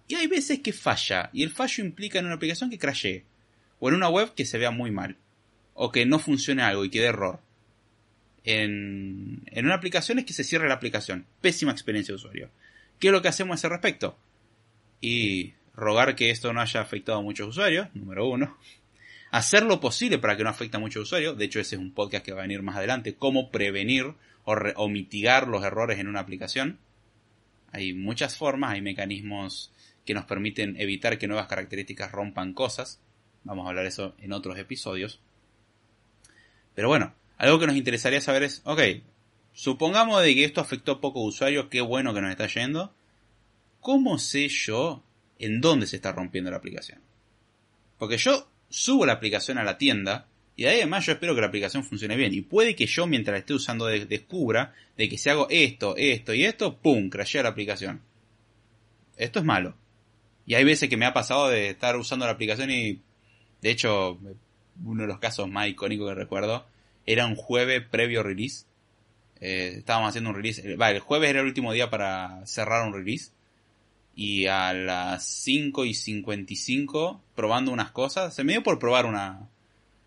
Y 0.07 0.15
hay 0.15 0.29
veces 0.29 0.61
que 0.61 0.73
falla, 0.73 1.31
y 1.33 1.43
el 1.43 1.51
fallo 1.51 1.85
implica 1.85 2.21
en 2.21 2.27
una 2.27 2.37
aplicación 2.37 2.71
que 2.71 2.79
crashee, 2.79 3.25
o 3.81 3.89
en 3.89 3.97
una 3.97 4.09
web 4.09 4.35
que 4.35 4.47
se 4.47 4.59
vea 4.59 4.71
muy 4.71 4.93
mal, 4.93 5.17
o 5.75 5.91
que 5.91 6.07
no 6.07 6.21
funcione 6.21 6.63
algo 6.63 6.85
y 6.85 6.91
quede 6.91 7.07
error 7.07 7.41
en, 8.45 9.43
una 9.57 9.75
aplicación 9.75 10.19
es 10.19 10.25
que 10.25 10.33
se 10.33 10.45
cierre 10.45 10.69
la 10.69 10.75
aplicación. 10.75 11.27
Pésima 11.41 11.73
experiencia 11.73 12.13
de 12.13 12.17
usuario. 12.17 12.51
¿Qué 12.99 13.09
es 13.09 13.13
lo 13.13 13.23
que 13.23 13.29
hacemos 13.29 13.55
a 13.55 13.59
ese 13.59 13.69
respecto? 13.69 14.19
Y 15.01 15.55
rogar 15.75 16.15
que 16.17 16.31
esto 16.31 16.53
no 16.53 16.61
haya 16.61 16.81
afectado 16.81 17.19
a 17.19 17.23
muchos 17.23 17.49
usuarios, 17.49 17.89
número 17.95 18.29
uno. 18.29 18.57
Hacer 19.31 19.63
lo 19.63 19.81
posible 19.81 20.19
para 20.19 20.37
que 20.37 20.43
no 20.43 20.51
afecte 20.51 20.77
a 20.77 20.81
muchos 20.81 21.05
usuarios. 21.05 21.39
De 21.39 21.45
hecho, 21.45 21.61
ese 21.61 21.77
es 21.77 21.81
un 21.81 21.93
podcast 21.93 22.25
que 22.25 22.33
va 22.33 22.41
a 22.41 22.43
venir 22.43 22.63
más 22.63 22.77
adelante. 22.77 23.15
Cómo 23.15 23.51
prevenir 23.51 24.15
o, 24.45 24.55
o 24.77 24.89
mitigar 24.89 25.47
los 25.47 25.65
errores 25.65 25.99
en 25.99 26.09
una 26.09 26.21
aplicación. 26.21 26.79
Hay 27.73 27.93
muchas 27.93 28.37
formas, 28.37 28.73
hay 28.73 28.81
mecanismos 28.81 29.73
que 30.05 30.15
nos 30.15 30.25
permiten 30.25 30.81
evitar 30.81 31.19
que 31.19 31.29
nuevas 31.29 31.47
características 31.47 32.11
rompan 32.11 32.55
cosas. 32.55 33.01
Vamos 33.45 33.67
a 33.67 33.69
hablar 33.69 33.87
eso 33.87 34.17
en 34.19 34.33
otros 34.33 34.59
episodios. 34.59 35.21
Pero 36.75 36.89
bueno, 36.89 37.15
algo 37.41 37.59
que 37.59 37.67
nos 37.67 37.77
interesaría 37.77 38.21
saber 38.21 38.43
es, 38.43 38.61
ok, 38.65 38.81
supongamos 39.55 40.23
de 40.23 40.35
que 40.35 40.45
esto 40.45 40.61
afectó 40.61 40.93
a 40.93 41.01
pocos 41.01 41.27
usuarios, 41.27 41.69
qué 41.71 41.81
bueno 41.81 42.13
que 42.13 42.21
nos 42.21 42.31
está 42.31 42.47
yendo. 42.47 42.95
¿Cómo 43.81 44.19
sé 44.19 44.49
yo 44.49 45.03
en 45.39 45.63
dónde 45.63 45.87
se 45.87 45.97
está 45.97 46.13
rompiendo 46.13 46.51
la 46.51 46.59
aplicación? 46.59 47.01
Porque 47.99 48.19
yo 48.19 48.47
subo 48.69 49.07
la 49.07 49.15
aplicación 49.15 49.57
a 49.57 49.65
la 49.65 49.79
tienda 49.79 50.27
y 50.55 50.67
además 50.67 51.07
yo 51.07 51.13
espero 51.13 51.35
que 51.35 51.41
la 51.41 51.47
aplicación 51.47 51.83
funcione 51.83 52.15
bien. 52.15 52.35
Y 52.35 52.43
puede 52.43 52.77
que 52.77 52.85
yo 52.85 53.07
mientras 53.07 53.33
la 53.33 53.39
esté 53.39 53.55
usando 53.55 53.87
descubra 53.87 54.75
de 54.99 55.09
que 55.09 55.17
si 55.17 55.31
hago 55.31 55.47
esto, 55.49 55.95
esto 55.97 56.35
y 56.35 56.45
esto, 56.45 56.77
¡pum! 56.77 57.09
crashea 57.09 57.45
la 57.45 57.49
aplicación. 57.49 58.03
Esto 59.17 59.39
es 59.39 59.47
malo. 59.47 59.75
Y 60.45 60.57
hay 60.57 60.65
veces 60.65 60.91
que 60.91 60.99
me 60.99 61.07
ha 61.07 61.15
pasado 61.15 61.49
de 61.49 61.71
estar 61.71 61.97
usando 61.97 62.27
la 62.27 62.33
aplicación 62.33 62.71
y, 62.71 63.01
de 63.63 63.71
hecho, 63.71 64.19
uno 64.85 65.03
de 65.05 65.09
los 65.09 65.19
casos 65.19 65.49
más 65.49 65.69
icónicos 65.69 66.11
que 66.11 66.15
recuerdo 66.15 66.67
era 67.13 67.27
un 67.27 67.35
jueves 67.35 67.83
previo 67.91 68.23
release. 68.23 68.67
Eh, 69.41 69.75
estábamos 69.79 70.11
haciendo 70.11 70.31
un 70.31 70.37
release. 70.37 70.73
Eh, 70.73 70.77
vale, 70.77 70.97
el 70.97 71.01
jueves 71.01 71.31
era 71.31 71.41
el 71.41 71.47
último 71.47 71.73
día 71.73 71.91
para 71.91 72.47
cerrar 72.47 72.87
un 72.87 72.93
release. 72.93 73.33
Y 74.15 74.47
a 74.47 74.73
las 74.73 75.25
5 75.25 75.85
y 75.87 75.95
55, 75.95 77.23
probando 77.35 77.73
unas 77.73 77.91
cosas, 77.91 78.35
se 78.35 78.45
me 78.45 78.53
dio 78.53 78.63
por 78.63 78.79
probar 78.79 79.07
una. 79.07 79.49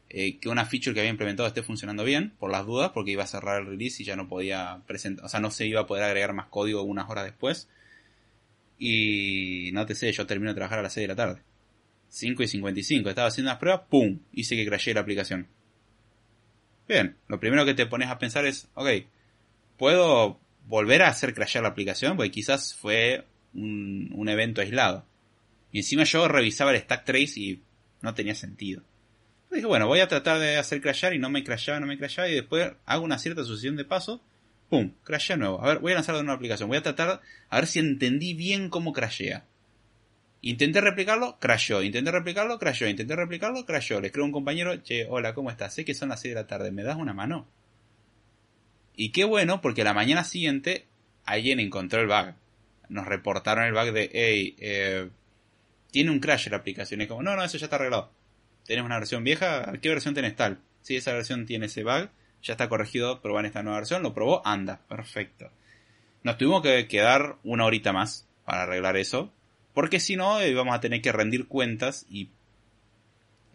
Eh, 0.09 0.37
que 0.37 0.47
una 0.47 0.65
feature 0.65 0.93
que 0.93 0.99
había 0.99 1.09
implementado 1.09 1.47
esté 1.47 1.63
funcionando 1.63 2.03
bien, 2.03 2.33
por 2.37 2.51
las 2.51 2.67
dudas, 2.67 2.91
porque 2.93 3.11
iba 3.11 3.23
a 3.23 3.27
cerrar 3.27 3.61
el 3.61 3.67
release 3.67 4.03
y 4.03 4.05
ya 4.05 4.15
no 4.15 4.27
podía 4.29 4.81
presentar. 4.85 5.25
O 5.25 5.29
sea, 5.29 5.39
no 5.39 5.49
se 5.51 5.65
iba 5.65 5.81
a 5.81 5.87
poder 5.87 6.03
agregar 6.03 6.33
más 6.33 6.47
código 6.47 6.83
unas 6.83 7.09
horas 7.09 7.25
después. 7.25 7.67
Y 8.77 9.71
no 9.73 9.85
te 9.85 9.95
sé, 9.95 10.11
yo 10.11 10.27
termino 10.27 10.51
de 10.51 10.55
trabajar 10.55 10.79
a 10.79 10.83
las 10.83 10.93
6 10.93 11.03
de 11.03 11.07
la 11.07 11.15
tarde. 11.15 11.41
5 12.09 12.43
y 12.43 12.47
55, 12.47 13.09
estaba 13.09 13.27
haciendo 13.27 13.49
unas 13.49 13.59
pruebas, 13.59 13.81
¡pum! 13.89 14.19
Hice 14.31 14.55
que 14.55 14.65
crashe 14.65 14.93
la 14.93 15.01
aplicación. 15.01 15.47
Bien, 16.87 17.17
lo 17.27 17.39
primero 17.39 17.65
que 17.65 17.73
te 17.73 17.85
pones 17.85 18.09
a 18.09 18.19
pensar 18.19 18.45
es, 18.45 18.67
ok, 18.73 18.89
¿puedo 19.77 20.39
volver 20.65 21.01
a 21.01 21.09
hacer 21.09 21.33
crashear 21.33 21.63
la 21.63 21.69
aplicación? 21.69 22.17
Porque 22.17 22.31
quizás 22.31 22.75
fue 22.75 23.25
un, 23.53 24.11
un 24.13 24.29
evento 24.29 24.61
aislado. 24.61 25.05
Y 25.71 25.79
encima 25.79 26.03
yo 26.03 26.27
revisaba 26.27 26.71
el 26.71 26.81
stack 26.81 27.05
trace 27.05 27.39
y 27.39 27.63
no 28.01 28.13
tenía 28.13 28.35
sentido. 28.35 28.83
Dije, 29.53 29.67
bueno, 29.67 29.87
voy 29.87 29.99
a 29.99 30.07
tratar 30.07 30.39
de 30.39 30.57
hacer 30.57 30.81
crashear 30.81 31.13
y 31.13 31.19
no 31.19 31.29
me 31.29 31.43
crashaba, 31.43 31.79
no 31.79 31.85
me 31.85 31.97
crashaba 31.97 32.27
y 32.27 32.33
después 32.33 32.71
hago 32.85 33.05
una 33.05 33.19
cierta 33.19 33.43
sucesión 33.43 33.75
de 33.75 33.85
pasos. 33.85 34.19
¡Pum! 34.69 34.93
Crashea 35.03 35.37
nuevo. 35.37 35.61
A 35.63 35.67
ver, 35.67 35.79
voy 35.79 35.91
a 35.91 35.95
lanzar 35.95 36.15
de 36.15 36.21
una 36.21 36.33
aplicación. 36.33 36.67
Voy 36.69 36.79
a 36.79 36.83
tratar 36.83 37.21
a 37.49 37.55
ver 37.55 37.67
si 37.67 37.77
entendí 37.77 38.33
bien 38.33 38.69
cómo 38.69 38.93
crashea. 38.93 39.45
Intenté 40.45 40.81
replicarlo, 40.81 41.37
crashó. 41.39 41.81
Intenté 41.81 42.11
replicarlo, 42.11 42.59
crashó. 42.59 42.85
Intenté 42.85 43.15
replicarlo, 43.15 43.65
crashó. 43.65 44.01
Le 44.01 44.07
escribo 44.07 44.25
a 44.25 44.27
un 44.27 44.33
compañero, 44.33 44.75
che, 44.83 45.07
hola, 45.09 45.33
¿cómo 45.33 45.49
estás? 45.49 45.73
Sé 45.73 45.85
que 45.85 45.93
son 45.93 46.09
las 46.09 46.19
6 46.19 46.35
de 46.35 46.41
la 46.41 46.47
tarde, 46.47 46.69
¿me 46.69 46.83
das 46.83 46.97
una 46.97 47.13
mano? 47.13 47.47
Y 48.93 49.13
qué 49.13 49.23
bueno, 49.23 49.61
porque 49.61 49.85
la 49.85 49.93
mañana 49.93 50.25
siguiente 50.25 50.85
alguien 51.23 51.61
encontró 51.61 52.01
el 52.01 52.07
bug. 52.07 52.35
Nos 52.89 53.07
reportaron 53.07 53.63
el 53.63 53.73
bug 53.73 53.93
de, 53.93 54.09
hey, 54.11 54.55
eh, 54.59 55.09
tiene 55.91 56.11
un 56.11 56.19
crash 56.19 56.49
la 56.49 56.57
aplicación. 56.57 56.99
Es 56.99 57.07
como, 57.07 57.23
no, 57.23 57.37
no, 57.37 57.43
eso 57.45 57.57
ya 57.57 57.67
está 57.67 57.77
arreglado. 57.77 58.11
¿Tienes 58.65 58.83
una 58.83 58.99
versión 58.99 59.23
vieja? 59.23 59.71
¿Qué 59.81 59.87
versión 59.87 60.13
tenés 60.13 60.35
tal? 60.35 60.59
Si 60.81 60.97
esa 60.97 61.13
versión 61.13 61.45
tiene 61.45 61.67
ese 61.67 61.85
bug, 61.85 62.09
ya 62.41 62.51
está 62.51 62.67
corregido, 62.67 63.21
en 63.23 63.45
esta 63.45 63.63
nueva 63.63 63.79
versión, 63.79 64.03
lo 64.03 64.13
probó, 64.13 64.45
anda, 64.45 64.81
perfecto. 64.89 65.49
Nos 66.21 66.37
tuvimos 66.37 66.61
que 66.61 66.85
quedar 66.89 67.37
una 67.43 67.63
horita 67.63 67.93
más 67.93 68.27
para 68.43 68.63
arreglar 68.63 68.97
eso, 68.97 69.31
porque 69.73 69.99
si 69.99 70.15
no, 70.15 70.39
eh, 70.39 70.55
a 70.57 70.79
tener 70.79 71.01
que 71.01 71.11
rendir 71.11 71.47
cuentas 71.47 72.05
y 72.09 72.29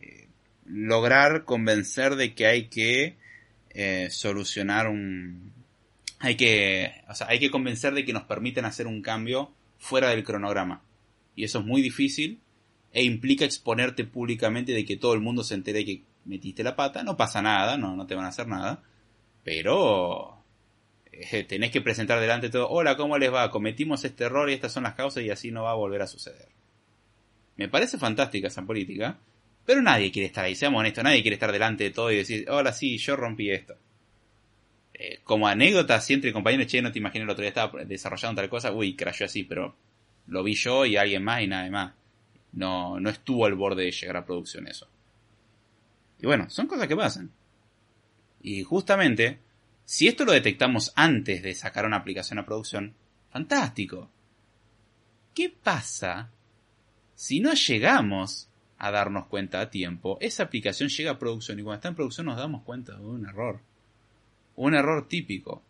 eh, 0.00 0.28
lograr 0.66 1.44
convencer 1.44 2.16
de 2.16 2.34
que 2.34 2.46
hay 2.46 2.64
que 2.68 3.16
eh, 3.70 4.08
solucionar 4.10 4.88
un... 4.88 5.52
Hay 6.20 6.36
que, 6.36 6.92
o 7.08 7.14
sea, 7.14 7.28
hay 7.28 7.38
que 7.38 7.50
convencer 7.50 7.94
de 7.94 8.04
que 8.04 8.12
nos 8.12 8.24
permiten 8.24 8.64
hacer 8.64 8.88
un 8.88 9.02
cambio 9.02 9.52
fuera 9.78 10.10
del 10.10 10.24
cronograma. 10.24 10.82
Y 11.36 11.44
eso 11.44 11.60
es 11.60 11.64
muy 11.64 11.80
difícil 11.80 12.40
e 12.92 13.04
implica 13.04 13.44
exponerte 13.44 14.04
públicamente 14.04 14.72
de 14.72 14.84
que 14.84 14.96
todo 14.96 15.14
el 15.14 15.20
mundo 15.20 15.44
se 15.44 15.54
entere 15.54 15.84
que 15.84 16.02
metiste 16.24 16.64
la 16.64 16.74
pata. 16.74 17.04
No 17.04 17.16
pasa 17.16 17.40
nada, 17.40 17.76
no, 17.76 17.94
no 17.94 18.06
te 18.06 18.16
van 18.16 18.24
a 18.24 18.28
hacer 18.28 18.48
nada. 18.48 18.82
Pero 19.44 20.37
tenés 21.48 21.70
que 21.70 21.80
presentar 21.80 22.20
delante 22.20 22.50
todo, 22.50 22.68
hola, 22.68 22.96
¿cómo 22.96 23.18
les 23.18 23.32
va? 23.32 23.50
Cometimos 23.50 24.04
este 24.04 24.24
error 24.24 24.48
y 24.50 24.54
estas 24.54 24.72
son 24.72 24.84
las 24.84 24.94
causas 24.94 25.22
y 25.22 25.30
así 25.30 25.50
no 25.50 25.64
va 25.64 25.72
a 25.72 25.74
volver 25.74 26.02
a 26.02 26.06
suceder. 26.06 26.48
Me 27.56 27.68
parece 27.68 27.98
fantástica 27.98 28.48
esa 28.48 28.62
política, 28.62 29.18
pero 29.66 29.82
nadie 29.82 30.10
quiere 30.12 30.26
estar 30.26 30.44
ahí, 30.44 30.54
seamos 30.54 30.80
honestos, 30.80 31.04
nadie 31.04 31.22
quiere 31.22 31.34
estar 31.34 31.52
delante 31.52 31.84
de 31.84 31.90
todo 31.90 32.10
y 32.12 32.16
decir, 32.16 32.48
hola, 32.48 32.72
sí, 32.72 32.98
yo 32.98 33.16
rompí 33.16 33.50
esto. 33.50 33.76
Eh, 34.94 35.20
como 35.24 35.46
anécdota, 35.46 36.00
si 36.00 36.14
entre 36.14 36.32
compañeros, 36.32 36.66
che, 36.66 36.82
no 36.82 36.90
te 36.90 36.98
imaginé 36.98 37.24
el 37.24 37.30
otro 37.30 37.42
día 37.42 37.50
estaba 37.50 37.84
desarrollando 37.84 38.40
tal 38.40 38.50
cosa, 38.50 38.72
uy, 38.72 38.96
crashó 38.96 39.24
así, 39.24 39.44
pero 39.44 39.76
lo 40.26 40.42
vi 40.42 40.54
yo 40.54 40.86
y 40.86 40.96
alguien 40.96 41.22
más 41.22 41.42
y 41.42 41.46
nada 41.46 41.70
más. 41.70 41.94
No, 42.52 42.98
no 42.98 43.10
estuvo 43.10 43.46
al 43.46 43.54
borde 43.54 43.84
de 43.84 43.92
llegar 43.92 44.16
a 44.16 44.24
producción 44.24 44.66
eso. 44.66 44.88
Y 46.20 46.26
bueno, 46.26 46.50
son 46.50 46.66
cosas 46.66 46.88
que 46.88 46.96
pasan. 46.96 47.30
Y 48.40 48.62
justamente, 48.62 49.38
si 49.90 50.06
esto 50.06 50.26
lo 50.26 50.32
detectamos 50.32 50.92
antes 50.96 51.42
de 51.42 51.54
sacar 51.54 51.86
una 51.86 51.96
aplicación 51.96 52.38
a 52.38 52.44
producción, 52.44 52.94
fantástico. 53.30 54.10
¿Qué 55.34 55.48
pasa 55.48 56.30
Si 57.14 57.40
no 57.40 57.54
llegamos 57.54 58.50
a 58.76 58.90
darnos 58.90 59.28
cuenta 59.28 59.62
a 59.62 59.70
tiempo, 59.70 60.18
esa 60.20 60.42
aplicación 60.42 60.90
llega 60.90 61.12
a 61.12 61.18
producción 61.18 61.58
y 61.58 61.62
cuando 61.62 61.76
está 61.76 61.88
en 61.88 61.94
producción 61.94 62.26
nos 62.26 62.36
damos 62.36 62.64
cuenta 62.64 62.96
de 62.96 63.06
un 63.06 63.26
error. 63.26 63.62
Un 64.56 64.74
error 64.74 65.08
típico. 65.08 65.62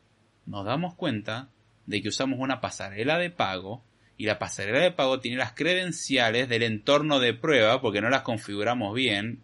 Nos 0.46 0.66
damos 0.66 0.96
cuenta 0.96 1.48
de 1.86 2.02
que 2.02 2.08
usamos 2.08 2.40
una 2.40 2.60
pasarela 2.60 3.18
de 3.18 3.30
pago 3.30 3.84
y 4.16 4.26
la 4.26 4.40
pasarela 4.40 4.80
de 4.80 4.90
pago 4.90 5.20
tiene 5.20 5.36
las 5.36 5.52
credenciales 5.52 6.48
del 6.48 6.64
entorno 6.64 7.20
de 7.20 7.34
prueba 7.34 7.80
porque 7.80 8.00
no 8.00 8.10
las 8.10 8.22
configuramos 8.22 8.96
bien 8.96 9.42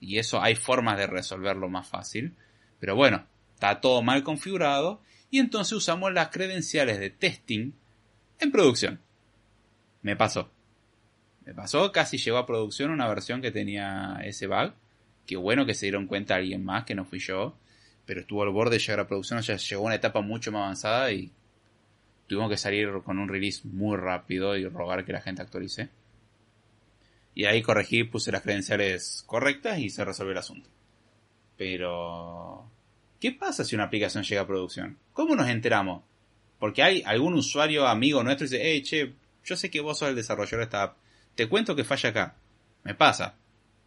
y 0.00 0.16
eso 0.16 0.40
hay 0.40 0.54
formas 0.54 0.96
de 0.96 1.06
resolverlo 1.06 1.68
más 1.68 1.86
fácil. 1.86 2.34
Pero 2.80 2.96
bueno, 2.96 3.26
está 3.64 3.80
todo 3.80 4.02
mal 4.02 4.22
configurado 4.22 5.00
y 5.30 5.38
entonces 5.38 5.72
usamos 5.72 6.12
las 6.12 6.28
credenciales 6.28 6.98
de 6.98 7.10
testing 7.10 7.72
en 8.38 8.52
producción. 8.52 9.00
Me 10.02 10.16
pasó. 10.16 10.50
Me 11.46 11.54
pasó, 11.54 11.90
casi 11.92 12.18
llegó 12.18 12.38
a 12.38 12.46
producción 12.46 12.90
una 12.90 13.08
versión 13.08 13.40
que 13.40 13.50
tenía 13.50 14.18
ese 14.22 14.46
bug. 14.46 14.72
Qué 15.26 15.36
bueno 15.36 15.64
que 15.64 15.74
se 15.74 15.86
dieron 15.86 16.06
cuenta 16.06 16.34
alguien 16.34 16.64
más, 16.64 16.84
que 16.84 16.94
no 16.94 17.04
fui 17.04 17.18
yo. 17.18 17.56
Pero 18.06 18.20
estuvo 18.20 18.42
al 18.42 18.50
borde 18.50 18.76
de 18.76 18.80
llegar 18.80 19.00
a 19.00 19.06
producción, 19.06 19.40
ya 19.40 19.56
llegó 19.56 19.82
a 19.82 19.86
una 19.86 19.94
etapa 19.94 20.20
mucho 20.20 20.52
más 20.52 20.62
avanzada 20.62 21.10
y 21.10 21.32
tuvimos 22.26 22.50
que 22.50 22.58
salir 22.58 22.90
con 23.02 23.18
un 23.18 23.28
release 23.28 23.62
muy 23.66 23.96
rápido 23.96 24.56
y 24.56 24.66
rogar 24.68 25.06
que 25.06 25.12
la 25.12 25.22
gente 25.22 25.40
actualice. 25.40 25.88
Y 27.34 27.46
ahí 27.46 27.62
corregí, 27.62 28.04
puse 28.04 28.30
las 28.30 28.42
credenciales 28.42 29.24
correctas 29.26 29.78
y 29.78 29.88
se 29.88 30.04
resolvió 30.04 30.32
el 30.32 30.38
asunto. 30.38 30.68
Pero... 31.56 32.73
¿Qué 33.24 33.32
pasa 33.32 33.64
si 33.64 33.74
una 33.74 33.84
aplicación 33.84 34.22
llega 34.22 34.42
a 34.42 34.46
producción? 34.46 34.98
¿Cómo 35.14 35.34
nos 35.34 35.48
enteramos? 35.48 36.02
Porque 36.58 36.82
hay 36.82 37.02
algún 37.06 37.32
usuario 37.32 37.88
amigo 37.88 38.22
nuestro 38.22 38.44
y 38.44 38.50
dice, 38.50 38.62
hey, 38.62 38.82
che, 38.82 39.14
yo 39.42 39.56
sé 39.56 39.70
que 39.70 39.80
vos 39.80 39.98
sos 39.98 40.10
el 40.10 40.14
desarrollador 40.14 40.58
de 40.58 40.64
esta 40.64 40.82
app 40.82 40.98
te 41.34 41.48
cuento 41.48 41.74
que 41.74 41.84
falla 41.84 42.10
acá. 42.10 42.34
Me 42.82 42.94
pasa. 42.94 43.36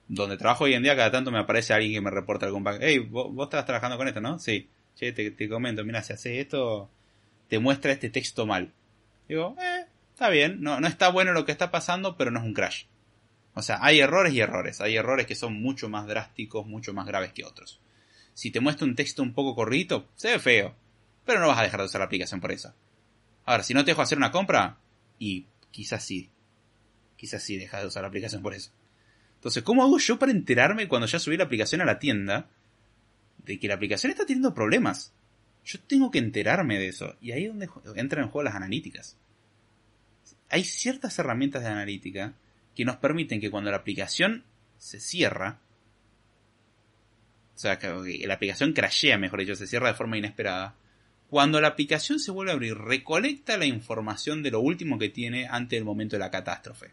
Donde 0.07 0.37
trabajo 0.37 0.63
hoy 0.63 0.73
en 0.73 0.81
día, 0.81 0.95
cada 0.95 1.11
tanto 1.11 1.29
me 1.29 1.37
aparece 1.37 1.71
alguien 1.71 1.93
que 1.93 2.01
me 2.01 2.09
reporta 2.09 2.47
algún 2.47 2.63
bug. 2.63 2.79
Hey, 2.81 2.97
vos, 2.97 3.31
vos 3.31 3.45
estás 3.45 3.67
trabajando 3.67 3.95
con 3.95 4.07
esto, 4.07 4.21
¿no? 4.21 4.39
Sí. 4.39 4.71
Che, 4.95 5.11
te, 5.11 5.47
comento, 5.47 5.85
mira, 5.85 6.01
si 6.01 6.13
haces 6.13 6.39
esto, 6.39 6.89
te 7.47 7.59
muestra 7.59 7.91
este 7.91 8.09
texto 8.09 8.47
mal. 8.47 8.73
Digo, 9.29 9.55
eh, 9.61 9.85
está 10.13 10.29
bien, 10.29 10.63
no, 10.63 10.79
no 10.79 10.87
está 10.87 11.09
bueno 11.09 11.33
lo 11.33 11.45
que 11.45 11.51
está 11.51 11.69
pasando, 11.69 12.17
pero 12.17 12.31
no 12.31 12.39
es 12.39 12.45
un 12.47 12.55
crash. 12.55 12.85
O 13.53 13.61
sea, 13.61 13.77
hay 13.83 13.99
errores 13.99 14.33
y 14.33 14.39
errores. 14.39 14.81
Hay 14.81 14.95
errores 14.95 15.27
que 15.27 15.35
son 15.35 15.61
mucho 15.61 15.89
más 15.89 16.07
drásticos, 16.07 16.65
mucho 16.65 16.91
más 16.95 17.05
graves 17.05 17.33
que 17.33 17.45
otros. 17.45 17.79
Si 18.37 18.51
te 18.51 18.59
muestra 18.59 18.85
un 18.85 18.93
texto 18.93 19.23
un 19.23 19.33
poco 19.33 19.55
corridito, 19.55 20.11
se 20.15 20.29
ve 20.29 20.37
feo. 20.37 20.75
Pero 21.25 21.39
no 21.39 21.47
vas 21.47 21.57
a 21.57 21.63
dejar 21.63 21.79
de 21.79 21.87
usar 21.87 22.01
la 22.01 22.05
aplicación 22.05 22.39
por 22.39 22.51
eso. 22.51 22.71
Ahora, 23.45 23.63
si 23.63 23.73
no 23.73 23.83
te 23.83 23.89
dejo 23.89 24.03
hacer 24.03 24.19
una 24.19 24.31
compra, 24.31 24.77
y 25.17 25.47
quizás 25.71 26.05
sí, 26.05 26.29
quizás 27.15 27.41
sí 27.41 27.57
dejas 27.57 27.81
de 27.81 27.87
usar 27.87 28.03
la 28.03 28.09
aplicación 28.09 28.43
por 28.43 28.53
eso. 28.53 28.69
Entonces, 29.33 29.63
¿cómo 29.63 29.83
hago 29.83 29.97
yo 29.97 30.19
para 30.19 30.31
enterarme 30.31 30.87
cuando 30.87 31.07
ya 31.07 31.17
subí 31.17 31.35
la 31.35 31.45
aplicación 31.45 31.81
a 31.81 31.85
la 31.85 31.97
tienda 31.97 32.47
de 33.39 33.57
que 33.57 33.67
la 33.67 33.73
aplicación 33.73 34.11
está 34.11 34.23
teniendo 34.23 34.53
problemas? 34.53 35.13
Yo 35.65 35.79
tengo 35.79 36.11
que 36.11 36.19
enterarme 36.19 36.77
de 36.77 36.89
eso. 36.89 37.15
Y 37.19 37.31
ahí 37.31 37.45
es 37.45 37.49
donde 37.49 37.69
entran 37.95 38.25
en 38.25 38.29
juego 38.29 38.43
las 38.43 38.53
analíticas. 38.53 39.17
Hay 40.49 40.63
ciertas 40.63 41.17
herramientas 41.17 41.63
de 41.63 41.69
analítica 41.69 42.35
que 42.75 42.85
nos 42.85 42.97
permiten 42.97 43.41
que 43.41 43.49
cuando 43.49 43.71
la 43.71 43.77
aplicación 43.77 44.43
se 44.77 44.99
cierra, 44.99 45.59
o 47.57 47.59
sea, 47.59 47.79
que 47.79 47.87
la 48.27 48.35
aplicación 48.35 48.71
crashea, 48.71 49.17
mejor 49.17 49.39
dicho, 49.39 49.55
se 49.55 49.65
cierra 49.65 49.87
de 49.87 49.95
forma 49.95 50.15
inesperada, 50.15 50.75
cuando 51.27 51.59
la 51.59 51.69
aplicación 51.69 52.19
se 52.19 52.29
vuelve 52.29 52.51
a 52.51 52.53
abrir, 52.53 52.77
recolecta 52.77 53.57
la 53.57 53.65
información 53.65 54.43
de 54.43 54.51
lo 54.51 54.59
último 54.59 54.99
que 54.99 55.09
tiene 55.09 55.47
antes 55.47 55.75
del 55.77 55.83
momento 55.83 56.15
de 56.15 56.19
la 56.19 56.29
catástrofe. 56.29 56.91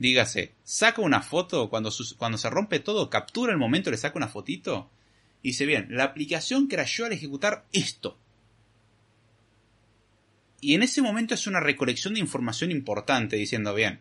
Dígase, 0.00 0.54
saca 0.64 1.00
una 1.00 1.22
foto, 1.22 1.70
cuando, 1.70 1.92
cuando 2.16 2.38
se 2.38 2.50
rompe 2.50 2.80
todo, 2.80 3.08
captura 3.08 3.52
el 3.52 3.58
momento, 3.58 3.92
le 3.92 3.98
saca 3.98 4.18
una 4.18 4.26
fotito. 4.26 4.90
Y 5.42 5.50
dice, 5.50 5.64
bien, 5.64 5.86
la 5.90 6.02
aplicación 6.02 6.66
crashó 6.66 7.04
al 7.04 7.12
ejecutar 7.12 7.64
esto. 7.72 8.18
Y 10.60 10.74
en 10.74 10.82
ese 10.82 11.02
momento 11.02 11.34
es 11.34 11.46
una 11.46 11.60
recolección 11.60 12.14
de 12.14 12.20
información 12.20 12.72
importante, 12.72 13.36
diciendo, 13.36 13.72
bien, 13.74 14.00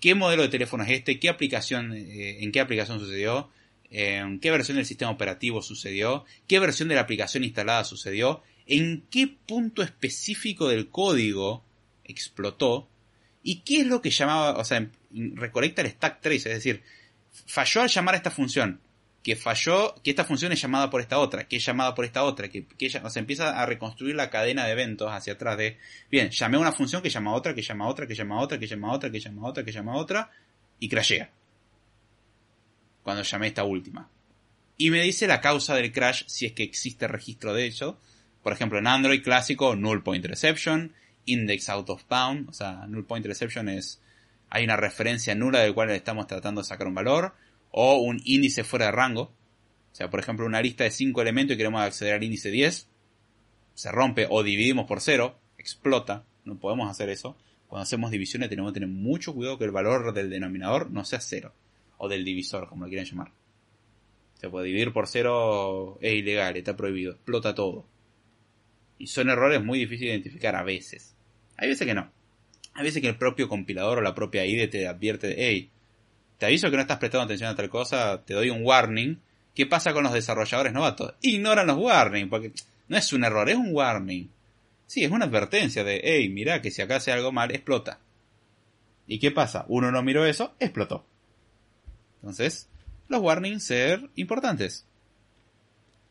¿qué 0.00 0.16
modelo 0.16 0.42
de 0.42 0.48
teléfono 0.48 0.82
es 0.82 0.90
este? 0.90 1.20
¿Qué 1.20 1.28
aplicación, 1.28 1.92
eh, 1.92 2.42
¿En 2.42 2.50
qué 2.50 2.58
aplicación 2.58 2.98
sucedió? 2.98 3.48
¿En 3.96 4.40
qué 4.40 4.50
versión 4.50 4.76
del 4.76 4.86
sistema 4.86 5.12
operativo 5.12 5.62
sucedió? 5.62 6.24
¿Qué 6.48 6.58
versión 6.58 6.88
de 6.88 6.96
la 6.96 7.02
aplicación 7.02 7.44
instalada 7.44 7.84
sucedió? 7.84 8.42
¿En 8.66 9.04
qué 9.08 9.28
punto 9.28 9.84
específico 9.84 10.66
del 10.68 10.88
código 10.88 11.62
explotó? 12.02 12.88
¿Y 13.44 13.60
qué 13.60 13.82
es 13.82 13.86
lo 13.86 14.02
que 14.02 14.10
llamaba, 14.10 14.58
o 14.58 14.64
sea, 14.64 14.90
recolecta 15.12 15.82
el 15.82 15.92
stack 15.92 16.20
trace, 16.20 16.48
es 16.50 16.56
decir, 16.56 16.82
falló 17.46 17.82
al 17.82 17.88
llamar 17.88 18.14
a 18.14 18.16
esta 18.16 18.32
función, 18.32 18.80
que 19.22 19.36
falló, 19.36 19.94
que 20.02 20.10
esta 20.10 20.24
función 20.24 20.50
es 20.50 20.60
llamada 20.60 20.90
por 20.90 21.00
esta 21.00 21.20
otra, 21.20 21.46
que 21.46 21.58
es 21.58 21.64
llamada 21.64 21.94
por 21.94 22.04
esta 22.04 22.24
otra, 22.24 22.48
que, 22.48 22.66
que 22.66 22.90
o 23.00 23.08
empieza 23.14 23.62
a 23.62 23.64
reconstruir 23.64 24.16
la 24.16 24.28
cadena 24.28 24.66
de 24.66 24.72
eventos 24.72 25.08
hacia 25.12 25.34
atrás 25.34 25.56
de, 25.56 25.78
bien, 26.10 26.30
llamé 26.30 26.56
a 26.56 26.60
una 26.60 26.72
función 26.72 27.00
que 27.00 27.10
llama 27.10 27.30
a 27.30 27.34
otra, 27.34 27.54
que 27.54 27.62
llama 27.62 27.84
a 27.84 27.88
otra, 27.88 28.08
que 28.08 28.14
llama 28.16 28.38
a 28.38 28.40
otra, 28.40 28.58
que 28.58 28.66
llama 28.66 28.88
a 28.88 28.92
otra, 28.92 29.12
que 29.12 29.20
llama 29.20 29.42
a 29.42 29.50
otra, 29.50 29.64
que 29.64 29.70
llama 29.72 29.92
a 29.92 29.96
otra, 29.96 30.30
y 30.80 30.88
crashea. 30.88 31.30
Cuando 33.04 33.22
llamé 33.22 33.46
esta 33.46 33.62
última. 33.62 34.10
Y 34.76 34.90
me 34.90 35.02
dice 35.02 35.28
la 35.28 35.40
causa 35.40 35.76
del 35.76 35.92
crash 35.92 36.24
si 36.26 36.46
es 36.46 36.52
que 36.52 36.64
existe 36.64 37.06
registro 37.06 37.54
de 37.54 37.68
eso. 37.68 38.00
Por 38.42 38.52
ejemplo, 38.52 38.80
en 38.80 38.88
Android 38.88 39.22
clásico, 39.22 39.76
null 39.76 40.02
point 40.02 40.24
reception, 40.24 40.92
index 41.24 41.68
out 41.68 41.88
of 41.90 42.02
bound, 42.08 42.48
o 42.48 42.52
sea, 42.52 42.86
null 42.88 43.06
point 43.06 43.24
reception 43.24 43.68
es 43.68 44.00
hay 44.50 44.64
una 44.64 44.76
referencia 44.76 45.34
nula 45.34 45.60
del 45.60 45.74
cual 45.74 45.90
estamos 45.90 46.26
tratando 46.26 46.60
de 46.60 46.66
sacar 46.66 46.86
un 46.86 46.94
valor, 46.94 47.34
o 47.70 47.96
un 47.96 48.20
índice 48.24 48.62
fuera 48.62 48.86
de 48.86 48.92
rango. 48.92 49.22
O 49.22 49.96
sea, 49.96 50.10
por 50.10 50.20
ejemplo, 50.20 50.46
una 50.46 50.62
lista 50.62 50.84
de 50.84 50.90
5 50.90 51.20
elementos 51.22 51.54
y 51.54 51.56
queremos 51.56 51.82
acceder 51.82 52.14
al 52.14 52.22
índice 52.22 52.50
10, 52.50 52.88
se 53.74 53.92
rompe 53.92 54.26
o 54.30 54.42
dividimos 54.42 54.86
por 54.86 55.00
0, 55.00 55.36
explota, 55.58 56.24
no 56.44 56.58
podemos 56.58 56.88
hacer 56.88 57.08
eso. 57.08 57.36
Cuando 57.66 57.82
hacemos 57.82 58.12
divisiones 58.12 58.48
tenemos 58.48 58.72
que 58.72 58.80
tener 58.80 58.88
mucho 58.88 59.34
cuidado 59.34 59.58
que 59.58 59.64
el 59.64 59.72
valor 59.72 60.12
del 60.12 60.30
denominador 60.30 60.90
no 60.90 61.04
sea 61.04 61.20
0, 61.20 61.52
o 62.04 62.08
del 62.08 62.24
divisor, 62.24 62.68
como 62.68 62.84
lo 62.84 62.88
quieran 62.88 63.06
llamar. 63.06 63.32
Se 64.34 64.50
puede 64.50 64.66
dividir 64.66 64.92
por 64.92 65.06
0 65.06 65.98
es 66.00 66.14
ilegal, 66.14 66.56
está 66.56 66.76
prohibido, 66.76 67.12
explota 67.12 67.54
todo. 67.54 67.86
Y 68.98 69.06
son 69.06 69.30
errores 69.30 69.64
muy 69.64 69.78
difíciles 69.78 70.12
de 70.12 70.16
identificar 70.16 70.54
a 70.56 70.62
veces. 70.62 71.16
Hay 71.56 71.68
veces 71.68 71.86
que 71.86 71.94
no. 71.94 72.10
Hay 72.74 72.84
veces 72.84 73.00
que 73.00 73.08
el 73.08 73.16
propio 73.16 73.48
compilador 73.48 73.98
o 73.98 74.02
la 74.02 74.14
propia 74.14 74.44
IDE 74.44 74.68
te 74.68 74.86
advierte 74.86 75.34
hey, 75.36 75.70
te 76.38 76.46
aviso 76.46 76.70
que 76.70 76.76
no 76.76 76.82
estás 76.82 76.98
prestando 76.98 77.24
atención 77.24 77.50
a 77.50 77.54
tal 77.54 77.68
cosa, 77.70 78.24
te 78.24 78.34
doy 78.34 78.50
un 78.50 78.64
warning. 78.64 79.20
¿Qué 79.54 79.66
pasa 79.66 79.92
con 79.92 80.02
los 80.02 80.12
desarrolladores 80.12 80.72
novatos? 80.72 81.14
Ignoran 81.22 81.66
los 81.68 81.78
warnings, 81.78 82.28
porque 82.28 82.52
no 82.88 82.96
es 82.96 83.12
un 83.12 83.24
error, 83.24 83.48
es 83.48 83.56
un 83.56 83.70
warning. 83.72 84.28
Sí, 84.86 85.04
es 85.04 85.10
una 85.10 85.24
advertencia 85.24 85.84
de, 85.84 86.00
hey, 86.02 86.28
mira 86.28 86.60
que 86.60 86.70
si 86.70 86.82
acá 86.82 86.96
hace 86.96 87.12
algo 87.12 87.32
mal, 87.32 87.50
explota. 87.52 88.00
¿Y 89.06 89.18
qué 89.18 89.30
pasa? 89.30 89.64
Uno 89.68 89.90
no 89.90 90.02
miró 90.02 90.26
eso, 90.26 90.54
explotó. 90.58 91.06
Entonces, 92.24 92.68
los 93.08 93.20
warnings 93.20 93.64
ser 93.64 94.08
importantes. 94.16 94.86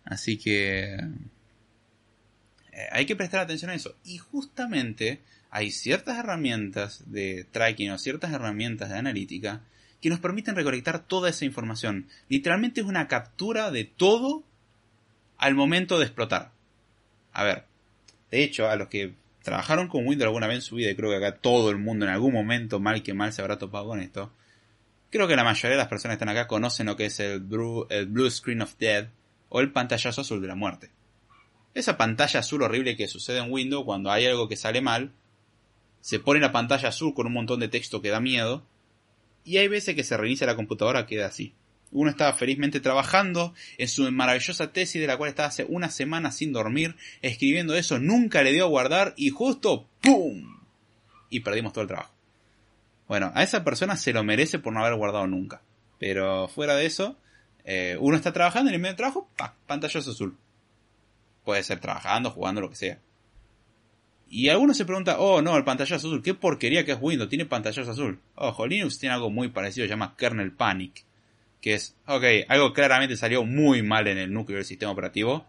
Así 0.05 0.37
que 0.37 0.93
eh, 0.93 2.87
hay 2.91 3.07
que 3.07 3.15
prestar 3.15 3.39
atención 3.39 3.71
a 3.71 3.73
eso. 3.73 3.95
Y 4.05 4.19
justamente 4.19 5.21
hay 5.49 5.71
ciertas 5.71 6.19
herramientas 6.19 7.01
de 7.07 7.47
tracking 7.51 7.89
o 7.89 7.97
ciertas 7.97 8.31
herramientas 8.31 8.89
de 8.89 8.97
analítica 8.99 9.61
que 10.01 10.11
nos 10.11 10.19
permiten 10.19 10.55
recolectar 10.55 10.99
toda 10.99 11.31
esa 11.31 11.45
información. 11.45 12.07
Literalmente 12.29 12.81
es 12.81 12.87
una 12.87 13.07
captura 13.07 13.71
de 13.71 13.85
todo 13.85 14.43
al 15.39 15.55
momento 15.55 15.97
de 15.97 16.05
explotar. 16.05 16.51
A 17.31 17.43
ver, 17.43 17.65
de 18.29 18.43
hecho, 18.43 18.69
a 18.69 18.75
los 18.75 18.87
que 18.87 19.15
trabajaron 19.41 19.87
con 19.87 20.05
Windows 20.05 20.27
alguna 20.27 20.45
vez 20.45 20.57
en 20.57 20.61
su 20.61 20.75
vida, 20.75 20.91
y 20.91 20.95
creo 20.95 21.09
que 21.09 21.25
acá 21.25 21.37
todo 21.37 21.71
el 21.71 21.79
mundo 21.79 22.05
en 22.05 22.11
algún 22.11 22.33
momento, 22.33 22.79
mal 22.79 23.01
que 23.01 23.15
mal, 23.15 23.33
se 23.33 23.41
habrá 23.41 23.57
topado 23.57 23.87
con 23.87 23.99
esto, 23.99 24.31
creo 25.13 25.27
que 25.27 25.35
la 25.35 25.43
mayoría 25.43 25.77
de 25.77 25.77
las 25.77 25.89
personas 25.89 26.17
que 26.17 26.23
están 26.23 26.35
acá 26.35 26.47
conocen 26.47 26.87
lo 26.87 26.95
que 26.95 27.05
es 27.05 27.19
el 27.19 27.39
blue, 27.41 27.87
screen 28.31 28.63
of 28.63 28.75
death 28.79 29.09
o 29.47 29.61
el 29.61 29.71
pantallazo 29.71 30.21
azul 30.21 30.41
de 30.41 30.47
la 30.47 30.55
muerte. 30.55 30.89
Esa 31.75 31.97
pantalla 31.97 32.39
azul 32.39 32.63
horrible 32.63 32.97
que 32.97 33.07
sucede 33.07 33.37
en 33.37 33.51
Windows 33.51 33.85
cuando 33.85 34.11
hay 34.11 34.25
algo 34.25 34.49
que 34.49 34.55
sale 34.55 34.81
mal, 34.81 35.13
se 36.01 36.19
pone 36.19 36.39
la 36.39 36.51
pantalla 36.51 36.89
azul 36.89 37.13
con 37.13 37.27
un 37.27 37.33
montón 37.33 37.59
de 37.59 37.67
texto 37.67 38.01
que 38.01 38.09
da 38.09 38.19
miedo, 38.19 38.65
y 39.43 39.57
hay 39.57 39.67
veces 39.67 39.93
que 39.93 40.03
se 40.03 40.17
reinicia 40.17 40.47
la 40.47 40.55
computadora 40.55 41.05
queda 41.05 41.27
así. 41.27 41.53
Uno 41.91 42.09
estaba 42.09 42.33
felizmente 42.33 42.79
trabajando 42.79 43.53
en 43.77 43.89
su 43.89 44.11
maravillosa 44.11 44.73
tesis 44.73 44.99
de 44.99 45.05
la 45.07 45.17
cual 45.17 45.29
estaba 45.29 45.49
hace 45.49 45.65
una 45.69 45.91
semana 45.91 46.31
sin 46.31 46.53
dormir, 46.53 46.95
escribiendo 47.21 47.75
eso, 47.75 47.99
nunca 47.99 48.41
le 48.41 48.51
dio 48.51 48.65
a 48.65 48.69
guardar 48.69 49.13
y 49.15 49.29
justo 49.29 49.87
¡pum! 50.01 50.59
Y 51.29 51.41
perdimos 51.41 51.71
todo 51.71 51.83
el 51.83 51.87
trabajo. 51.87 52.12
Bueno, 53.07 53.31
a 53.35 53.43
esa 53.43 53.63
persona 53.63 53.95
se 53.95 54.13
lo 54.13 54.23
merece 54.23 54.59
por 54.59 54.73
no 54.73 54.79
haber 54.79 54.95
guardado 54.95 55.27
nunca. 55.27 55.61
Pero 55.99 56.47
fuera 56.47 56.75
de 56.75 56.85
eso, 56.85 57.17
eh, 57.65 57.97
uno 57.99 58.15
está 58.15 58.33
trabajando 58.33 58.69
en 58.69 58.75
el 58.75 58.81
medio 58.81 58.93
de 58.93 58.97
trabajo, 58.97 59.29
¡pam! 59.37 59.51
pantallazo 59.67 60.11
azul. 60.11 60.37
Puede 61.43 61.63
ser 61.63 61.79
trabajando, 61.79 62.31
jugando, 62.31 62.61
lo 62.61 62.69
que 62.69 62.75
sea. 62.75 62.99
Y 64.29 64.49
algunos 64.49 64.77
se 64.77 64.85
preguntan, 64.85 65.17
oh 65.19 65.41
no, 65.41 65.55
el 65.55 65.63
pantallazo 65.63 66.07
azul, 66.07 66.23
qué 66.23 66.33
porquería 66.33 66.85
que 66.85 66.93
es 66.93 66.97
Windows, 66.99 67.29
tiene 67.29 67.45
pantallazo 67.45 67.91
azul. 67.91 68.19
Ojo, 68.35 68.67
Linux 68.67 68.97
tiene 68.99 69.15
algo 69.15 69.29
muy 69.29 69.49
parecido, 69.49 69.85
se 69.85 69.89
llama 69.89 70.15
kernel 70.17 70.51
panic. 70.51 71.05
Que 71.61 71.75
es, 71.75 71.95
ok, 72.07 72.23
algo 72.49 72.73
claramente 72.73 73.15
salió 73.15 73.45
muy 73.45 73.83
mal 73.83 74.07
en 74.07 74.17
el 74.17 74.33
núcleo 74.33 74.57
del 74.57 74.65
sistema 74.65 74.91
operativo. 74.91 75.45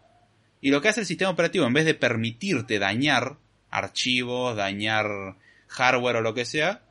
Y 0.61 0.71
lo 0.71 0.81
que 0.81 0.89
hace 0.89 1.01
el 1.01 1.05
sistema 1.05 1.31
operativo, 1.31 1.65
en 1.65 1.73
vez 1.73 1.85
de 1.85 1.95
permitirte 1.95 2.79
dañar 2.79 3.37
archivos, 3.69 4.55
dañar 4.55 5.35
hardware 5.67 6.17
o 6.17 6.21
lo 6.21 6.33
que 6.33 6.45
sea, 6.45 6.81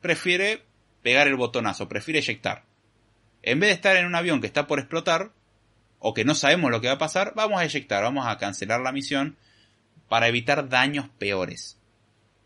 prefiere 0.00 0.64
pegar 1.02 1.28
el 1.28 1.36
botonazo, 1.36 1.88
prefiere 1.88 2.20
eyectar. 2.20 2.64
En 3.42 3.60
vez 3.60 3.70
de 3.70 3.74
estar 3.74 3.96
en 3.96 4.06
un 4.06 4.14
avión 4.14 4.40
que 4.40 4.46
está 4.46 4.66
por 4.66 4.78
explotar, 4.78 5.32
o 5.98 6.14
que 6.14 6.24
no 6.24 6.34
sabemos 6.34 6.70
lo 6.70 6.80
que 6.80 6.88
va 6.88 6.94
a 6.94 6.98
pasar, 6.98 7.34
vamos 7.36 7.60
a 7.60 7.64
eyectar, 7.64 8.02
vamos 8.02 8.26
a 8.26 8.38
cancelar 8.38 8.80
la 8.80 8.92
misión 8.92 9.36
para 10.08 10.28
evitar 10.28 10.68
daños 10.68 11.08
peores. 11.18 11.78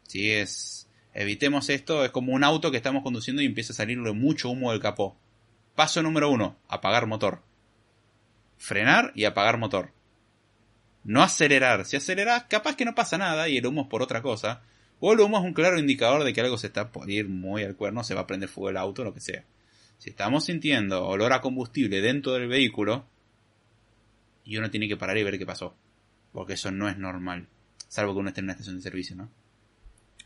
Si 0.03 0.31
es, 0.31 0.89
evitemos 1.15 1.71
esto, 1.71 2.05
es 2.05 2.11
como 2.11 2.33
un 2.33 2.45
auto 2.45 2.71
que 2.71 2.77
estamos 2.77 3.03
conduciendo 3.03 3.43
y 3.43 3.47
empieza 3.47 3.73
a 3.73 3.77
salirle 3.77 4.13
mucho 4.13 4.51
humo 4.51 4.73
del 4.73 4.81
capó. 4.81 5.17
Paso 5.75 6.03
número 6.03 6.31
uno, 6.31 6.57
apagar 6.69 7.07
motor. 7.07 7.43
Frenar 8.59 9.13
y 9.15 9.25
apagar 9.25 9.57
motor. 9.57 9.93
No 11.05 11.23
acelerar. 11.23 11.85
Si 11.85 11.97
aceleras, 11.97 12.45
capaz 12.45 12.77
que 12.77 12.85
no 12.85 12.95
pasa 12.95 13.19
nada 13.19 13.49
y 13.49 13.59
el 13.59 13.67
humo 13.67 13.83
es 13.83 13.89
por 13.89 14.03
otra 14.03 14.23
cosa. 14.23 14.63
O 15.01 15.13
el 15.13 15.21
humo 15.21 15.39
es 15.39 15.45
un 15.45 15.53
claro 15.53 15.79
indicador 15.79 16.25
de 16.25 16.33
que 16.33 16.41
algo 16.41 16.57
se 16.57 16.69
está 16.69 16.93
por 16.93 17.11
ir 17.11 17.29
muy 17.29 17.63
al 17.63 17.77
cuerno, 17.77 18.05
se 18.05 18.15
va 18.15 18.23
a 18.23 18.27
prender 18.27 18.49
fuego 18.49 18.71
el 18.71 18.77
auto, 18.77 19.05
lo 19.05 19.13
que 19.13 19.21
sea. 19.21 19.45
Si 19.99 20.11
estamos 20.11 20.45
sintiendo 20.45 21.07
olor 21.07 21.33
a 21.33 21.41
combustible 21.41 22.01
dentro 22.01 22.33
del 22.33 22.49
vehículo, 22.49 23.07
y 24.45 24.57
uno 24.59 24.71
tiene 24.71 24.89
que 24.89 24.97
parar 24.97 25.17
y 25.19 25.25
ver 25.25 25.39
qué 25.39 25.47
pasó. 25.47 25.75
Porque 26.33 26.55
eso 26.55 26.71
no 26.71 26.89
es 26.89 26.99
normal. 26.99 27.49
Salvo 27.89 28.13
que 28.13 28.21
uno 28.21 28.29
esté 28.29 28.41
en 28.41 28.47
una 28.47 28.53
estación 28.53 28.77
de 28.77 28.83
servicio, 28.83 29.17
¿no? 29.17 29.31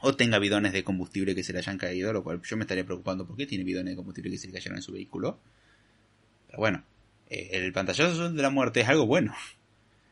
O 0.00 0.14
tenga 0.14 0.38
bidones 0.38 0.72
de 0.72 0.84
combustible 0.84 1.34
que 1.34 1.42
se 1.42 1.52
le 1.52 1.58
hayan 1.58 1.78
caído, 1.78 2.12
lo 2.12 2.22
cual 2.22 2.40
yo 2.42 2.56
me 2.56 2.62
estaría 2.62 2.84
preocupando 2.84 3.26
por 3.26 3.36
qué 3.36 3.46
tiene 3.46 3.64
bidones 3.64 3.92
de 3.92 3.96
combustible 3.96 4.30
que 4.30 4.38
se 4.38 4.46
le 4.46 4.52
cayeron 4.52 4.76
en 4.76 4.82
su 4.82 4.92
vehículo. 4.92 5.40
Pero 6.46 6.58
bueno, 6.58 6.84
eh, 7.28 7.50
el 7.52 7.72
pantallazo 7.72 8.12
azul 8.12 8.36
de 8.36 8.42
la 8.42 8.50
muerte 8.50 8.80
es 8.80 8.88
algo 8.88 9.06
bueno. 9.06 9.34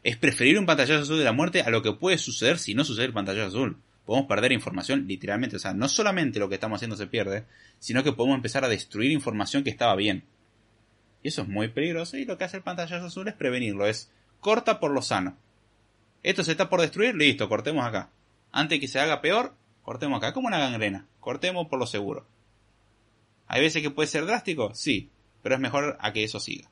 Es 0.02 0.16
preferir 0.16 0.59
un 0.59 0.66
pantallazo 0.66 1.02
azul 1.02 1.18
de 1.18 1.24
la 1.24 1.32
muerte 1.32 1.62
a 1.62 1.70
lo 1.70 1.82
que 1.82 1.92
puede 1.92 2.18
suceder 2.18 2.59
si 2.59 2.74
no 2.74 2.84
sucede 2.84 3.07
el 3.07 3.12
pantallazo 3.12 3.48
azul. 3.48 3.76
Podemos 4.07 4.28
perder 4.28 4.52
información 4.52 5.07
literalmente, 5.09 5.57
o 5.57 5.59
sea, 5.59 5.74
no 5.74 5.88
solamente 5.88 6.38
lo 6.38 6.48
que 6.48 6.54
estamos 6.54 6.76
haciendo 6.76 6.96
se 6.96 7.09
pierde, 7.09 7.44
sino 7.80 8.04
que 8.04 8.12
podemos 8.12 8.36
empezar 8.36 8.64
a 8.64 8.68
destruir 8.68 9.11
información 9.11 9.64
que 9.64 9.70
estaba 9.70 9.96
bien. 9.96 10.24
Y 11.24 11.28
eso 11.28 11.42
es 11.42 11.48
muy 11.48 11.68
peligroso 11.68 12.16
y 12.16 12.24
lo 12.24 12.38
que 12.38 12.44
hace 12.44 12.59
el 12.59 12.62
pantallazo 12.62 13.07
azul 13.07 13.26
es 13.26 13.34
prevenirlo, 13.34 13.84
es 13.84 14.12
corta 14.40 14.78
por 14.78 14.92
lo 14.92 15.02
sano. 15.02 15.36
Esto 16.22 16.44
se 16.44 16.52
está 16.52 16.70
por 16.70 16.80
destruir, 16.80 17.16
listo, 17.16 17.48
cortemos 17.48 17.84
acá. 17.84 18.11
Antes 18.52 18.78
que 18.78 18.86
se 18.86 19.00
haga 19.00 19.20
peor, 19.20 19.54
cortemos 19.82 20.18
acá, 20.18 20.32
como 20.32 20.46
una 20.46 20.59
gangrena, 20.59 21.07
cortemos 21.18 21.66
por 21.66 21.80
lo 21.80 21.86
seguro. 21.86 22.28
¿Hay 23.48 23.61
veces 23.61 23.82
que 23.82 23.90
puede 23.90 24.09
ser 24.09 24.24
drástico? 24.24 24.72
Sí, 24.74 25.11
pero 25.42 25.57
es 25.57 25.61
mejor 25.61 25.96
a 26.00 26.12
que 26.12 26.22
eso 26.22 26.38
siga. 26.38 26.70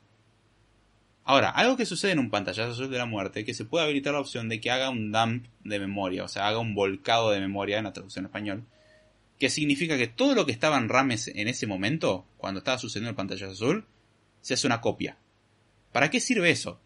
Ahora, 1.27 1.49
algo 1.49 1.75
que 1.75 1.87
sucede 1.87 2.11
en 2.11 2.19
un 2.19 2.29
pantallazo 2.29 2.71
azul 2.71 2.91
de 2.91 2.99
la 2.99 3.07
muerte 3.07 3.45
que 3.45 3.55
se 3.55 3.65
puede 3.65 3.83
habilitar 3.83 4.13
la 4.13 4.19
opción 4.19 4.47
de 4.47 4.61
que 4.61 4.69
haga 4.69 4.91
un 4.91 5.11
dump 5.11 5.47
de 5.63 5.79
memoria, 5.79 6.23
o 6.23 6.27
sea, 6.27 6.47
haga 6.47 6.59
un 6.59 6.75
volcado 6.75 7.31
de 7.31 7.39
memoria 7.39 7.79
en 7.79 7.85
la 7.85 7.93
traducción 7.93 8.25
español, 8.25 8.63
que 9.39 9.49
significa 9.49 9.97
que 9.97 10.05
todo 10.05 10.35
lo 10.35 10.45
que 10.45 10.51
estaba 10.51 10.77
en 10.77 10.87
RAM 10.87 11.09
en 11.11 11.47
ese 11.47 11.65
momento, 11.65 12.27
cuando 12.37 12.59
estaba 12.59 12.77
sucediendo 12.77 13.09
el 13.09 13.15
pantallazo 13.15 13.53
azul, 13.53 13.85
se 14.41 14.53
hace 14.53 14.67
una 14.67 14.81
copia. 14.81 15.17
¿Para 15.91 16.11
qué 16.11 16.19
sirve 16.19 16.51
eso? 16.51 16.79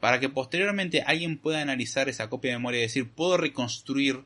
Para 0.00 0.18
que 0.18 0.30
posteriormente 0.30 1.02
alguien 1.02 1.36
pueda 1.36 1.60
analizar 1.60 2.08
esa 2.08 2.30
copia 2.30 2.52
de 2.52 2.58
memoria 2.58 2.78
y 2.78 2.84
decir, 2.84 3.10
puedo 3.10 3.36
reconstruir 3.36 4.24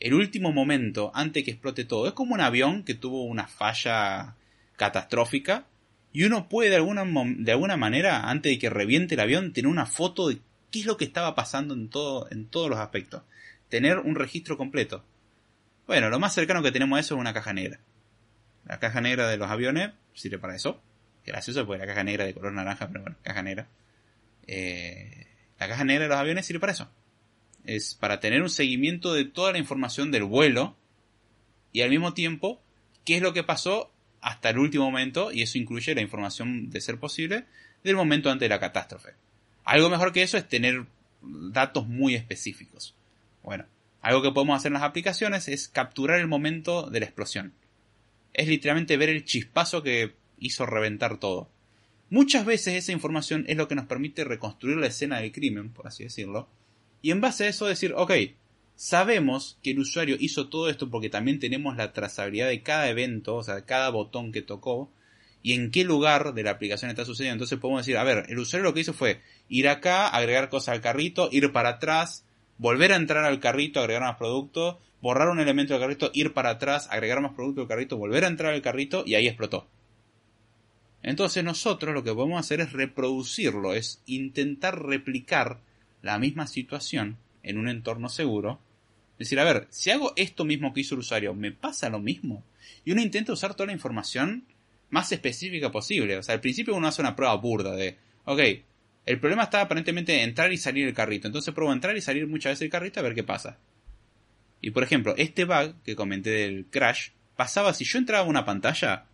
el 0.00 0.14
último 0.14 0.50
momento 0.50 1.12
antes 1.14 1.44
que 1.44 1.52
explote 1.52 1.84
todo. 1.84 2.08
Es 2.08 2.12
como 2.12 2.34
un 2.34 2.40
avión 2.40 2.82
que 2.82 2.94
tuvo 2.94 3.22
una 3.22 3.46
falla 3.46 4.34
catastrófica 4.76 5.64
y 6.12 6.24
uno 6.24 6.48
puede 6.48 6.70
de 6.70 6.76
alguna, 6.76 7.04
de 7.04 7.52
alguna 7.52 7.76
manera, 7.76 8.28
antes 8.28 8.52
de 8.52 8.58
que 8.58 8.70
reviente 8.70 9.14
el 9.14 9.20
avión, 9.20 9.52
tener 9.52 9.70
una 9.70 9.86
foto 9.86 10.28
de 10.28 10.38
qué 10.70 10.80
es 10.80 10.86
lo 10.86 10.96
que 10.96 11.04
estaba 11.04 11.34
pasando 11.34 11.74
en, 11.74 11.88
todo, 11.88 12.28
en 12.30 12.46
todos 12.46 12.70
los 12.70 12.78
aspectos. 12.78 13.22
Tener 13.68 13.98
un 13.98 14.14
registro 14.14 14.56
completo. 14.56 15.04
Bueno, 15.86 16.08
lo 16.08 16.18
más 16.18 16.34
cercano 16.34 16.62
que 16.62 16.72
tenemos 16.72 16.96
a 16.96 17.00
eso 17.00 17.14
es 17.14 17.20
una 17.20 17.34
caja 17.34 17.52
negra. 17.52 17.80
La 18.64 18.78
caja 18.78 19.00
negra 19.00 19.28
de 19.28 19.36
los 19.36 19.50
aviones 19.50 19.92
sirve 20.14 20.38
para 20.38 20.56
eso 20.56 20.80
gracioso 21.26 21.66
porque 21.66 21.80
la 21.80 21.86
caja 21.86 22.04
negra 22.04 22.24
de 22.24 22.32
color 22.32 22.52
naranja, 22.52 22.88
pero 22.88 23.02
bueno, 23.02 23.16
caja 23.22 23.42
negra. 23.42 23.68
Eh, 24.46 25.26
la 25.58 25.68
caja 25.68 25.84
negra 25.84 26.04
de 26.04 26.08
los 26.08 26.18
aviones 26.18 26.46
sirve 26.46 26.60
para 26.60 26.72
eso. 26.72 26.90
Es 27.64 27.94
para 27.94 28.20
tener 28.20 28.42
un 28.42 28.50
seguimiento 28.50 29.12
de 29.12 29.24
toda 29.24 29.52
la 29.52 29.58
información 29.58 30.10
del 30.10 30.24
vuelo 30.24 30.76
y 31.72 31.82
al 31.82 31.90
mismo 31.90 32.14
tiempo 32.14 32.62
qué 33.04 33.16
es 33.16 33.22
lo 33.22 33.32
que 33.32 33.42
pasó 33.42 33.92
hasta 34.26 34.50
el 34.50 34.58
último 34.58 34.86
momento 34.86 35.30
y 35.30 35.42
eso 35.42 35.56
incluye 35.56 35.94
la 35.94 36.00
información 36.00 36.68
de 36.68 36.80
ser 36.80 36.98
posible 36.98 37.44
del 37.84 37.94
momento 37.94 38.28
antes 38.28 38.46
de 38.46 38.48
la 38.48 38.58
catástrofe. 38.58 39.10
Algo 39.62 39.88
mejor 39.88 40.12
que 40.12 40.24
eso 40.24 40.36
es 40.36 40.48
tener 40.48 40.84
datos 41.22 41.86
muy 41.86 42.16
específicos. 42.16 42.96
Bueno, 43.44 43.66
algo 44.02 44.22
que 44.22 44.32
podemos 44.32 44.56
hacer 44.56 44.70
en 44.70 44.74
las 44.74 44.82
aplicaciones 44.82 45.46
es 45.46 45.68
capturar 45.68 46.18
el 46.18 46.26
momento 46.26 46.90
de 46.90 46.98
la 46.98 47.06
explosión. 47.06 47.52
Es 48.32 48.48
literalmente 48.48 48.96
ver 48.96 49.10
el 49.10 49.24
chispazo 49.24 49.84
que 49.84 50.16
hizo 50.40 50.66
reventar 50.66 51.18
todo. 51.18 51.48
Muchas 52.10 52.44
veces 52.44 52.74
esa 52.74 52.90
información 52.90 53.44
es 53.46 53.56
lo 53.56 53.68
que 53.68 53.76
nos 53.76 53.86
permite 53.86 54.24
reconstruir 54.24 54.76
la 54.78 54.88
escena 54.88 55.20
del 55.20 55.30
crimen, 55.30 55.70
por 55.70 55.86
así 55.86 56.02
decirlo, 56.02 56.48
y 57.00 57.12
en 57.12 57.20
base 57.20 57.44
a 57.44 57.48
eso 57.48 57.66
decir, 57.66 57.92
ok, 57.94 58.10
sabemos 58.76 59.58
que 59.62 59.72
el 59.72 59.80
usuario 59.80 60.16
hizo 60.20 60.48
todo 60.48 60.68
esto 60.68 60.88
porque 60.90 61.10
también 61.10 61.40
tenemos 61.40 61.76
la 61.76 61.92
trazabilidad 61.92 62.48
de 62.48 62.62
cada 62.62 62.88
evento, 62.88 63.36
o 63.36 63.42
sea, 63.42 63.64
cada 63.64 63.90
botón 63.90 64.32
que 64.32 64.42
tocó, 64.42 64.90
y 65.42 65.52
en 65.52 65.70
qué 65.70 65.84
lugar 65.84 66.34
de 66.34 66.42
la 66.42 66.50
aplicación 66.52 66.90
está 66.90 67.04
sucediendo. 67.04 67.34
Entonces 67.34 67.58
podemos 67.58 67.82
decir, 67.82 67.96
a 67.96 68.04
ver, 68.04 68.26
el 68.28 68.38
usuario 68.38 68.64
lo 68.64 68.74
que 68.74 68.80
hizo 68.80 68.92
fue 68.92 69.20
ir 69.48 69.68
acá, 69.68 70.08
agregar 70.08 70.48
cosas 70.48 70.74
al 70.74 70.80
carrito, 70.80 71.28
ir 71.32 71.52
para 71.52 71.70
atrás, 71.70 72.24
volver 72.58 72.92
a 72.92 72.96
entrar 72.96 73.24
al 73.24 73.40
carrito, 73.40 73.80
agregar 73.80 74.02
más 74.02 74.16
producto, 74.16 74.80
borrar 75.00 75.28
un 75.28 75.40
elemento 75.40 75.72
del 75.72 75.82
carrito, 75.82 76.10
ir 76.14 76.32
para 76.32 76.50
atrás, 76.50 76.88
agregar 76.90 77.20
más 77.20 77.32
producto 77.32 77.62
al 77.62 77.68
carrito, 77.68 77.96
volver 77.96 78.24
a 78.24 78.28
entrar 78.28 78.54
al 78.54 78.62
carrito 78.62 79.04
y 79.06 79.14
ahí 79.14 79.28
explotó. 79.28 79.68
Entonces 81.02 81.44
nosotros 81.44 81.94
lo 81.94 82.02
que 82.02 82.12
podemos 82.12 82.40
hacer 82.40 82.60
es 82.60 82.72
reproducirlo, 82.72 83.72
es 83.72 84.02
intentar 84.06 84.82
replicar 84.82 85.60
la 86.02 86.18
misma 86.18 86.48
situación 86.48 87.18
en 87.44 87.58
un 87.58 87.68
entorno 87.68 88.08
seguro. 88.08 88.58
Decir, 89.18 89.38
a 89.40 89.44
ver, 89.44 89.66
si 89.70 89.90
hago 89.90 90.12
esto 90.16 90.44
mismo 90.44 90.72
que 90.72 90.80
hizo 90.80 90.94
el 90.94 91.00
usuario, 91.00 91.34
¿me 91.34 91.52
pasa 91.52 91.88
lo 91.88 91.98
mismo? 91.98 92.44
Y 92.84 92.92
uno 92.92 93.02
intenta 93.02 93.32
usar 93.32 93.54
toda 93.54 93.68
la 93.68 93.72
información 93.72 94.44
más 94.90 95.10
específica 95.12 95.70
posible. 95.70 96.18
O 96.18 96.22
sea, 96.22 96.34
al 96.34 96.40
principio 96.40 96.74
uno 96.74 96.88
hace 96.88 97.00
una 97.00 97.16
prueba 97.16 97.34
burda 97.36 97.74
de, 97.74 97.96
ok, 98.24 98.40
el 99.06 99.20
problema 99.20 99.44
está 99.44 99.62
aparentemente 99.62 100.22
entrar 100.22 100.52
y 100.52 100.58
salir 100.58 100.86
el 100.86 100.94
carrito. 100.94 101.28
Entonces 101.28 101.54
pruebo 101.54 101.72
entrar 101.72 101.96
y 101.96 102.00
salir 102.00 102.26
muchas 102.26 102.52
veces 102.52 102.62
el 102.62 102.70
carrito 102.70 103.00
a 103.00 103.04
ver 103.04 103.14
qué 103.14 103.24
pasa. 103.24 103.58
Y 104.60 104.70
por 104.70 104.82
ejemplo, 104.82 105.14
este 105.16 105.44
bug 105.44 105.74
que 105.84 105.96
comenté 105.96 106.30
del 106.30 106.66
crash 106.66 107.10
pasaba 107.36 107.72
si 107.72 107.84
yo 107.84 107.98
entraba 107.98 108.26
a 108.26 108.28
una 108.28 108.44
pantalla 108.44 109.06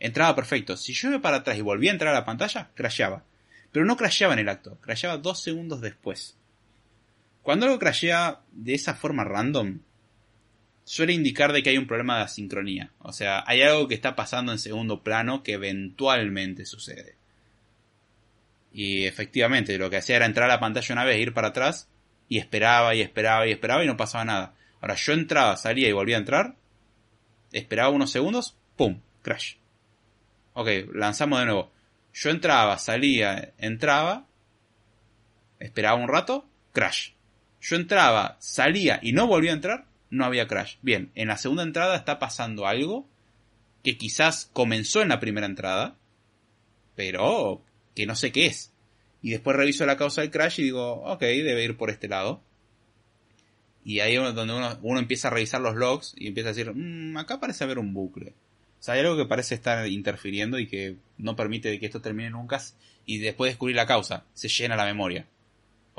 entraba 0.00 0.34
perfecto. 0.34 0.76
Si 0.76 0.94
yo 0.94 1.10
iba 1.10 1.20
para 1.20 1.38
atrás 1.38 1.58
y 1.58 1.60
volvía 1.60 1.90
a 1.90 1.94
entrar 1.94 2.14
a 2.14 2.18
la 2.18 2.24
pantalla, 2.24 2.70
crasheaba. 2.74 3.22
Pero 3.70 3.84
no 3.84 3.96
crasheaba 3.96 4.32
en 4.32 4.40
el 4.40 4.48
acto, 4.48 4.78
crasheaba 4.80 5.18
dos 5.18 5.40
segundos 5.40 5.80
después. 5.80 6.36
Cuando 7.42 7.66
algo 7.66 7.78
crashea 7.78 8.40
de 8.52 8.74
esa 8.74 8.94
forma 8.94 9.24
random, 9.24 9.80
suele 10.84 11.12
indicar 11.12 11.52
de 11.52 11.62
que 11.62 11.70
hay 11.70 11.78
un 11.78 11.86
problema 11.86 12.18
de 12.18 12.24
asincronía. 12.24 12.92
O 12.98 13.12
sea, 13.12 13.44
hay 13.46 13.62
algo 13.62 13.88
que 13.88 13.94
está 13.94 14.16
pasando 14.16 14.52
en 14.52 14.58
segundo 14.58 15.02
plano 15.02 15.42
que 15.42 15.52
eventualmente 15.52 16.66
sucede. 16.66 17.16
Y 18.72 19.04
efectivamente, 19.04 19.78
lo 19.78 19.90
que 19.90 19.96
hacía 19.96 20.16
era 20.16 20.26
entrar 20.26 20.50
a 20.50 20.54
la 20.54 20.60
pantalla 20.60 20.92
una 20.92 21.04
vez, 21.04 21.18
ir 21.18 21.32
para 21.32 21.48
atrás, 21.48 21.88
y 22.28 22.38
esperaba 22.38 22.94
y 22.94 23.00
esperaba 23.00 23.46
y 23.46 23.52
esperaba 23.52 23.84
y 23.84 23.86
no 23.86 23.96
pasaba 23.96 24.24
nada. 24.24 24.54
Ahora 24.80 24.94
yo 24.94 25.12
entraba, 25.12 25.56
salía 25.56 25.88
y 25.88 25.92
volvía 25.92 26.16
a 26.16 26.20
entrar, 26.20 26.56
esperaba 27.52 27.90
unos 27.90 28.10
segundos, 28.10 28.56
¡pum! 28.76 29.00
Crash. 29.22 29.56
Ok, 30.54 30.68
lanzamos 30.92 31.40
de 31.40 31.46
nuevo. 31.46 31.72
Yo 32.12 32.30
entraba, 32.30 32.78
salía, 32.78 33.52
entraba, 33.58 34.26
esperaba 35.58 35.98
un 35.98 36.08
rato, 36.08 36.48
crash. 36.72 37.12
Yo 37.60 37.76
entraba, 37.76 38.36
salía 38.40 39.00
y 39.02 39.12
no 39.12 39.26
volvía 39.26 39.50
a 39.50 39.54
entrar, 39.54 39.86
no 40.08 40.24
había 40.24 40.48
crash. 40.48 40.76
Bien, 40.82 41.10
en 41.14 41.28
la 41.28 41.36
segunda 41.36 41.62
entrada 41.62 41.96
está 41.96 42.18
pasando 42.18 42.66
algo 42.66 43.06
que 43.82 43.96
quizás 43.96 44.50
comenzó 44.52 45.02
en 45.02 45.08
la 45.08 45.20
primera 45.20 45.46
entrada, 45.46 45.96
pero 46.96 47.62
que 47.94 48.06
no 48.06 48.16
sé 48.16 48.32
qué 48.32 48.46
es. 48.46 48.72
Y 49.22 49.30
después 49.30 49.56
reviso 49.56 49.84
la 49.86 49.96
causa 49.96 50.22
del 50.22 50.30
crash 50.30 50.60
y 50.60 50.64
digo, 50.64 51.02
ok, 51.04 51.20
debe 51.20 51.64
ir 51.64 51.76
por 51.76 51.90
este 51.90 52.08
lado. 52.08 52.42
Y 53.84 54.00
ahí 54.00 54.16
es 54.16 54.34
donde 54.34 54.54
uno, 54.82 54.98
empieza 54.98 55.28
a 55.28 55.30
revisar 55.30 55.60
los 55.60 55.74
logs 55.74 56.14
y 56.16 56.28
empieza 56.28 56.50
a 56.50 56.52
decir, 56.52 56.72
mmm, 56.74 57.16
acá 57.16 57.40
parece 57.40 57.64
haber 57.64 57.78
un 57.78 57.94
bucle. 57.94 58.34
O 58.78 58.82
sea, 58.82 58.94
hay 58.94 59.00
algo 59.00 59.16
que 59.16 59.26
parece 59.26 59.54
estar 59.54 59.86
interfiriendo 59.86 60.58
y 60.58 60.66
que 60.66 60.96
no 61.18 61.36
permite 61.36 61.78
que 61.78 61.86
esto 61.86 62.00
termine 62.00 62.30
nunca 62.30 62.60
y 63.04 63.18
después 63.18 63.48
de 63.48 63.52
descubrir 63.52 63.76
la 63.76 63.86
causa, 63.86 64.24
se 64.32 64.48
llena 64.48 64.76
la 64.76 64.84
memoria. 64.84 65.26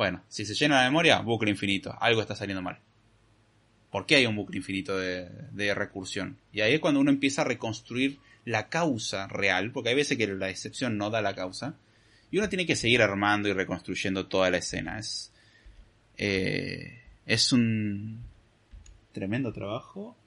Bueno, 0.01 0.23
si 0.29 0.47
se 0.47 0.55
llena 0.55 0.77
la 0.77 0.89
memoria, 0.89 1.19
bucle 1.19 1.51
infinito, 1.51 1.95
algo 2.01 2.21
está 2.21 2.35
saliendo 2.35 2.63
mal. 2.63 2.79
¿Por 3.91 4.07
qué 4.07 4.15
hay 4.15 4.25
un 4.25 4.35
bucle 4.35 4.57
infinito 4.57 4.97
de, 4.97 5.73
recursión? 5.75 6.39
Y 6.51 6.61
ahí 6.61 6.73
es 6.73 6.79
cuando 6.79 6.99
uno 6.99 7.11
empieza 7.11 7.43
a 7.43 7.45
reconstruir 7.45 8.17
la 8.43 8.67
causa 8.67 9.27
real, 9.27 9.71
porque 9.71 9.89
hay 9.89 9.95
veces 9.95 10.17
que 10.17 10.25
la 10.25 10.49
excepción 10.49 10.97
no 10.97 11.11
da 11.11 11.21
la 11.21 11.35
causa, 11.35 11.75
y 12.31 12.39
uno 12.39 12.49
tiene 12.49 12.65
que 12.65 12.75
seguir 12.75 13.03
armando 13.03 13.47
y 13.47 13.53
reconstruyendo 13.53 14.25
toda 14.25 14.49
la 14.49 14.57
escena. 14.57 14.97
Es, 14.97 15.31
eh, 16.17 17.03
es 17.27 17.53
un 17.53 18.23
tremendo 19.11 19.53
trabajo. 19.53 20.17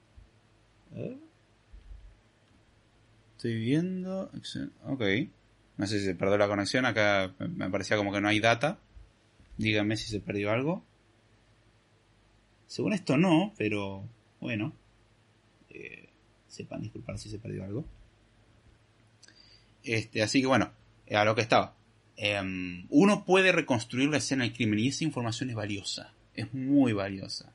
Estoy 3.35 3.55
viendo. 3.55 4.31
Ok. 4.85 5.03
No 5.75 5.85
sé 5.85 5.99
si 5.99 6.05
se 6.05 6.15
perdió 6.15 6.37
la 6.37 6.47
conexión. 6.47 6.85
Acá 6.85 7.33
me 7.39 7.69
parecía 7.69 7.97
como 7.97 8.13
que 8.13 8.21
no 8.21 8.29
hay 8.29 8.39
data. 8.39 8.79
Díganme 9.57 9.97
si 9.97 10.09
se 10.09 10.19
perdió 10.19 10.51
algo. 10.51 10.83
Según 12.67 12.93
esto 12.93 13.17
no, 13.17 13.53
pero 13.57 14.03
bueno. 14.39 14.73
Eh, 15.69 16.09
sepan 16.47 16.81
disculpar 16.81 17.17
si 17.17 17.29
se 17.29 17.39
perdió 17.39 17.63
algo. 17.63 17.85
Este, 19.83 20.21
así 20.23 20.41
que 20.41 20.47
bueno, 20.47 20.71
a 21.11 21.25
lo 21.25 21.35
que 21.35 21.41
estaba. 21.41 21.75
Em, 22.17 22.87
uno 22.89 23.25
puede 23.25 23.51
reconstruir 23.51 24.09
la 24.09 24.17
escena 24.17 24.43
del 24.43 24.53
crimen 24.53 24.79
y 24.79 24.87
esa 24.87 25.03
información 25.03 25.49
es 25.49 25.55
valiosa. 25.55 26.13
Es 26.33 26.53
muy 26.53 26.93
valiosa. 26.93 27.53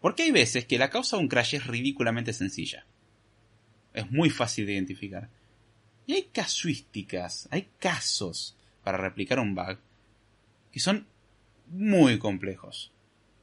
Porque 0.00 0.24
hay 0.24 0.30
veces 0.30 0.66
que 0.66 0.78
la 0.78 0.90
causa 0.90 1.16
de 1.16 1.22
un 1.22 1.28
crash 1.28 1.54
es 1.54 1.66
ridículamente 1.66 2.32
sencilla. 2.32 2.86
Es 3.92 4.10
muy 4.10 4.30
fácil 4.30 4.66
de 4.66 4.74
identificar. 4.74 5.28
Y 6.06 6.14
hay 6.14 6.22
casuísticas, 6.24 7.48
hay 7.50 7.68
casos 7.78 8.56
para 8.84 8.98
replicar 8.98 9.40
un 9.40 9.54
bug 9.54 9.78
que 10.70 10.78
son 10.78 11.06
muy 11.68 12.18
complejos. 12.18 12.92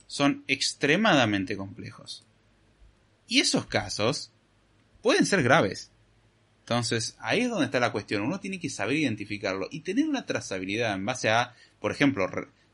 Son 0.07 0.43
extremadamente 0.47 1.57
complejos. 1.57 2.25
Y 3.27 3.39
esos 3.39 3.65
casos 3.65 4.31
pueden 5.01 5.25
ser 5.25 5.43
graves. 5.43 5.91
Entonces, 6.59 7.17
ahí 7.19 7.41
es 7.41 7.49
donde 7.49 7.65
está 7.65 7.79
la 7.79 7.91
cuestión. 7.91 8.21
Uno 8.21 8.39
tiene 8.39 8.59
que 8.59 8.69
saber 8.69 8.95
identificarlo 8.95 9.67
y 9.69 9.81
tener 9.81 10.07
una 10.07 10.25
trazabilidad 10.25 10.93
en 10.93 11.05
base 11.05 11.29
a, 11.29 11.55
por 11.79 11.91
ejemplo, 11.91 12.29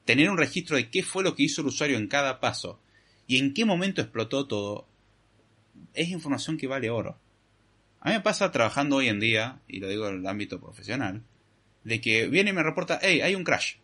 tener 0.06 0.30
un 0.30 0.38
registro 0.38 0.76
de 0.76 0.90
qué 0.90 1.02
fue 1.02 1.24
lo 1.24 1.36
que 1.36 1.44
hizo 1.44 1.62
el 1.62 1.68
usuario 1.68 1.98
en 1.98 2.08
cada 2.08 2.40
paso 2.40 2.80
y 3.26 3.38
en 3.38 3.54
qué 3.54 3.66
momento 3.66 4.02
explotó 4.02 4.48
todo. 4.48 4.88
Es 5.94 6.10
información 6.10 6.58
que 6.58 6.68
vale 6.68 6.90
oro. 6.90 7.18
A 8.02 8.10
mí 8.10 8.16
me 8.16 8.22
pasa 8.22 8.52
trabajando 8.52 8.98
hoy 8.98 9.08
en 9.08 9.20
día, 9.20 9.60
y 9.68 9.80
lo 9.80 9.90
digo 9.90 10.08
en 10.08 10.20
el 10.20 10.28
ámbito 10.28 10.60
profesional, 10.60 11.24
de 11.84 12.00
que 12.00 12.28
viene 12.28 12.52
y 12.52 12.54
me 12.54 12.64
reporta, 12.64 13.00
hey, 13.02 13.22
hay 13.22 13.36
un 13.36 13.44
crash. 13.44 13.76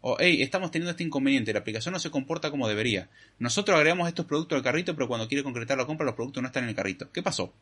O, 0.00 0.16
hey, 0.20 0.42
estamos 0.42 0.70
teniendo 0.70 0.90
este 0.90 1.02
inconveniente, 1.02 1.52
la 1.52 1.60
aplicación 1.60 1.92
no 1.92 1.98
se 1.98 2.10
comporta 2.10 2.50
como 2.50 2.68
debería. 2.68 3.08
Nosotros 3.38 3.76
agregamos 3.76 4.08
estos 4.08 4.26
productos 4.26 4.56
al 4.56 4.62
carrito, 4.62 4.94
pero 4.94 5.08
cuando 5.08 5.26
quiere 5.26 5.42
concretar 5.42 5.78
la 5.78 5.86
compra, 5.86 6.06
los 6.06 6.14
productos 6.14 6.42
no 6.42 6.48
están 6.48 6.64
en 6.64 6.70
el 6.70 6.74
carrito. 6.76 7.10
¿Qué 7.12 7.22
pasó? 7.22 7.52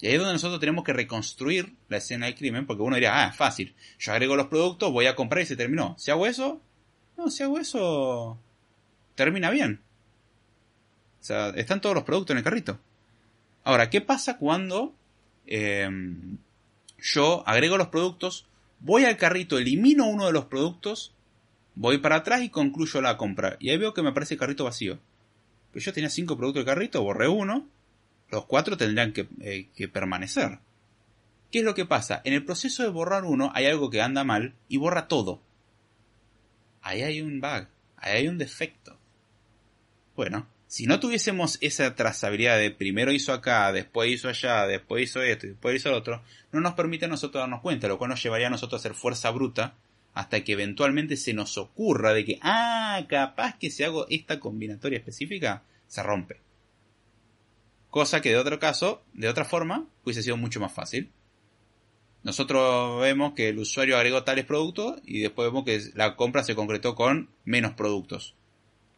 Y 0.00 0.08
ahí 0.08 0.12
es 0.14 0.18
donde 0.18 0.34
nosotros 0.34 0.60
tenemos 0.60 0.84
que 0.84 0.92
reconstruir 0.92 1.74
la 1.88 1.96
escena 1.96 2.26
del 2.26 2.34
crimen, 2.34 2.66
porque 2.66 2.82
uno 2.82 2.96
diría, 2.96 3.24
ah, 3.24 3.32
fácil, 3.32 3.74
yo 3.98 4.12
agrego 4.12 4.36
los 4.36 4.48
productos, 4.48 4.92
voy 4.92 5.06
a 5.06 5.16
comprar 5.16 5.42
y 5.42 5.46
se 5.46 5.56
terminó. 5.56 5.94
Si 5.98 6.10
hago 6.10 6.26
eso, 6.26 6.60
no, 7.16 7.30
si 7.30 7.42
hago 7.42 7.58
eso, 7.58 8.38
termina 9.14 9.50
bien. 9.50 9.80
O 11.20 11.24
sea, 11.24 11.48
están 11.50 11.80
todos 11.80 11.94
los 11.94 12.04
productos 12.04 12.34
en 12.34 12.38
el 12.38 12.44
carrito. 12.44 12.78
Ahora, 13.62 13.88
¿qué 13.88 14.02
pasa 14.02 14.36
cuando 14.36 14.94
em, 15.46 16.36
yo 16.98 17.42
agrego 17.46 17.78
los 17.78 17.88
productos, 17.88 18.46
voy 18.80 19.04
al 19.04 19.16
carrito, 19.16 19.58
elimino 19.58 20.06
uno 20.06 20.26
de 20.26 20.32
los 20.32 20.44
productos, 20.46 21.13
voy 21.74 21.98
para 21.98 22.16
atrás 22.16 22.42
y 22.42 22.48
concluyo 22.48 23.00
la 23.00 23.16
compra? 23.16 23.56
Y 23.60 23.70
ahí 23.70 23.76
veo 23.78 23.94
que 23.94 24.02
me 24.02 24.10
aparece 24.10 24.34
el 24.34 24.40
carrito 24.40 24.64
vacío. 24.64 24.98
Pero 25.72 25.84
yo 25.84 25.92
tenía 25.92 26.10
cinco 26.10 26.36
productos 26.36 26.62
de 26.62 26.66
carrito, 26.66 27.02
borré 27.02 27.28
uno, 27.28 27.68
los 28.30 28.46
cuatro 28.46 28.76
tendrían 28.76 29.12
eh, 29.40 29.68
que, 29.74 29.88
permanecer. 29.88 30.58
¿Qué 31.50 31.60
es 31.60 31.64
lo 31.64 31.74
que 31.74 31.84
pasa? 31.84 32.20
En 32.24 32.32
el 32.32 32.44
proceso 32.44 32.82
de 32.82 32.88
borrar 32.88 33.24
uno 33.24 33.50
hay 33.54 33.66
algo 33.66 33.90
que 33.90 34.02
anda 34.02 34.24
mal 34.24 34.54
y 34.68 34.76
borra 34.76 35.08
todo. 35.08 35.40
Ahí 36.82 37.02
hay 37.02 37.20
un 37.20 37.40
bug, 37.40 37.66
ahí 37.96 38.18
hay 38.18 38.28
un 38.28 38.38
defecto. 38.38 38.98
Bueno, 40.16 40.46
si 40.66 40.86
no 40.86 41.00
tuviésemos 41.00 41.58
esa 41.60 41.94
trazabilidad 41.94 42.58
de 42.58 42.70
primero 42.70 43.12
hizo 43.12 43.32
acá, 43.32 43.72
después 43.72 44.10
hizo 44.10 44.28
allá, 44.28 44.66
después 44.66 45.04
hizo 45.04 45.22
esto 45.22 45.46
después 45.46 45.76
hizo 45.76 45.94
otro, 45.94 46.22
no 46.52 46.60
nos 46.60 46.74
permite 46.74 47.04
a 47.04 47.08
nosotros 47.08 47.42
darnos 47.42 47.60
cuenta, 47.60 47.88
lo 47.88 47.98
cual 47.98 48.10
nos 48.10 48.22
llevaría 48.22 48.48
a 48.48 48.50
nosotros 48.50 48.80
a 48.80 48.82
hacer 48.82 48.94
fuerza 48.94 49.30
bruta 49.30 49.74
hasta 50.14 50.44
que 50.44 50.52
eventualmente 50.52 51.16
se 51.16 51.34
nos 51.34 51.58
ocurra 51.58 52.14
de 52.14 52.24
que, 52.24 52.38
ah, 52.40 53.04
capaz 53.08 53.58
que 53.58 53.70
si 53.70 53.82
hago 53.82 54.06
esta 54.08 54.38
combinatoria 54.40 54.98
específica, 54.98 55.64
se 55.88 56.02
rompe. 56.02 56.40
Cosa 57.90 58.20
que 58.20 58.30
de 58.30 58.38
otro 58.38 58.58
caso, 58.58 59.04
de 59.12 59.28
otra 59.28 59.44
forma, 59.44 59.86
hubiese 60.04 60.22
sido 60.22 60.36
mucho 60.36 60.60
más 60.60 60.72
fácil. 60.72 61.12
Nosotros 62.22 63.00
vemos 63.02 63.34
que 63.34 63.50
el 63.50 63.58
usuario 63.58 63.96
agregó 63.96 64.24
tales 64.24 64.46
productos 64.46 65.00
y 65.04 65.20
después 65.20 65.48
vemos 65.48 65.64
que 65.64 65.80
la 65.94 66.16
compra 66.16 66.42
se 66.42 66.54
concretó 66.54 66.94
con 66.94 67.30
menos 67.44 67.74
productos. 67.74 68.34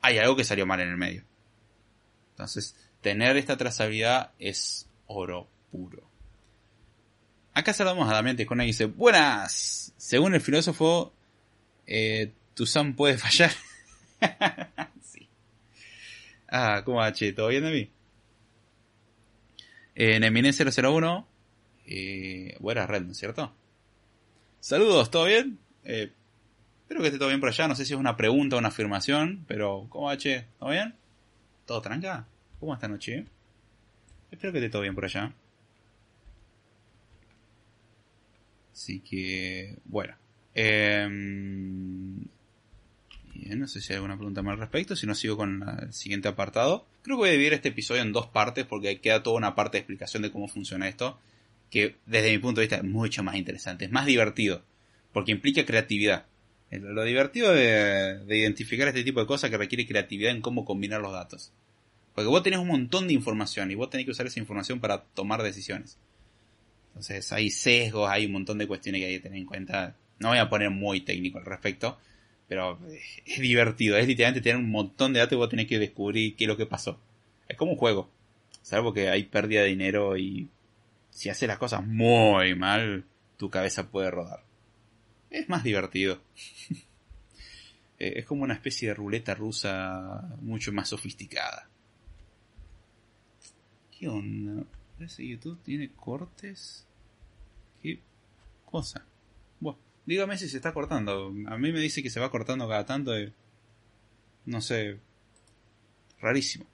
Hay 0.00 0.18
algo 0.18 0.36
que 0.36 0.44
salió 0.44 0.64
mal 0.64 0.80
en 0.80 0.90
el 0.90 0.96
medio. 0.96 1.24
Entonces, 2.30 2.76
tener 3.00 3.36
esta 3.36 3.56
trazabilidad 3.56 4.32
es 4.38 4.88
oro 5.06 5.48
puro. 5.70 6.08
Acá 7.56 7.72
saludamos 7.72 8.06
a 8.10 8.12
Damián 8.12 8.36
Tejona 8.36 8.64
y 8.64 8.66
dice, 8.66 8.84
buenas, 8.84 9.94
según 9.96 10.34
el 10.34 10.42
filósofo, 10.42 11.14
eh, 11.86 12.34
tu 12.52 12.66
Sam 12.66 12.94
puede 12.94 13.16
fallar. 13.18 13.50
sí. 15.02 15.26
Ah, 16.48 16.82
¿cómo 16.84 16.98
va, 16.98 17.10
che? 17.14 17.32
¿Todo 17.32 17.48
bien 17.48 17.64
de 17.64 17.70
mí? 17.72 17.90
En 19.94 20.22
Eminem 20.22 20.52
001, 20.52 21.26
eh, 21.86 22.58
red, 22.60 23.02
¿no 23.02 23.12
es 23.12 23.16
cierto? 23.16 23.54
Saludos, 24.60 25.10
¿todo 25.10 25.24
bien? 25.24 25.58
Eh, 25.84 26.12
espero 26.82 27.00
que 27.00 27.06
esté 27.06 27.18
todo 27.18 27.28
bien 27.28 27.40
por 27.40 27.48
allá. 27.48 27.68
No 27.68 27.74
sé 27.74 27.86
si 27.86 27.94
es 27.94 27.98
una 27.98 28.18
pregunta 28.18 28.56
o 28.56 28.58
una 28.58 28.68
afirmación, 28.68 29.46
pero 29.48 29.86
¿cómo 29.88 30.08
va, 30.08 30.18
che? 30.18 30.44
¿Todo 30.58 30.72
bien? 30.72 30.94
¿Todo 31.64 31.80
tranca? 31.80 32.26
¿Cómo 32.60 32.74
esta 32.74 32.86
noche? 32.86 33.24
Espero 34.30 34.52
que 34.52 34.58
esté 34.58 34.68
todo 34.68 34.82
bien 34.82 34.94
por 34.94 35.06
allá. 35.06 35.32
Así 38.76 39.00
que, 39.00 39.78
bueno. 39.86 40.14
Eh, 40.54 41.08
no 43.56 43.66
sé 43.68 43.80
si 43.80 43.92
hay 43.92 43.96
alguna 43.96 44.16
pregunta 44.16 44.42
más 44.42 44.52
al 44.52 44.58
respecto, 44.58 44.94
si 44.94 45.06
no 45.06 45.14
sigo 45.14 45.38
con 45.38 45.64
el 45.82 45.94
siguiente 45.94 46.28
apartado. 46.28 46.86
Creo 47.00 47.16
que 47.16 47.20
voy 47.20 47.28
a 47.30 47.32
dividir 47.32 47.54
este 47.54 47.70
episodio 47.70 48.02
en 48.02 48.12
dos 48.12 48.26
partes 48.26 48.66
porque 48.66 49.00
queda 49.00 49.22
toda 49.22 49.38
una 49.38 49.54
parte 49.54 49.76
de 49.76 49.80
explicación 49.80 50.22
de 50.22 50.30
cómo 50.30 50.46
funciona 50.46 50.88
esto, 50.88 51.18
que 51.70 51.96
desde 52.04 52.30
mi 52.32 52.38
punto 52.38 52.60
de 52.60 52.66
vista 52.66 52.76
es 52.76 52.84
mucho 52.84 53.22
más 53.22 53.36
interesante, 53.36 53.86
es 53.86 53.90
más 53.90 54.04
divertido, 54.04 54.62
porque 55.12 55.32
implica 55.32 55.64
creatividad. 55.64 56.26
Lo 56.70 57.02
divertido 57.04 57.52
de, 57.52 58.24
identificar 58.28 58.88
este 58.88 59.04
tipo 59.04 59.20
de 59.20 59.26
cosas 59.26 59.48
que 59.48 59.56
requiere 59.56 59.86
creatividad 59.86 60.32
en 60.32 60.42
cómo 60.42 60.66
combinar 60.66 61.00
los 61.00 61.12
datos. 61.12 61.50
Porque 62.14 62.28
vos 62.28 62.42
tenés 62.42 62.58
un 62.58 62.68
montón 62.68 63.08
de 63.08 63.14
información 63.14 63.70
y 63.70 63.74
vos 63.74 63.88
tenés 63.88 64.04
que 64.04 64.12
usar 64.12 64.26
esa 64.26 64.40
información 64.40 64.80
para 64.80 65.02
tomar 65.02 65.42
decisiones. 65.42 65.96
Entonces 66.96 67.30
hay 67.30 67.50
sesgos, 67.50 68.08
hay 68.08 68.24
un 68.24 68.32
montón 68.32 68.56
de 68.56 68.66
cuestiones 68.66 69.02
que 69.02 69.06
hay 69.06 69.14
que 69.16 69.20
tener 69.20 69.38
en 69.38 69.44
cuenta. 69.44 69.94
No 70.18 70.28
voy 70.28 70.38
a 70.38 70.48
poner 70.48 70.70
muy 70.70 71.02
técnico 71.02 71.36
al 71.36 71.44
respecto, 71.44 71.98
pero 72.48 72.80
es 73.26 73.38
divertido, 73.38 73.98
es 73.98 74.08
literalmente 74.08 74.40
tener 74.40 74.56
un 74.56 74.70
montón 74.70 75.12
de 75.12 75.18
datos 75.18 75.34
y 75.34 75.36
vos 75.36 75.50
tenés 75.50 75.66
que 75.66 75.78
descubrir 75.78 76.34
qué 76.36 76.44
es 76.44 76.48
lo 76.48 76.56
que 76.56 76.64
pasó. 76.64 76.98
Es 77.48 77.58
como 77.58 77.72
un 77.72 77.76
juego. 77.76 78.08
Salvo 78.62 78.94
que 78.94 79.10
hay 79.10 79.24
pérdida 79.24 79.60
de 79.60 79.68
dinero 79.68 80.16
y 80.16 80.48
si 81.10 81.28
haces 81.28 81.46
las 81.46 81.58
cosas 81.58 81.86
muy 81.86 82.54
mal, 82.54 83.04
tu 83.36 83.50
cabeza 83.50 83.90
puede 83.90 84.10
rodar. 84.10 84.42
Es 85.28 85.50
más 85.50 85.64
divertido. 85.64 86.22
es 87.98 88.24
como 88.24 88.44
una 88.44 88.54
especie 88.54 88.88
de 88.88 88.94
ruleta 88.94 89.34
rusa 89.34 90.34
mucho 90.40 90.72
más 90.72 90.88
sofisticada. 90.88 91.68
¿Qué 93.90 94.08
onda? 94.08 94.64
¿Ese 94.98 95.26
YouTube 95.26 95.60
tiene 95.62 95.90
cortes? 95.90 96.85
¿Qué 98.66 98.70
cosa? 98.70 99.06
Bueno. 99.60 99.78
Dígame 100.06 100.38
si 100.38 100.48
se 100.48 100.58
está 100.58 100.72
cortando. 100.72 101.34
A 101.48 101.58
mí 101.58 101.72
me 101.72 101.80
dice 101.80 102.02
que 102.02 102.10
se 102.10 102.20
va 102.20 102.30
cortando 102.30 102.68
cada 102.68 102.86
tanto. 102.86 103.12
No 104.44 104.60
sé. 104.60 104.98
Rarísimo. 106.20 106.64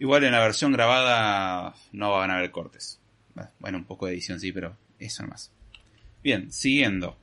Igual 0.00 0.24
en 0.24 0.32
la 0.32 0.40
versión 0.40 0.72
grabada 0.72 1.76
no 1.92 2.10
van 2.10 2.30
a 2.30 2.38
haber 2.38 2.50
cortes. 2.50 2.98
Bueno, 3.60 3.78
un 3.78 3.84
poco 3.84 4.06
de 4.06 4.14
edición 4.14 4.40
sí, 4.40 4.50
pero 4.50 4.76
eso 4.98 5.24
más. 5.26 5.52
Bien, 6.24 6.52
siguiendo. 6.52 7.16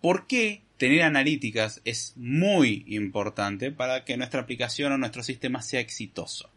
¿Por 0.00 0.26
qué 0.26 0.64
tener 0.76 1.02
analíticas 1.02 1.80
es 1.84 2.14
muy 2.16 2.84
importante 2.88 3.70
para 3.70 4.04
que 4.04 4.16
nuestra 4.16 4.40
aplicación 4.40 4.92
o 4.92 4.98
nuestro 4.98 5.22
sistema 5.22 5.62
sea 5.62 5.80
exitoso? 5.80 6.50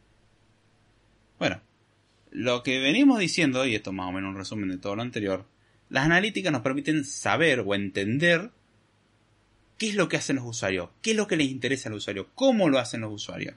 Bueno, 1.37 1.61
lo 2.37 2.63
que 2.63 2.79
venimos 2.79 3.19
diciendo, 3.19 3.65
y 3.65 3.75
esto 3.75 3.89
es 3.89 3.95
más 3.95 4.09
o 4.09 4.11
menos 4.11 4.29
un 4.29 4.37
resumen 4.37 4.69
de 4.69 4.77
todo 4.77 4.95
lo 4.95 5.01
anterior, 5.01 5.45
las 5.89 6.05
analíticas 6.05 6.51
nos 6.51 6.61
permiten 6.61 7.03
saber 7.05 7.61
o 7.61 7.73
entender 7.73 8.51
¿Qué 9.77 9.89
es 9.89 9.95
lo 9.95 10.09
que 10.09 10.17
hacen 10.17 10.37
los 10.37 10.45
usuarios? 10.45 10.89
¿Qué 11.01 11.11
es 11.11 11.17
lo 11.17 11.27
que 11.27 11.37
les 11.37 11.49
interesa 11.49 11.89
al 11.89 11.95
usuario? 11.95 12.29
¿Cómo 12.33 12.67
lo 12.67 12.79
hacen 12.79 13.01
los 13.01 13.13
usuarios? 13.13 13.55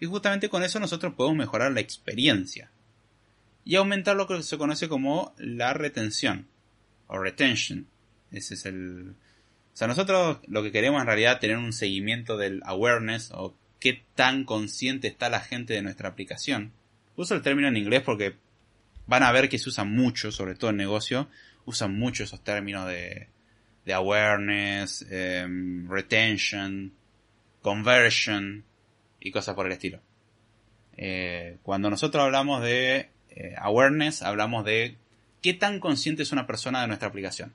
Y 0.00 0.06
justamente 0.06 0.48
con 0.48 0.64
eso 0.64 0.80
nosotros 0.80 1.14
podemos 1.14 1.38
mejorar 1.38 1.70
la 1.72 1.80
experiencia 1.80 2.70
y 3.64 3.76
aumentar 3.76 4.16
lo 4.16 4.26
que 4.26 4.42
se 4.42 4.58
conoce 4.58 4.88
como 4.88 5.32
la 5.38 5.74
retención 5.74 6.48
o 7.06 7.18
retention. 7.18 7.86
Ese 8.32 8.54
es 8.54 8.66
el... 8.66 9.10
O 9.10 9.76
sea, 9.76 9.86
nosotros 9.86 10.38
lo 10.48 10.62
que 10.62 10.72
queremos 10.72 11.00
en 11.00 11.06
realidad 11.06 11.34
es 11.34 11.40
tener 11.40 11.56
un 11.56 11.72
seguimiento 11.72 12.36
del 12.36 12.60
awareness 12.64 13.30
o 13.32 13.54
qué 13.78 14.04
tan 14.16 14.44
consciente 14.44 15.06
está 15.06 15.30
la 15.30 15.40
gente 15.40 15.72
de 15.72 15.82
nuestra 15.82 16.08
aplicación. 16.08 16.72
Uso 17.16 17.34
el 17.34 17.42
término 17.42 17.68
en 17.68 17.76
inglés 17.76 18.02
porque 18.02 18.36
van 19.06 19.22
a 19.22 19.32
ver 19.32 19.48
que 19.48 19.58
se 19.58 19.68
usa 19.68 19.84
mucho, 19.84 20.32
sobre 20.32 20.54
todo 20.54 20.70
en 20.70 20.76
negocio, 20.76 21.28
usan 21.64 21.96
mucho 21.96 22.24
esos 22.24 22.42
términos 22.42 22.86
de, 22.88 23.28
de 23.84 23.92
awareness, 23.92 25.06
em, 25.10 25.88
retention, 25.88 26.92
conversion 27.60 28.64
y 29.20 29.30
cosas 29.30 29.54
por 29.54 29.66
el 29.66 29.72
estilo. 29.72 30.00
Eh, 30.96 31.58
cuando 31.62 31.90
nosotros 31.90 32.22
hablamos 32.22 32.62
de 32.62 33.10
eh, 33.30 33.54
awareness, 33.58 34.22
hablamos 34.22 34.64
de 34.64 34.96
qué 35.40 35.54
tan 35.54 35.80
consciente 35.80 36.22
es 36.22 36.32
una 36.32 36.46
persona 36.46 36.80
de 36.82 36.86
nuestra 36.86 37.08
aplicación. 37.08 37.54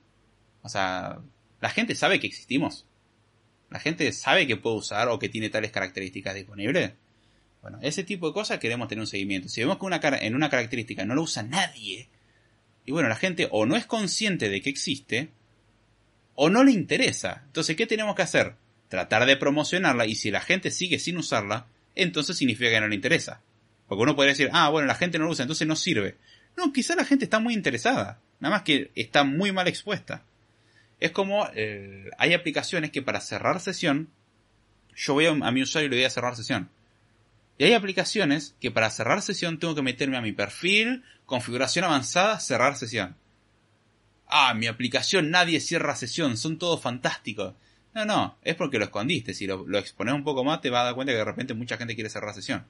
O 0.62 0.68
sea, 0.68 1.20
la 1.60 1.70
gente 1.70 1.94
sabe 1.94 2.20
que 2.20 2.26
existimos. 2.26 2.86
La 3.70 3.80
gente 3.80 4.10
sabe 4.12 4.46
que 4.46 4.56
puede 4.56 4.76
usar 4.76 5.08
o 5.08 5.18
que 5.18 5.28
tiene 5.28 5.50
tales 5.50 5.70
características 5.70 6.34
disponibles. 6.34 6.92
Bueno, 7.62 7.78
ese 7.82 8.04
tipo 8.04 8.28
de 8.28 8.34
cosas 8.34 8.58
queremos 8.58 8.88
tener 8.88 9.00
un 9.00 9.06
seguimiento. 9.06 9.48
Si 9.48 9.60
vemos 9.60 9.78
que 9.78 9.86
una, 9.86 10.00
en 10.02 10.34
una 10.34 10.48
característica 10.48 11.04
no 11.04 11.14
lo 11.14 11.22
usa 11.22 11.42
nadie, 11.42 12.08
y 12.84 12.92
bueno, 12.92 13.08
la 13.08 13.16
gente 13.16 13.48
o 13.50 13.66
no 13.66 13.76
es 13.76 13.86
consciente 13.86 14.48
de 14.48 14.62
que 14.62 14.70
existe, 14.70 15.30
o 16.34 16.50
no 16.50 16.62
le 16.62 16.70
interesa. 16.70 17.42
Entonces, 17.46 17.76
¿qué 17.76 17.86
tenemos 17.86 18.14
que 18.14 18.22
hacer? 18.22 18.54
Tratar 18.88 19.26
de 19.26 19.36
promocionarla 19.36 20.06
y 20.06 20.14
si 20.14 20.30
la 20.30 20.40
gente 20.40 20.70
sigue 20.70 20.98
sin 20.98 21.18
usarla, 21.18 21.66
entonces 21.96 22.36
significa 22.36 22.70
que 22.70 22.80
no 22.80 22.88
le 22.88 22.94
interesa. 22.94 23.42
Porque 23.88 24.02
uno 24.02 24.14
podría 24.14 24.32
decir, 24.32 24.48
ah, 24.52 24.68
bueno, 24.68 24.86
la 24.86 24.94
gente 24.94 25.18
no 25.18 25.24
lo 25.24 25.32
usa, 25.32 25.42
entonces 25.42 25.66
no 25.66 25.74
sirve. 25.74 26.16
No, 26.56 26.72
quizá 26.72 26.94
la 26.94 27.04
gente 27.04 27.24
está 27.24 27.40
muy 27.40 27.54
interesada, 27.54 28.20
nada 28.40 28.54
más 28.54 28.62
que 28.62 28.90
está 28.94 29.24
muy 29.24 29.52
mal 29.52 29.66
expuesta. 29.68 30.22
Es 31.00 31.10
como, 31.10 31.48
eh, 31.54 32.10
hay 32.18 32.34
aplicaciones 32.34 32.90
que 32.90 33.02
para 33.02 33.20
cerrar 33.20 33.60
sesión, 33.60 34.08
yo 34.94 35.14
voy 35.14 35.26
a, 35.26 35.30
a 35.30 35.50
mi 35.50 35.62
usuario 35.62 35.88
y 35.88 35.90
le 35.90 35.96
voy 35.96 36.04
a 36.04 36.10
cerrar 36.10 36.36
sesión. 36.36 36.70
Y 37.58 37.64
hay 37.64 37.72
aplicaciones 37.72 38.54
que 38.60 38.70
para 38.70 38.88
cerrar 38.88 39.20
sesión 39.20 39.58
tengo 39.58 39.74
que 39.74 39.82
meterme 39.82 40.16
a 40.16 40.22
mi 40.22 40.32
perfil, 40.32 41.02
configuración 41.26 41.84
avanzada, 41.84 42.38
cerrar 42.38 42.76
sesión. 42.76 43.16
Ah, 44.28 44.54
mi 44.54 44.68
aplicación 44.68 45.30
nadie 45.30 45.58
cierra 45.58 45.96
sesión, 45.96 46.36
son 46.36 46.58
todos 46.58 46.80
fantásticos. 46.80 47.54
No, 47.94 48.04
no, 48.04 48.38
es 48.42 48.54
porque 48.54 48.78
lo 48.78 48.84
escondiste. 48.84 49.34
Si 49.34 49.46
lo, 49.46 49.66
lo 49.66 49.78
expones 49.78 50.14
un 50.14 50.22
poco 50.22 50.44
más, 50.44 50.60
te 50.60 50.70
vas 50.70 50.82
a 50.82 50.84
dar 50.84 50.94
cuenta 50.94 51.12
que 51.12 51.18
de 51.18 51.24
repente 51.24 51.54
mucha 51.54 51.76
gente 51.76 51.96
quiere 51.96 52.10
cerrar 52.10 52.32
sesión. 52.32 52.64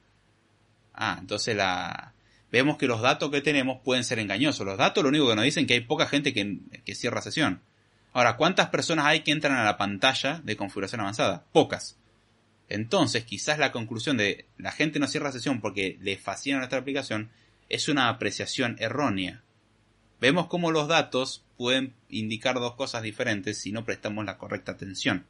Ah, 0.95 1.19
entonces 1.21 1.55
la... 1.55 2.15
vemos 2.51 2.79
que 2.79 2.87
los 2.87 3.03
datos 3.03 3.31
que 3.31 3.43
tenemos 3.43 3.81
pueden 3.85 4.05
ser 4.05 4.19
engañosos. 4.21 4.65
Los 4.65 4.79
datos 4.79 5.03
lo 5.03 5.11
único 5.11 5.29
que 5.29 5.37
nos 5.37 5.45
dicen 5.45 5.65
es 5.65 5.69
que 5.69 5.75
hay 5.75 5.81
poca 5.81 6.07
gente 6.07 6.33
que, 6.33 6.61
que 6.83 6.95
cierra 6.95 7.21
sesión. 7.21 7.61
Ahora, 8.15 8.37
¿cuántas 8.37 8.69
personas 8.71 9.05
hay 9.05 9.21
que 9.21 9.33
entran 9.33 9.59
a 9.59 9.65
la 9.65 9.77
pantalla 9.77 10.41
de 10.43 10.57
configuración 10.57 11.03
avanzada? 11.03 11.45
Pocas. 11.53 11.98
Entonces, 12.69 13.25
quizás 13.25 13.59
la 13.59 13.73
conclusión 13.73 14.17
de 14.17 14.47
la 14.59 14.73
gente 14.73 14.99
no 14.99 15.09
cierra 15.09 15.33
sesión 15.33 15.61
porque 15.61 15.99
le 16.01 16.17
fascina 16.17 16.59
nuestra 16.59 16.79
aplicación 16.79 17.31
es 17.69 17.89
una 17.89 18.09
apreciación 18.09 18.77
errónea. 18.79 19.43
Vemos 20.21 20.49
cómo 20.49 20.71
los 20.71 20.89
datos 20.89 21.45
pueden 21.57 21.95
indicar 22.09 22.57
dos 22.57 22.75
cosas 22.75 23.03
diferentes 23.03 23.59
si 23.59 23.73
no 23.73 23.85
prestamos 23.85 24.25
la 24.25 24.39
correcta 24.39 24.73
atención. 24.73 25.27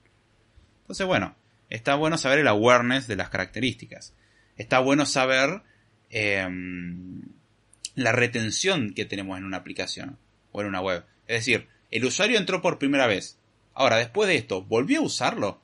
Entonces, 0.82 1.06
bueno, 1.06 1.36
está 1.70 1.94
bueno 1.94 2.18
saber 2.18 2.40
el 2.40 2.48
awareness 2.48 3.06
de 3.06 3.16
las 3.16 3.28
características 3.28 4.14
está 4.58 4.80
bueno 4.80 5.06
saber 5.06 5.62
em, 6.10 7.22
la 7.94 8.12
retención 8.12 8.92
que 8.92 9.06
tenemos 9.06 9.38
en 9.38 9.44
una 9.44 9.56
aplicación 9.56 10.18
o 10.52 10.60
en 10.60 10.66
una 10.66 10.82
web. 10.82 11.04
Es 11.26 11.38
decir, 11.38 11.68
el 11.90 12.04
usuario 12.04 12.38
entró 12.38 12.60
por 12.60 12.78
primera 12.78 13.06
vez. 13.06 13.38
Ahora, 13.72 13.96
después 13.96 14.28
de 14.28 14.36
esto, 14.36 14.62
¿volvió 14.62 14.98
a 14.98 15.04
usarlo? 15.04 15.62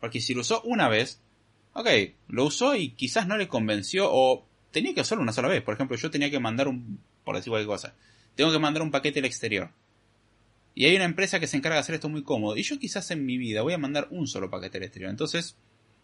Porque 0.00 0.20
si 0.20 0.34
lo 0.34 0.42
usó 0.42 0.62
una 0.62 0.88
vez, 0.88 1.20
ok, 1.72 1.88
lo 2.28 2.44
usó 2.44 2.74
y 2.74 2.90
quizás 2.90 3.26
no 3.26 3.36
le 3.36 3.48
convenció 3.48 4.08
o 4.10 4.46
tenía 4.70 4.94
que 4.94 5.00
usarlo 5.00 5.22
una 5.22 5.32
sola 5.32 5.48
vez. 5.48 5.62
Por 5.62 5.74
ejemplo, 5.74 5.96
yo 5.96 6.10
tenía 6.10 6.30
que 6.30 6.40
mandar 6.40 6.68
un, 6.68 7.00
por 7.24 7.36
decir 7.36 7.50
cualquier 7.50 7.68
cosa, 7.68 7.94
tengo 8.34 8.52
que 8.52 8.58
mandar 8.58 8.82
un 8.82 8.90
paquete 8.90 9.18
al 9.18 9.24
exterior. 9.24 9.70
Y 10.74 10.84
hay 10.84 10.94
una 10.94 11.06
empresa 11.06 11.40
que 11.40 11.48
se 11.48 11.56
encarga 11.56 11.74
de 11.74 11.80
hacer 11.80 11.96
esto 11.96 12.08
muy 12.08 12.22
cómodo. 12.22 12.56
Y 12.56 12.62
yo 12.62 12.78
quizás 12.78 13.10
en 13.10 13.26
mi 13.26 13.36
vida 13.36 13.62
voy 13.62 13.72
a 13.72 13.78
mandar 13.78 14.06
un 14.10 14.28
solo 14.28 14.48
paquete 14.48 14.78
al 14.78 14.84
exterior. 14.84 15.10
Entonces, 15.10 15.56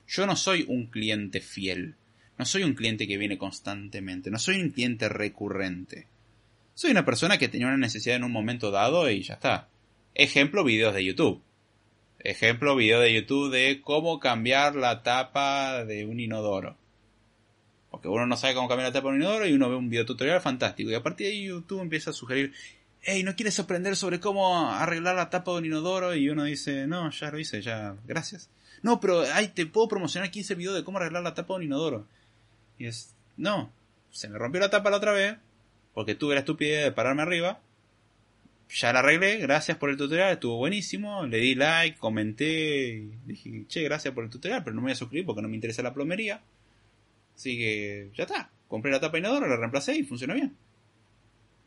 yo 0.09 0.27
no 0.27 0.35
soy 0.35 0.65
un 0.67 0.87
cliente 0.87 1.41
fiel. 1.41 1.95
No 2.37 2.45
soy 2.45 2.65
un 2.65 2.75
cliente 2.75 3.07
que 3.07 3.17
viene 3.17 3.39
constantemente. 3.39 4.33
No 4.33 4.39
soy 4.41 4.61
un 4.61 4.71
cliente 4.71 5.09
recurrente. 5.09 6.09
Soy 6.75 6.91
una 6.91 7.05
persona 7.05 7.39
que 7.39 7.49
tenía 7.49 7.69
una 7.69 7.77
necesidad 7.77 8.17
en 8.17 8.25
un 8.25 8.33
momento 8.33 8.73
dado 8.73 9.09
y 9.09 9.23
ya 9.23 9.35
está. 9.35 9.69
Ejemplo, 10.13 10.65
videos 10.65 10.93
de 10.93 11.05
YouTube. 11.05 11.41
Ejemplo, 12.25 12.75
video 12.75 13.01
de 13.01 13.13
YouTube 13.13 13.53
de 13.53 13.83
cómo 13.83 14.19
cambiar 14.19 14.77
la 14.77 15.03
tapa 15.03 15.85
de 15.85 16.07
un 16.07 16.19
inodoro. 16.21 16.75
Porque 17.91 18.09
uno 18.09 18.27
no 18.27 18.39
sabe 18.39 18.55
cómo 18.55 18.67
cambiar 18.67 18.89
la 18.89 18.95
tapa 18.95 19.09
de 19.09 19.17
un 19.17 19.21
inodoro 19.21 19.47
y 19.47 19.53
uno 19.53 19.69
ve 19.69 19.77
un 19.77 19.91
video 19.91 20.07
tutorial 20.07 20.41
fantástico. 20.41 20.91
Y 20.91 20.95
a 20.95 21.03
partir 21.03 21.27
de 21.27 21.35
ahí 21.35 21.45
YouTube 21.45 21.83
empieza 21.83 22.11
a 22.11 22.13
sugerir, 22.15 22.55
hey, 23.03 23.23
¿no 23.25 23.37
quieres 23.37 23.61
aprender 23.61 23.95
sobre 23.95 24.21
cómo 24.21 24.71
arreglar 24.71 25.17
la 25.17 25.29
tapa 25.29 25.53
de 25.53 25.59
un 25.59 25.67
inodoro? 25.67 26.15
Y 26.15 26.31
uno 26.31 26.45
dice, 26.45 26.87
no, 26.87 27.11
ya 27.11 27.31
lo 27.31 27.39
hice, 27.39 27.61
ya, 27.61 27.95
gracias. 28.07 28.49
No, 28.81 29.01
pero 29.01 29.21
ay, 29.35 29.49
te 29.49 29.67
puedo 29.67 29.87
promocionar 29.89 30.31
15 30.31 30.55
videos 30.55 30.77
de 30.77 30.83
cómo 30.83 30.97
arreglar 30.97 31.23
la 31.23 31.35
tapa 31.35 31.53
de 31.53 31.59
un 31.59 31.65
inodoro. 31.65 32.07
Y 32.79 32.87
es, 32.87 33.15
no, 33.37 33.71
se 34.11 34.31
me 34.31 34.39
rompió 34.39 34.63
la 34.63 34.71
tapa 34.71 34.89
la 34.89 34.97
otra 34.97 35.13
vez, 35.13 35.37
porque 35.93 36.15
tuve 36.15 36.33
la 36.33 36.41
estupidez 36.41 36.85
de 36.85 36.93
pararme 36.93 37.21
arriba. 37.21 37.61
Ya 38.69 38.93
la 38.93 39.01
arreglé, 39.01 39.39
gracias 39.39 39.77
por 39.77 39.91
el 39.91 39.97
tutorial, 39.97 40.33
estuvo 40.33 40.57
buenísimo. 40.57 41.27
Le 41.27 41.39
di 41.39 41.55
like, 41.55 41.99
comenté, 41.99 43.09
dije, 43.25 43.65
che, 43.69 43.83
gracias 43.83 44.13
por 44.15 44.25
el 44.25 44.31
tutorial, 44.31 44.65
pero 44.65 44.75
no 44.75 44.81
me 44.81 44.87
voy 44.87 44.93
a 44.93 44.97
suscribir 44.97 45.27
porque 45.27 45.43
no 45.43 45.49
me 45.49 45.55
interesa 45.55 45.83
la 45.83 45.95
plomería. 45.95 46.43
Así 47.35 47.57
que, 47.57 48.11
ya 48.15 48.25
está. 48.25 48.51
Compré 48.69 48.91
la 48.91 49.01
tapa 49.01 49.19
inodoro, 49.19 49.47
la 49.47 49.57
reemplacé 49.57 49.95
y 49.95 50.03
funcionó 50.03 50.35
bien. 50.35 50.57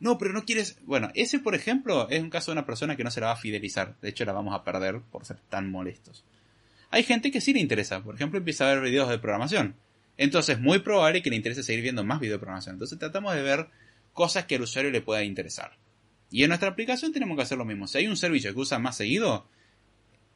No, 0.00 0.18
pero 0.18 0.32
no 0.32 0.44
quieres. 0.44 0.78
Bueno, 0.84 1.10
ese 1.14 1.38
por 1.38 1.54
ejemplo 1.54 2.08
es 2.10 2.22
un 2.22 2.30
caso 2.30 2.50
de 2.50 2.58
una 2.58 2.66
persona 2.66 2.96
que 2.96 3.04
no 3.04 3.10
se 3.10 3.20
la 3.20 3.28
va 3.28 3.32
a 3.32 3.36
fidelizar. 3.36 3.96
De 4.00 4.10
hecho, 4.10 4.24
la 4.24 4.32
vamos 4.32 4.54
a 4.54 4.64
perder 4.64 5.00
por 5.00 5.24
ser 5.24 5.38
tan 5.48 5.70
molestos. 5.70 6.24
Hay 6.90 7.02
gente 7.02 7.30
que 7.30 7.40
sí 7.40 7.52
le 7.52 7.60
interesa, 7.60 8.02
por 8.02 8.14
ejemplo, 8.14 8.38
empieza 8.38 8.66
a 8.66 8.74
ver 8.74 8.82
videos 8.82 9.08
de 9.08 9.18
programación. 9.18 9.74
Entonces, 10.16 10.56
es 10.56 10.60
muy 10.60 10.80
probable 10.80 11.22
que 11.22 11.30
le 11.30 11.36
interese 11.36 11.62
seguir 11.62 11.82
viendo 11.82 12.04
más 12.04 12.20
videos 12.20 12.36
de 12.36 12.40
programación. 12.40 12.74
Entonces, 12.76 12.98
tratamos 12.98 13.34
de 13.34 13.42
ver 13.42 13.68
cosas 14.12 14.46
que 14.46 14.56
al 14.56 14.62
usuario 14.62 14.90
le 14.90 15.00
pueda 15.00 15.22
interesar. 15.22 15.72
Y 16.30 16.42
en 16.42 16.48
nuestra 16.48 16.68
aplicación 16.68 17.12
tenemos 17.12 17.36
que 17.36 17.42
hacer 17.42 17.58
lo 17.58 17.64
mismo. 17.64 17.86
Si 17.86 17.98
hay 17.98 18.06
un 18.06 18.16
servicio 18.16 18.52
que 18.52 18.60
usa 18.60 18.78
más 18.78 18.96
seguido, 18.96 19.46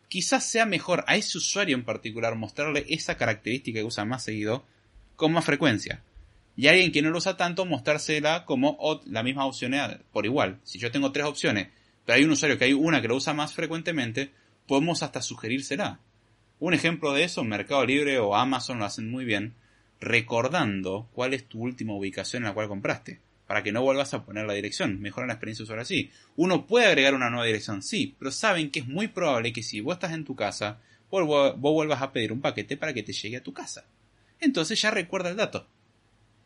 quizás 0.08 0.44
sea 0.44 0.66
mejor 0.66 1.04
a 1.06 1.16
ese 1.16 1.38
usuario 1.38 1.76
en 1.76 1.84
particular 1.84 2.34
mostrarle 2.34 2.84
esa 2.88 3.16
característica 3.16 3.80
que 3.80 3.84
usa 3.84 4.04
más 4.04 4.24
seguido 4.24 4.64
con 5.16 5.32
más 5.32 5.44
frecuencia. 5.44 6.02
Y 6.56 6.66
a 6.66 6.72
alguien 6.72 6.92
que 6.92 7.02
no 7.02 7.10
lo 7.10 7.18
usa 7.18 7.36
tanto, 7.36 7.64
mostrársela 7.64 8.44
como 8.44 8.78
la 9.06 9.22
misma 9.22 9.46
opción 9.46 9.74
por 10.12 10.26
igual. 10.26 10.60
Si 10.64 10.78
yo 10.78 10.90
tengo 10.90 11.12
tres 11.12 11.26
opciones, 11.26 11.68
pero 12.04 12.16
hay 12.16 12.24
un 12.24 12.30
usuario 12.30 12.58
que 12.58 12.66
hay 12.66 12.72
una 12.72 13.00
que 13.00 13.08
lo 13.08 13.16
usa 13.16 13.32
más 13.32 13.54
frecuentemente, 13.54 14.32
podemos 14.66 15.02
hasta 15.02 15.22
sugerírsela. 15.22 16.00
Un 16.58 16.74
ejemplo 16.74 17.12
de 17.12 17.24
eso, 17.24 17.42
Mercado 17.44 17.84
Libre 17.84 18.18
o 18.18 18.36
Amazon 18.36 18.78
lo 18.78 18.84
hacen 18.84 19.10
muy 19.10 19.24
bien, 19.24 19.54
recordando 20.00 21.08
cuál 21.12 21.32
es 21.34 21.48
tu 21.48 21.60
última 21.60 21.94
ubicación 21.94 22.42
en 22.42 22.48
la 22.48 22.54
cual 22.54 22.68
compraste, 22.68 23.20
para 23.52 23.62
que 23.62 23.70
no 23.70 23.82
vuelvas 23.82 24.14
a 24.14 24.24
poner 24.24 24.46
la 24.46 24.54
dirección, 24.54 24.98
mejoran 25.02 25.28
la 25.28 25.34
experiencia 25.34 25.64
usuario 25.64 25.82
así. 25.82 26.10
Uno 26.36 26.66
puede 26.66 26.86
agregar 26.86 27.14
una 27.14 27.28
nueva 27.28 27.44
dirección, 27.44 27.82
sí, 27.82 28.16
pero 28.18 28.30
saben 28.30 28.70
que 28.70 28.80
es 28.80 28.88
muy 28.88 29.08
probable 29.08 29.52
que 29.52 29.62
si 29.62 29.82
vos 29.82 29.92
estás 29.92 30.12
en 30.12 30.24
tu 30.24 30.34
casa, 30.34 30.80
vos, 31.10 31.26
vos 31.26 31.74
vuelvas 31.74 32.00
a 32.00 32.12
pedir 32.12 32.32
un 32.32 32.40
paquete 32.40 32.78
para 32.78 32.94
que 32.94 33.02
te 33.02 33.12
llegue 33.12 33.36
a 33.36 33.42
tu 33.42 33.52
casa. 33.52 33.84
Entonces 34.40 34.80
ya 34.80 34.90
recuerda 34.90 35.28
el 35.28 35.36
dato. 35.36 35.68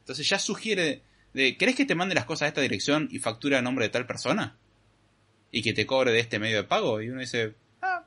Entonces 0.01 0.29
ya 0.29 0.41
sugiere 0.41 1.03
de, 1.33 1.57
¿querés 1.57 1.77
que 1.77 1.85
te 1.85 1.95
mande 1.95 2.17
las 2.17 2.25
cosas 2.25 2.47
a 2.47 2.49
esta 2.49 2.61
dirección 2.61 3.07
y 3.13 3.21
factura 3.21 3.61
a 3.61 3.63
nombre 3.63 3.85
de 3.85 3.91
tal 3.91 4.09
persona? 4.09 4.57
Y 5.53 5.63
que 5.63 5.75
te 5.75 5.87
cobre 5.87 6.11
de 6.11 6.19
este 6.19 6.41
medio 6.41 6.57
de 6.57 6.65
pago. 6.65 7.01
Y 7.01 7.09
uno 7.09 7.21
dice, 7.21 7.55
ah, 7.83 8.05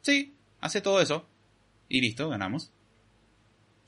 sí, 0.00 0.34
hace 0.60 0.80
todo 0.80 1.00
eso 1.00 1.24
y 1.88 2.00
listo, 2.00 2.28
ganamos. 2.28 2.72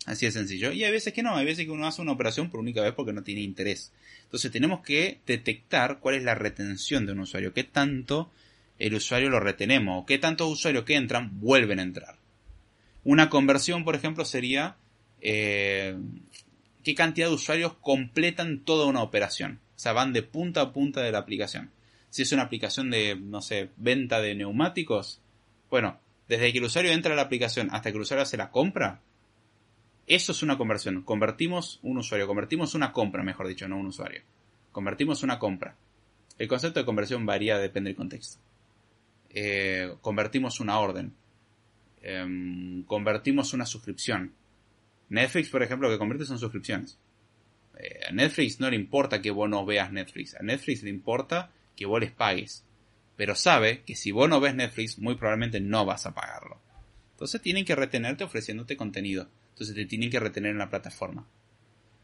Así 0.06 0.24
de 0.24 0.32
sencillo. 0.32 0.72
Y 0.72 0.84
hay 0.84 0.92
veces 0.92 1.12
que 1.12 1.22
no, 1.24 1.36
hay 1.36 1.44
veces 1.44 1.64
que 1.64 1.72
uno 1.72 1.86
hace 1.86 2.00
una 2.00 2.12
operación 2.12 2.48
por 2.48 2.60
única 2.60 2.80
vez 2.80 2.92
porque 2.94 3.12
no 3.12 3.24
tiene 3.24 3.40
interés. 3.42 3.92
Entonces 4.22 4.52
tenemos 4.52 4.80
que 4.80 5.20
detectar 5.26 5.98
cuál 5.98 6.14
es 6.14 6.22
la 6.22 6.36
retención 6.36 7.06
de 7.06 7.12
un 7.12 7.20
usuario, 7.20 7.52
qué 7.52 7.64
tanto 7.64 8.30
el 8.78 8.94
usuario 8.94 9.30
lo 9.30 9.40
retenemos, 9.40 10.02
o 10.02 10.06
qué 10.06 10.18
tantos 10.18 10.50
usuarios 10.50 10.84
que 10.84 10.94
entran 10.94 11.40
vuelven 11.40 11.80
a 11.80 11.82
entrar. 11.82 12.16
Una 13.02 13.28
conversión, 13.28 13.84
por 13.84 13.96
ejemplo, 13.96 14.24
sería 14.24 14.76
eh, 15.20 15.96
qué 16.84 16.94
cantidad 16.94 17.28
de 17.28 17.34
usuarios 17.34 17.74
completan 17.80 18.60
toda 18.60 18.86
una 18.86 19.02
operación. 19.02 19.60
O 19.74 19.78
sea, 19.78 19.92
van 19.92 20.12
de 20.12 20.22
punta 20.22 20.60
a 20.60 20.72
punta 20.72 21.02
de 21.02 21.10
la 21.10 21.18
aplicación. 21.18 21.72
Si 22.10 22.22
es 22.22 22.32
una 22.32 22.42
aplicación 22.42 22.90
de, 22.90 23.16
no 23.16 23.42
sé, 23.42 23.70
venta 23.76 24.20
de 24.20 24.34
neumáticos, 24.36 25.20
Bueno, 25.68 25.98
desde 26.28 26.52
que 26.52 26.58
el 26.58 26.64
usuario 26.64 26.92
entra 26.92 27.12
a 27.12 27.16
la 27.16 27.22
aplicación 27.22 27.68
hasta 27.72 27.90
que 27.90 27.96
el 27.96 28.02
usuario 28.02 28.22
hace 28.22 28.36
la 28.36 28.50
compra, 28.50 29.00
eso 30.06 30.32
es 30.32 30.42
una 30.42 30.56
conversión. 30.56 31.02
Convertimos 31.02 31.80
un 31.82 31.98
usuario, 31.98 32.26
convertimos 32.26 32.74
una 32.74 32.92
compra, 32.92 33.22
mejor 33.22 33.48
dicho, 33.48 33.68
no 33.68 33.78
un 33.78 33.86
usuario. 33.86 34.22
Convertimos 34.72 35.22
una 35.22 35.38
compra. 35.38 35.76
El 36.38 36.48
concepto 36.48 36.80
de 36.80 36.86
conversión 36.86 37.26
varía, 37.26 37.58
depende 37.58 37.88
del 37.88 37.96
contexto. 37.96 38.38
Eh, 39.30 39.94
convertimos 40.00 40.60
una 40.60 40.78
orden. 40.78 41.14
Em, 42.02 42.84
convertimos 42.84 43.52
una 43.52 43.66
suscripción. 43.66 44.32
Netflix, 45.08 45.48
por 45.48 45.62
ejemplo, 45.62 45.88
lo 45.88 45.94
que 45.94 45.98
convierte 45.98 46.26
son 46.26 46.38
suscripciones. 46.38 46.98
Eh, 47.78 48.00
a 48.08 48.12
Netflix 48.12 48.60
no 48.60 48.70
le 48.70 48.76
importa 48.76 49.20
que 49.20 49.30
vos 49.30 49.48
no 49.48 49.64
veas 49.66 49.92
Netflix. 49.92 50.34
A 50.34 50.42
Netflix 50.42 50.82
le 50.82 50.90
importa 50.90 51.50
que 51.74 51.86
vos 51.86 52.00
les 52.00 52.12
pagues. 52.12 52.64
Pero 53.16 53.34
sabe 53.34 53.82
que 53.82 53.96
si 53.96 54.12
vos 54.12 54.28
no 54.28 54.40
ves 54.40 54.54
Netflix, 54.54 54.98
muy 54.98 55.16
probablemente 55.16 55.58
no 55.58 55.84
vas 55.84 56.06
a 56.06 56.14
pagarlo. 56.14 56.60
Entonces 57.12 57.40
tienen 57.40 57.64
que 57.64 57.74
retenerte 57.74 58.24
ofreciéndote 58.24 58.76
contenido. 58.76 59.28
Entonces 59.56 59.74
te 59.74 59.86
tienen 59.86 60.10
que 60.10 60.20
retener 60.20 60.50
en 60.50 60.58
la 60.58 60.68
plataforma. 60.68 61.26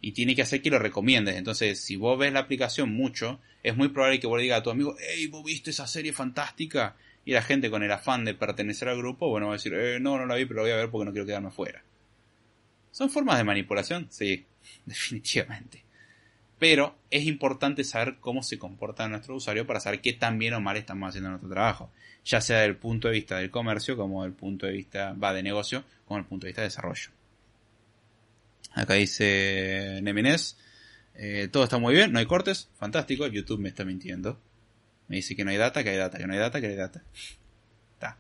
Y 0.01 0.13
tiene 0.13 0.35
que 0.35 0.41
hacer 0.41 0.63
que 0.63 0.71
lo 0.71 0.79
recomiendes. 0.79 1.37
Entonces, 1.37 1.79
si 1.79 1.97
vos 1.97 2.19
ves 2.19 2.33
la 2.33 2.41
aplicación 2.41 2.95
mucho, 2.95 3.41
es 3.63 3.77
muy 3.77 3.89
probable 3.89 4.21
que 4.21 4.27
vos 4.27 4.39
le 4.39 4.45
digas 4.45 4.61
a 4.61 4.63
tu 4.63 4.71
amigo, 4.71 4.97
hey, 4.99 5.27
vos 5.27 5.45
viste 5.45 5.69
esa 5.69 5.87
serie 5.87 6.15
fantástica. 6.15 6.97
Y 7.27 7.33
la 7.33 7.43
gente 7.43 7.69
con 7.69 7.83
el 7.83 7.93
afán 7.93 8.25
de 8.25 8.33
pertenecer 8.33 8.89
al 8.89 8.97
grupo, 8.97 9.29
bueno, 9.29 9.49
va 9.49 9.53
a 9.53 9.57
decir, 9.57 9.75
eh, 9.75 10.01
no, 10.01 10.17
no 10.17 10.25
la 10.25 10.37
vi, 10.37 10.47
pero 10.47 10.61
la 10.61 10.63
voy 10.63 10.71
a 10.73 10.77
ver 10.77 10.91
porque 10.91 11.05
no 11.05 11.13
quiero 11.13 11.27
quedarme 11.27 11.49
afuera. 11.49 11.85
¿Son 12.91 13.11
formas 13.11 13.37
de 13.37 13.45
manipulación? 13.45 14.07
Sí, 14.09 14.47
definitivamente. 14.87 15.85
Pero 16.59 16.97
es 17.11 17.27
importante 17.27 17.85
saber 17.85 18.17
cómo 18.19 18.43
se 18.43 18.59
comporta 18.59 19.07
nuestro 19.09 19.37
usuario 19.37 19.67
para 19.67 19.79
saber 19.79 20.01
qué 20.01 20.15
tan 20.15 20.39
bien 20.39 20.55
o 20.55 20.61
mal 20.63 20.79
estamos 20.79 21.11
haciendo 21.11 21.29
nuestro 21.29 21.51
trabajo. 21.51 21.93
Ya 22.25 22.41
sea 22.41 22.61
desde 22.61 22.71
el 22.71 22.77
punto 22.77 23.09
de 23.09 23.15
vista 23.15 23.37
del 23.37 23.51
comercio, 23.51 23.95
como 23.95 24.23
del 24.23 24.33
punto 24.33 24.65
de 24.65 24.73
vista, 24.73 25.13
va 25.13 25.35
de 25.35 25.43
negocio, 25.43 25.85
como 26.07 26.19
el 26.19 26.25
punto 26.25 26.47
de 26.47 26.51
vista 26.51 26.63
de 26.63 26.69
desarrollo. 26.69 27.11
Acá 28.75 28.95
dice 28.95 30.01
Nemines. 30.03 30.57
Eh, 31.15 31.49
todo 31.53 31.65
está 31.65 31.79
muy 31.79 31.95
bien, 31.95 32.13
no 32.13 32.19
hay 32.19 32.27
cortes, 32.27 32.71
fantástico. 32.77 33.27
YouTube 33.27 33.61
me 33.61 33.69
está 33.69 33.85
mintiendo. 33.85 34.41
Me 35.09 35.17
dice 35.17 35.37
que 35.37 35.45
no 35.45 35.51
hay 35.51 35.59
data, 35.59 35.85
que 35.85 35.91
hay 35.91 35.97
data, 35.97 36.19
que 36.19 36.27
no 36.27 36.33
hay 36.33 36.39
data, 36.39 36.61
que 36.61 36.69
hay 36.69 36.77
data. 36.77 37.03
Está. 37.95 38.19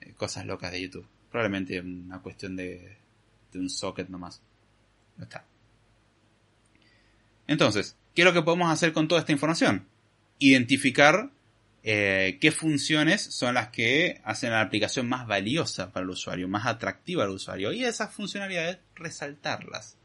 Eh, 0.00 0.12
cosas 0.14 0.44
locas 0.46 0.72
de 0.72 0.82
YouTube. 0.82 1.06
Probablemente 1.30 1.80
una 1.80 2.20
cuestión 2.20 2.56
de, 2.56 2.98
de 3.52 3.58
un 3.58 3.70
socket 3.70 4.08
nomás. 4.08 4.42
No 5.16 5.24
está. 5.24 5.44
Entonces, 7.46 7.96
¿qué 8.14 8.22
es 8.22 8.26
lo 8.26 8.32
que 8.32 8.42
podemos 8.42 8.70
hacer 8.70 8.92
con 8.92 9.08
toda 9.08 9.20
esta 9.20 9.32
información? 9.32 9.86
Identificar 10.38 11.30
eh, 11.82 12.38
qué 12.40 12.52
funciones 12.52 13.22
son 13.22 13.54
las 13.54 13.68
que 13.68 14.20
hacen 14.24 14.50
la 14.50 14.60
aplicación 14.60 15.08
más 15.08 15.26
valiosa 15.26 15.92
para 15.92 16.04
el 16.04 16.10
usuario, 16.10 16.48
más 16.48 16.66
atractiva 16.66 17.24
al 17.24 17.30
usuario, 17.30 17.72
y 17.72 17.84
esas 17.84 18.12
funcionalidades 18.12 18.78
resaltarlas. 18.94 19.96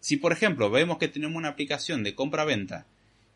Si 0.00 0.16
por 0.16 0.32
ejemplo 0.32 0.68
vemos 0.70 0.98
que 0.98 1.08
tenemos 1.08 1.36
una 1.36 1.50
aplicación 1.50 2.02
de 2.02 2.16
compra-venta 2.16 2.86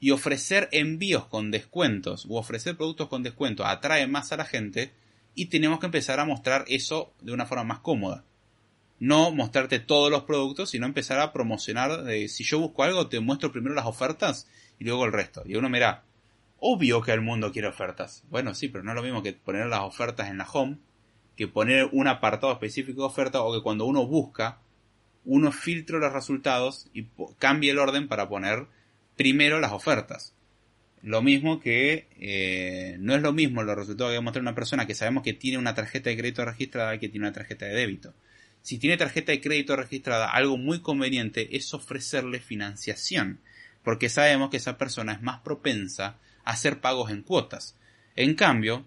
y 0.00 0.10
ofrecer 0.10 0.68
envíos 0.72 1.26
con 1.26 1.52
descuentos 1.52 2.26
o 2.28 2.38
ofrecer 2.38 2.76
productos 2.76 3.08
con 3.08 3.22
descuentos 3.22 3.66
atrae 3.66 4.06
más 4.08 4.32
a 4.32 4.36
la 4.36 4.44
gente 4.44 4.92
y 5.36 5.46
tenemos 5.46 5.78
que 5.78 5.86
empezar 5.86 6.18
a 6.18 6.24
mostrar 6.24 6.64
eso 6.66 7.12
de 7.20 7.32
una 7.32 7.46
forma 7.46 7.64
más 7.64 7.78
cómoda. 7.80 8.24
No 8.98 9.30
mostrarte 9.30 9.78
todos 9.78 10.10
los 10.10 10.24
productos, 10.24 10.70
sino 10.70 10.86
empezar 10.86 11.20
a 11.20 11.32
promocionar. 11.32 12.04
Si 12.28 12.42
yo 12.42 12.58
busco 12.58 12.82
algo, 12.82 13.08
te 13.08 13.20
muestro 13.20 13.52
primero 13.52 13.74
las 13.74 13.84
ofertas 13.84 14.48
y 14.78 14.84
luego 14.84 15.04
el 15.04 15.12
resto. 15.12 15.42
Y 15.44 15.54
uno 15.54 15.68
mira, 15.68 16.05
obvio 16.68 17.00
que 17.00 17.12
el 17.12 17.20
mundo 17.20 17.52
quiere 17.52 17.68
ofertas. 17.68 18.24
Bueno, 18.28 18.52
sí, 18.52 18.66
pero 18.68 18.82
no 18.82 18.90
es 18.90 18.96
lo 18.96 19.02
mismo 19.04 19.22
que 19.22 19.32
poner 19.32 19.66
las 19.66 19.82
ofertas 19.82 20.28
en 20.28 20.38
la 20.38 20.48
home, 20.50 20.78
que 21.36 21.46
poner 21.46 21.88
un 21.92 22.08
apartado 22.08 22.52
específico 22.52 23.02
de 23.02 23.06
oferta 23.06 23.40
o 23.42 23.54
que 23.54 23.62
cuando 23.62 23.84
uno 23.84 24.04
busca, 24.04 24.58
uno 25.24 25.52
filtre 25.52 26.00
los 26.00 26.12
resultados 26.12 26.88
y 26.92 27.06
cambie 27.38 27.70
el 27.70 27.78
orden 27.78 28.08
para 28.08 28.28
poner 28.28 28.66
primero 29.16 29.60
las 29.60 29.70
ofertas. 29.70 30.34
Lo 31.02 31.22
mismo 31.22 31.60
que 31.60 32.08
eh, 32.18 32.96
no 32.98 33.14
es 33.14 33.22
lo 33.22 33.32
mismo 33.32 33.62
los 33.62 33.76
resultados 33.76 34.10
que 34.10 34.16
va 34.16 34.20
a 34.20 34.24
mostrar 34.24 34.42
una 34.42 34.56
persona 34.56 34.88
que 34.88 34.94
sabemos 34.96 35.22
que 35.22 35.34
tiene 35.34 35.58
una 35.58 35.74
tarjeta 35.74 36.10
de 36.10 36.16
crédito 36.16 36.44
registrada 36.44 36.98
que 36.98 37.08
tiene 37.08 37.26
una 37.26 37.34
tarjeta 37.34 37.66
de 37.66 37.74
débito. 37.74 38.12
Si 38.62 38.78
tiene 38.78 38.96
tarjeta 38.96 39.30
de 39.30 39.40
crédito 39.40 39.76
registrada, 39.76 40.28
algo 40.28 40.56
muy 40.56 40.80
conveniente 40.80 41.56
es 41.56 41.72
ofrecerle 41.72 42.40
financiación, 42.40 43.38
porque 43.84 44.08
sabemos 44.08 44.50
que 44.50 44.56
esa 44.56 44.76
persona 44.76 45.12
es 45.12 45.22
más 45.22 45.42
propensa 45.42 46.18
hacer 46.46 46.80
pagos 46.80 47.10
en 47.10 47.22
cuotas. 47.22 47.76
En 48.14 48.34
cambio, 48.34 48.86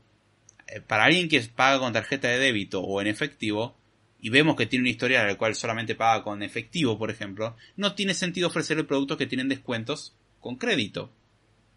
eh, 0.68 0.82
para 0.82 1.03
alguien 1.03 1.30
que 1.30 1.39
paga 1.41 1.78
con 1.78 1.93
tarjeta 1.93 2.28
de 2.28 2.39
débito 2.39 2.82
o 2.82 2.99
en 3.01 3.07
efectivo, 3.07 3.76
y 4.22 4.30
vemos 4.30 4.55
que 4.55 4.66
tiene 4.66 4.84
una 4.84 4.89
historia 4.89 5.22
en 5.22 5.28
la 5.28 5.38
cual 5.38 5.55
solamente 5.55 5.93
paga 5.93 6.24
con 6.24 6.41
efectivo, 6.41 6.97
por 6.97 7.12
ejemplo, 7.12 7.55
no 7.76 7.93
tiene 7.93 8.14
sentido 8.14 8.47
ofrecerle 8.47 8.84
productos 8.84 9.18
que 9.18 9.28
tienen 9.28 9.49
descuentos 9.49 10.16
con 10.39 10.55
crédito. 10.55 11.12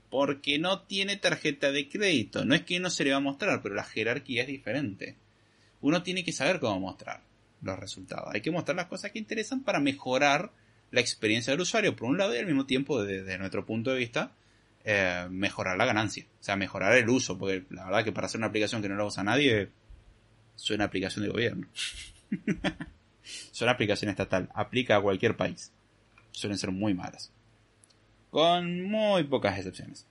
Porque 0.09 0.59
no 0.59 0.83
tiene 0.83 1.16
tarjeta 1.16 1.72
de 1.72 1.89
crédito. 1.89 2.45
No 2.45 2.55
es 2.55 2.62
que 2.62 2.80
no 2.80 2.91
se 2.91 3.05
le 3.05 3.12
va 3.12 3.16
a 3.16 3.20
mostrar, 3.20 3.62
pero 3.62 3.74
la 3.74 3.85
jerarquía 3.85 4.43
es 4.43 4.49
diferente. 4.49 5.16
Uno 5.80 6.03
tiene 6.03 6.22
que 6.22 6.33
saber 6.33 6.61
cómo 6.61 6.78
mostrar 6.80 7.22
los 7.62 7.78
resultados. 7.78 8.28
Hay 8.35 8.41
que 8.41 8.51
mostrar 8.51 8.76
las 8.76 8.87
cosas 8.87 9.11
que 9.11 9.18
interesan 9.18 9.62
para 9.62 9.80
mejorar 9.80 10.53
la 10.91 11.01
experiencia 11.01 11.53
del 11.53 11.62
usuario, 11.62 11.97
por 11.97 12.09
un 12.09 12.18
lado, 12.18 12.35
y 12.35 12.39
al 12.39 12.47
mismo 12.47 12.66
tiempo, 12.66 13.03
desde 13.03 13.39
nuestro 13.39 13.64
punto 13.64 13.91
de 13.91 13.99
vista, 13.99 14.33
eh, 14.85 15.26
mejorar 15.30 15.76
la 15.76 15.85
ganancia, 15.85 16.26
o 16.41 16.43
sea, 16.43 16.57
mejorar 16.57 16.97
el 16.97 17.09
uso, 17.09 17.39
porque 17.39 17.64
la 17.70 17.85
verdad 17.85 18.05
que 18.05 18.12
para 18.12 18.26
hacer 18.26 18.39
una 18.39 18.49
aplicación 18.49 18.83
que 18.83 18.89
no 18.89 18.97
la 18.97 19.05
usa 19.05 19.22
nadie, 19.22 19.70
suena 20.57 20.85
aplicación 20.85 21.24
de 21.24 21.30
gobierno. 21.30 21.66
suena 23.53 23.72
aplicación 23.72 24.11
estatal, 24.11 24.49
aplica 24.55 24.97
a 24.97 25.01
cualquier 25.01 25.37
país. 25.37 25.72
Suelen 26.33 26.59
ser 26.59 26.72
muy 26.72 26.95
malas. 26.95 27.30
Con 28.30 28.83
muy 28.85 29.24
pocas 29.24 29.57
excepciones. 29.59 30.07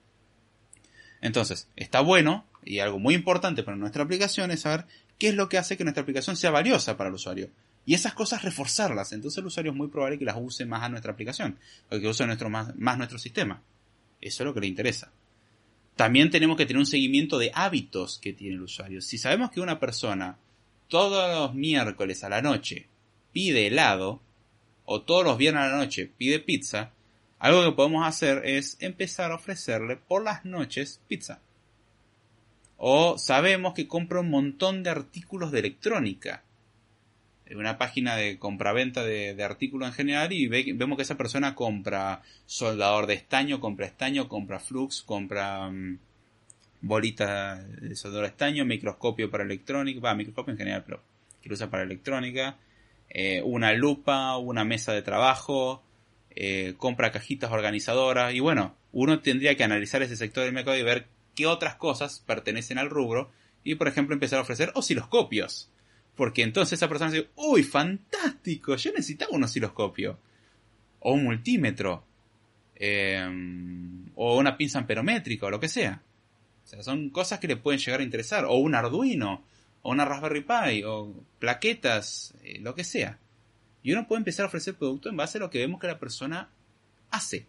Entonces, 1.22 1.68
está 1.76 2.02
bueno, 2.02 2.46
y 2.64 2.80
algo 2.80 3.00
muy 3.00 3.14
importante 3.14 3.64
para 3.64 3.78
nuestra 3.78 4.04
aplicación 4.04 4.52
es 4.52 4.62
saber 4.62 4.86
qué 5.18 5.30
es 5.30 5.36
lo 5.36 5.50
que 5.50 5.58
hace 5.58 5.78
que 5.78 5.84
nuestra 5.84 6.04
aplicación 6.04 6.36
sea 6.36 6.52
valiosa 6.52 6.98
para 6.98 7.10
el 7.10 7.16
usuario. 7.16 7.50
Y 7.86 7.96
esas 7.96 8.14
cosas 8.14 8.44
reforzarlas. 8.44 9.12
Entonces 9.12 9.40
el 9.40 9.46
usuario 9.46 9.72
es 9.72 9.78
muy 9.78 9.88
probable 9.88 10.20
que 10.20 10.26
las 10.26 10.36
use 10.38 10.66
más 10.66 10.84
a 10.84 10.90
nuestra 10.90 11.12
aplicación. 11.12 11.58
O 11.90 12.00
que 12.00 12.08
use 12.08 12.26
más 12.26 12.98
nuestro 12.98 13.18
sistema. 13.18 13.62
Eso 14.22 14.44
es 14.44 14.46
lo 14.46 14.54
que 14.54 14.62
le 14.62 14.68
interesa. 14.68 15.12
También 15.96 16.30
tenemos 16.30 16.58
que 16.58 16.66
tener 16.66 16.80
un 16.80 16.86
seguimiento 16.86 17.38
de 17.38 17.52
hábitos 17.54 18.20
que 18.20 18.34
tiene 18.34 18.56
el 18.56 18.62
usuario. 18.62 19.02
Si 19.02 19.18
sabemos 19.18 19.52
que 19.52 19.62
una 19.62 19.80
persona 19.80 20.38
todos 20.88 21.30
los 21.34 21.54
miércoles 21.54 22.24
a 22.24 22.30
la 22.30 22.42
noche 22.42 22.88
pide 23.32 23.68
helado, 23.68 24.22
o 24.86 25.02
todos 25.02 25.24
los 25.24 25.38
viernes 25.38 25.64
a 25.64 25.68
la 25.68 25.78
noche 25.78 26.12
pide 26.18 26.40
pizza, 26.40 26.92
algo 27.40 27.64
que 27.64 27.76
podemos 27.76 28.06
hacer 28.06 28.46
es 28.46 28.78
empezar 28.80 29.32
a 29.32 29.36
ofrecerle 29.36 29.96
por 29.96 30.24
las 30.24 30.46
noches 30.46 31.02
pizza. 31.08 31.40
O 32.78 33.18
sabemos 33.18 33.74
que 33.74 33.88
compra 33.88 34.20
un 34.20 34.30
montón 34.30 34.84
de 34.84 34.90
artículos 34.90 35.52
de 35.52 35.60
electrónica 35.60 36.44
una 37.56 37.78
página 37.78 38.16
de 38.16 38.38
compraventa 38.38 39.04
de, 39.04 39.36
de 39.36 39.44
artículos 39.44 39.90
en 39.90 39.94
general 39.94 40.32
y 40.34 40.48
vemos 40.48 40.96
que 40.96 41.04
esa 41.04 41.18
persona 41.18 41.56
compra 41.56 42.22
soldador 42.46 43.08
de 43.08 43.14
estaño, 43.16 43.60
compra 43.60 43.86
estaño, 43.86 44.28
compra 44.28 44.60
flux, 44.60 45.02
compra 45.02 45.68
um, 45.68 45.98
bolita 46.82 47.64
de 47.64 47.96
soldador 47.96 48.26
de 48.26 48.32
estaño, 48.32 48.66
microscopio 48.66 49.30
para 49.30 49.44
electrónica, 49.44 50.00
va, 50.02 50.16
microscopio 50.16 50.52
en 50.52 50.58
general, 50.58 50.84
pero 50.86 51.02
que 51.42 51.50
lo 51.50 51.56
usa 51.56 51.70
para 51.70 51.84
electrónica, 51.84 52.58
eh, 53.10 53.42
una 53.44 53.74
lupa, 53.74 54.38
una 54.38 54.64
mesa 54.64 54.94
de 54.94 55.02
trabajo, 55.02 55.84
eh, 56.36 56.76
compra 56.78 57.12
cajitas 57.12 57.52
organizadoras 57.52 58.34
y 58.34 58.40
bueno, 58.40 58.76
uno 58.92 59.20
tendría 59.20 59.56
que 59.56 59.64
analizar 59.64 60.02
ese 60.02 60.16
sector 60.16 60.44
del 60.44 60.54
mercado 60.54 60.78
y 60.78 60.84
ver 60.84 61.08
qué 61.36 61.46
otras 61.48 61.76
cosas 61.76 62.24
pertenecen 62.26 62.78
al 62.78 62.90
rubro 62.90 63.32
y 63.64 63.76
por 63.76 63.88
ejemplo 63.88 64.14
empezar 64.14 64.40
a 64.40 64.44
ofrecer 64.44 64.72
osciloscopios 64.76 65.70
porque 66.16 66.44
entonces 66.44 66.74
esa 66.74 66.90
persona 66.90 67.12
dice, 67.12 67.30
uy, 67.36 67.64
fantástico, 67.64 68.76
yo 68.76 68.92
necesitaba 68.92 69.36
un 69.36 69.44
osciloscopio. 69.44 70.20
O 71.00 71.14
un 71.14 71.24
multímetro. 71.24 72.04
Em, 72.76 74.06
o 74.16 74.38
una 74.38 74.58
pinza 74.58 74.80
amperométrica, 74.80 75.46
o 75.46 75.50
lo 75.50 75.60
que 75.60 75.68
sea. 75.68 76.02
O 76.64 76.68
sea, 76.68 76.84
son 76.84 77.10
cosas 77.10 77.40
que 77.40 77.48
le 77.48 77.58
pueden 77.58 77.80
llegar 77.80 78.02
a 78.02 78.04
interesar. 78.04 78.46
O 78.46 78.56
un 78.56 78.76
Arduino, 78.76 79.44
o 79.82 79.92
una 79.92 80.06
Raspberry 80.06 80.42
Pi, 80.42 80.84
o 80.84 81.14
plaquetas, 81.40 82.34
eh, 82.44 82.60
lo 82.60 82.76
que 82.76 82.84
sea. 82.84 83.20
Y 83.84 83.94
uno 83.94 84.08
puede 84.08 84.20
empezar 84.20 84.44
a 84.44 84.48
ofrecer 84.48 84.76
producto 84.76 85.10
en 85.10 85.18
base 85.18 85.38
a 85.38 85.42
lo 85.42 85.50
que 85.50 85.60
vemos 85.60 85.80
que 85.80 85.88
la 85.88 86.00
persona 86.00 86.50
hace. 87.10 87.48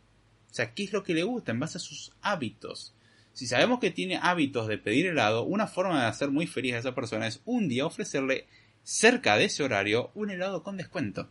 O 0.51 0.55
sea, 0.55 0.73
qué 0.75 0.85
es 0.85 0.93
lo 0.93 1.03
que 1.03 1.15
le 1.15 1.23
gusta 1.23 1.53
en 1.53 1.61
base 1.61 1.79
a 1.79 1.81
sus 1.81 2.13
hábitos. 2.23 2.95
Si 3.33 3.47
sabemos 3.47 3.81
que 3.81 3.91
tiene 3.91 4.19
hábitos 4.21 4.69
de 4.69 4.79
pedir 4.79 5.07
helado, 5.07 5.45
una 5.45 5.67
forma 5.67 6.03
de 6.03 6.07
hacer 6.07 6.31
muy 6.31 6.47
feliz 6.47 6.75
a 6.75 6.79
esa 6.79 6.95
persona 6.95 7.27
es 7.27 7.41
un 7.45 7.69
día 7.69 7.87
ofrecerle 7.87 8.47
cerca 8.83 9.37
de 9.37 9.45
ese 9.45 9.63
horario 9.63 10.11
un 10.15 10.31
helado 10.31 10.63
con 10.63 10.77
descuento. 10.77 11.31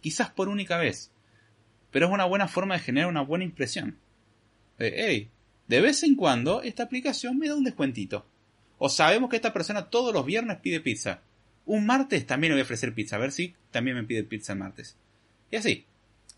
Quizás 0.00 0.30
por 0.30 0.48
única 0.48 0.76
vez. 0.76 1.12
Pero 1.90 2.06
es 2.06 2.12
una 2.12 2.24
buena 2.24 2.48
forma 2.48 2.74
de 2.74 2.80
generar 2.80 3.08
una 3.08 3.22
buena 3.22 3.44
impresión. 3.44 3.98
De, 4.78 4.92
hey, 4.96 5.30
de 5.68 5.80
vez 5.80 6.02
en 6.02 6.16
cuando 6.16 6.62
esta 6.62 6.82
aplicación 6.82 7.38
me 7.38 7.48
da 7.48 7.54
un 7.54 7.64
descuentito. 7.64 8.26
O 8.78 8.88
sabemos 8.88 9.30
que 9.30 9.36
esta 9.36 9.52
persona 9.52 9.90
todos 9.90 10.12
los 10.12 10.26
viernes 10.26 10.58
pide 10.58 10.80
pizza. 10.80 11.20
Un 11.66 11.86
martes 11.86 12.26
también 12.26 12.50
le 12.50 12.56
voy 12.56 12.60
a 12.60 12.64
ofrecer 12.64 12.94
pizza. 12.94 13.16
A 13.16 13.20
ver 13.20 13.32
si 13.32 13.54
también 13.70 13.96
me 13.96 14.04
pide 14.04 14.24
pizza 14.24 14.52
el 14.52 14.58
martes. 14.58 14.96
Y 15.50 15.56
así. 15.56 15.84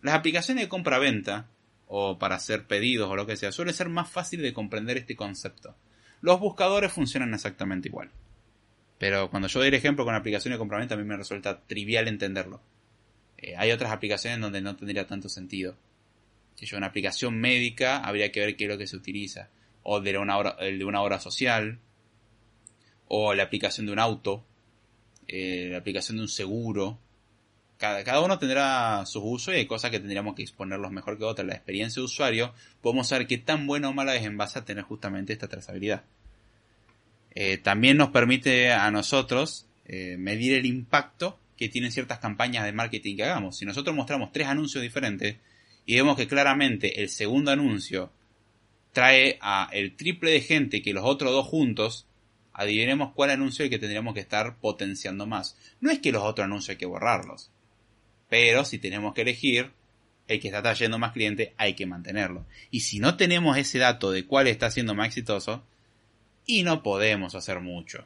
Las 0.02 0.14
aplicaciones 0.14 0.64
de 0.64 0.68
compra-venta, 0.68 1.48
o 1.92 2.20
para 2.20 2.36
hacer 2.36 2.68
pedidos 2.68 3.10
o 3.10 3.16
lo 3.16 3.26
que 3.26 3.36
sea, 3.36 3.50
suele 3.50 3.72
ser 3.72 3.88
más 3.88 4.08
fácil 4.08 4.42
de 4.42 4.52
comprender 4.52 4.96
este 4.96 5.16
concepto. 5.16 5.74
Los 6.20 6.38
buscadores 6.38 6.92
funcionan 6.92 7.34
exactamente 7.34 7.88
igual. 7.88 8.12
Pero 8.98 9.28
cuando 9.28 9.48
yo 9.48 9.58
doy 9.58 9.68
el 9.68 9.74
ejemplo 9.74 10.04
con 10.04 10.14
aplicaciones 10.14 10.54
de 10.54 10.60
compra-venta, 10.60 10.94
a 10.94 10.98
mí 10.98 11.02
me 11.02 11.16
resulta 11.16 11.62
trivial 11.62 12.06
entenderlo. 12.06 12.62
Eh, 13.38 13.54
hay 13.56 13.72
otras 13.72 13.90
aplicaciones 13.90 14.38
donde 14.38 14.60
no 14.60 14.76
tendría 14.76 15.08
tanto 15.08 15.28
sentido. 15.28 15.76
Si 16.54 16.64
yo 16.64 16.76
una 16.76 16.86
aplicación 16.86 17.40
médica, 17.40 17.98
habría 17.98 18.30
que 18.30 18.38
ver 18.38 18.54
qué 18.54 18.64
es 18.66 18.70
lo 18.70 18.78
que 18.78 18.86
se 18.86 18.96
utiliza. 18.96 19.48
O 19.82 20.00
de 20.00 20.16
una 20.16 20.38
hora, 20.38 20.54
de 20.60 20.84
una 20.84 21.00
hora 21.00 21.18
social. 21.18 21.80
O 23.08 23.34
la 23.34 23.42
aplicación 23.42 23.86
de 23.86 23.92
un 23.92 23.98
auto. 23.98 24.44
Eh, 25.26 25.70
la 25.72 25.78
aplicación 25.78 26.18
de 26.18 26.22
un 26.22 26.28
seguro 26.28 27.00
cada, 27.80 28.20
uno 28.20 28.38
tendrá 28.38 29.06
sus 29.06 29.22
usos 29.24 29.54
y 29.54 29.58
hay 29.58 29.66
cosas 29.66 29.90
que 29.90 29.98
tendríamos 29.98 30.34
que 30.34 30.42
exponerlos 30.42 30.92
mejor 30.92 31.16
que 31.16 31.24
otras. 31.24 31.46
La 31.46 31.54
experiencia 31.54 32.00
de 32.00 32.04
usuario, 32.04 32.52
podemos 32.82 33.08
saber 33.08 33.26
qué 33.26 33.38
tan 33.38 33.66
buena 33.66 33.88
o 33.88 33.94
mala 33.94 34.14
es 34.14 34.24
en 34.24 34.36
base 34.36 34.58
a 34.58 34.64
tener 34.66 34.84
justamente 34.84 35.32
esta 35.32 35.48
trazabilidad. 35.48 36.04
Eh, 37.34 37.56
también 37.56 37.96
nos 37.96 38.10
permite 38.10 38.70
a 38.70 38.90
nosotros 38.90 39.66
eh, 39.86 40.16
medir 40.18 40.52
el 40.54 40.66
impacto 40.66 41.38
que 41.56 41.70
tienen 41.70 41.90
ciertas 41.90 42.18
campañas 42.18 42.66
de 42.66 42.72
marketing 42.72 43.16
que 43.16 43.24
hagamos. 43.24 43.56
Si 43.56 43.64
nosotros 43.64 43.96
mostramos 43.96 44.30
tres 44.30 44.48
anuncios 44.48 44.82
diferentes 44.82 45.36
y 45.86 45.94
vemos 45.94 46.16
que 46.18 46.28
claramente 46.28 47.02
el 47.02 47.08
segundo 47.08 47.50
anuncio 47.50 48.12
trae 48.92 49.38
a 49.40 49.70
el 49.72 49.96
triple 49.96 50.32
de 50.32 50.42
gente 50.42 50.82
que 50.82 50.92
los 50.92 51.04
otros 51.04 51.32
dos 51.32 51.46
juntos, 51.46 52.06
adivinemos 52.52 53.12
cuál 53.14 53.30
anuncio 53.30 53.64
es 53.64 53.68
el 53.68 53.70
que 53.70 53.78
tendríamos 53.78 54.12
que 54.12 54.20
estar 54.20 54.58
potenciando 54.58 55.26
más. 55.26 55.56
No 55.80 55.90
es 55.90 56.00
que 56.00 56.12
los 56.12 56.22
otros 56.22 56.44
anuncios 56.44 56.70
hay 56.70 56.76
que 56.76 56.86
borrarlos. 56.86 57.50
Pero 58.30 58.64
si 58.64 58.78
tenemos 58.78 59.12
que 59.12 59.22
elegir, 59.22 59.70
el 60.28 60.40
que 60.40 60.48
está 60.48 60.62
trayendo 60.62 60.98
más 60.98 61.12
clientes 61.12 61.50
hay 61.58 61.74
que 61.74 61.84
mantenerlo. 61.84 62.46
Y 62.70 62.80
si 62.80 63.00
no 63.00 63.16
tenemos 63.16 63.58
ese 63.58 63.78
dato 63.78 64.12
de 64.12 64.24
cuál 64.24 64.46
está 64.46 64.70
siendo 64.70 64.94
más 64.94 65.08
exitoso, 65.08 65.62
y 66.46 66.62
no 66.62 66.82
podemos 66.82 67.34
hacer 67.34 67.60
mucho. 67.60 68.04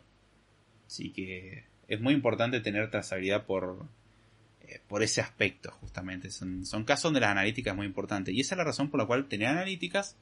Así 0.86 1.10
que 1.10 1.64
es 1.88 2.00
muy 2.00 2.14
importante 2.14 2.60
tener 2.60 2.90
trazabilidad 2.90 3.44
por, 3.44 3.86
eh, 4.66 4.80
por 4.88 5.02
ese 5.02 5.20
aspecto, 5.20 5.70
justamente. 5.80 6.30
Son, 6.30 6.66
son 6.66 6.84
casos 6.84 7.04
donde 7.04 7.20
las 7.20 7.30
analíticas 7.30 7.72
es 7.72 7.76
muy 7.76 7.86
importante. 7.86 8.32
Y 8.32 8.40
esa 8.40 8.54
es 8.54 8.58
la 8.58 8.64
razón 8.64 8.90
por 8.90 9.00
la 9.00 9.06
cual 9.06 9.28
tener 9.28 9.48
analíticas 9.48 10.16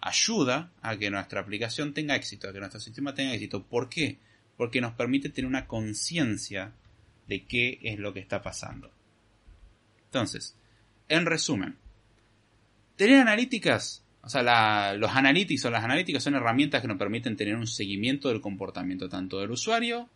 ayuda 0.00 0.70
a 0.82 0.96
que 0.96 1.10
nuestra 1.10 1.40
aplicación 1.40 1.94
tenga 1.94 2.16
éxito, 2.16 2.48
a 2.48 2.52
que 2.52 2.58
nuestro 2.58 2.80
sistema 2.80 3.14
tenga 3.14 3.34
éxito. 3.34 3.62
¿Por 3.62 3.88
qué? 3.88 4.18
Porque 4.56 4.80
nos 4.80 4.94
permite 4.94 5.28
tener 5.28 5.48
una 5.48 5.66
conciencia 5.66 6.72
de 7.28 7.44
qué 7.44 7.78
es 7.82 7.98
lo 7.98 8.12
que 8.14 8.20
está 8.20 8.42
pasando. 8.42 8.90
Entonces, 10.06 10.56
en 11.08 11.26
resumen, 11.26 11.76
tener 12.96 13.20
analíticas, 13.20 14.04
o 14.22 14.28
sea, 14.28 14.94
los 14.94 15.10
analytics 15.10 15.64
o 15.66 15.70
las 15.70 15.84
analíticas 15.84 16.22
son 16.22 16.34
herramientas 16.34 16.82
que 16.82 16.88
nos 16.88 16.98
permiten 16.98 17.36
tener 17.36 17.54
un 17.56 17.66
seguimiento 17.66 18.28
del 18.28 18.40
comportamiento 18.40 19.08
tanto 19.08 19.38
del 19.38 19.50
usuario, 19.50 20.08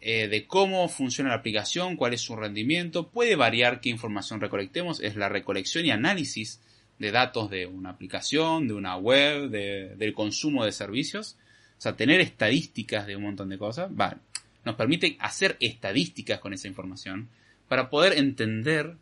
eh, 0.00 0.28
de 0.28 0.46
cómo 0.46 0.88
funciona 0.88 1.30
la 1.30 1.36
aplicación, 1.36 1.96
cuál 1.96 2.14
es 2.14 2.20
su 2.20 2.36
rendimiento, 2.36 3.08
puede 3.08 3.36
variar 3.36 3.80
qué 3.80 3.88
información 3.88 4.40
recolectemos, 4.40 5.00
es 5.00 5.16
la 5.16 5.28
recolección 5.28 5.86
y 5.86 5.90
análisis 5.90 6.60
de 6.98 7.12
datos 7.12 7.50
de 7.50 7.66
una 7.66 7.90
aplicación, 7.90 8.68
de 8.68 8.74
una 8.74 8.96
web, 8.96 9.50
del 9.50 10.12
consumo 10.14 10.64
de 10.64 10.72
servicios. 10.72 11.36
O 11.78 11.80
sea, 11.80 11.96
tener 11.96 12.20
estadísticas 12.20 13.06
de 13.06 13.16
un 13.16 13.24
montón 13.24 13.50
de 13.50 13.58
cosas, 13.58 13.90
va, 13.90 14.16
nos 14.64 14.76
permite 14.76 15.16
hacer 15.20 15.56
estadísticas 15.60 16.40
con 16.40 16.54
esa 16.54 16.68
información 16.68 17.28
para 17.68 17.90
poder 17.90 18.14
entender 18.18 18.96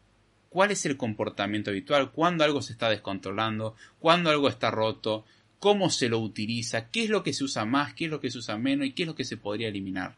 cuál 0.48 0.70
es 0.70 0.86
el 0.86 0.96
comportamiento 0.96 1.70
habitual, 1.70 2.12
cuándo 2.12 2.44
algo 2.44 2.62
se 2.62 2.72
está 2.72 2.88
descontrolando, 2.88 3.74
cuándo 3.98 4.30
algo 4.30 4.48
está 4.48 4.70
roto, 4.70 5.24
cómo 5.58 5.90
se 5.90 6.08
lo 6.08 6.18
utiliza, 6.18 6.90
qué 6.90 7.04
es 7.04 7.10
lo 7.10 7.22
que 7.22 7.32
se 7.32 7.42
usa 7.42 7.64
más, 7.64 7.94
qué 7.94 8.04
es 8.04 8.10
lo 8.10 8.20
que 8.20 8.30
se 8.30 8.38
usa 8.38 8.56
menos 8.58 8.86
y 8.86 8.92
qué 8.92 9.02
es 9.02 9.08
lo 9.08 9.14
que 9.14 9.24
se 9.24 9.36
podría 9.36 9.68
eliminar. 9.68 10.16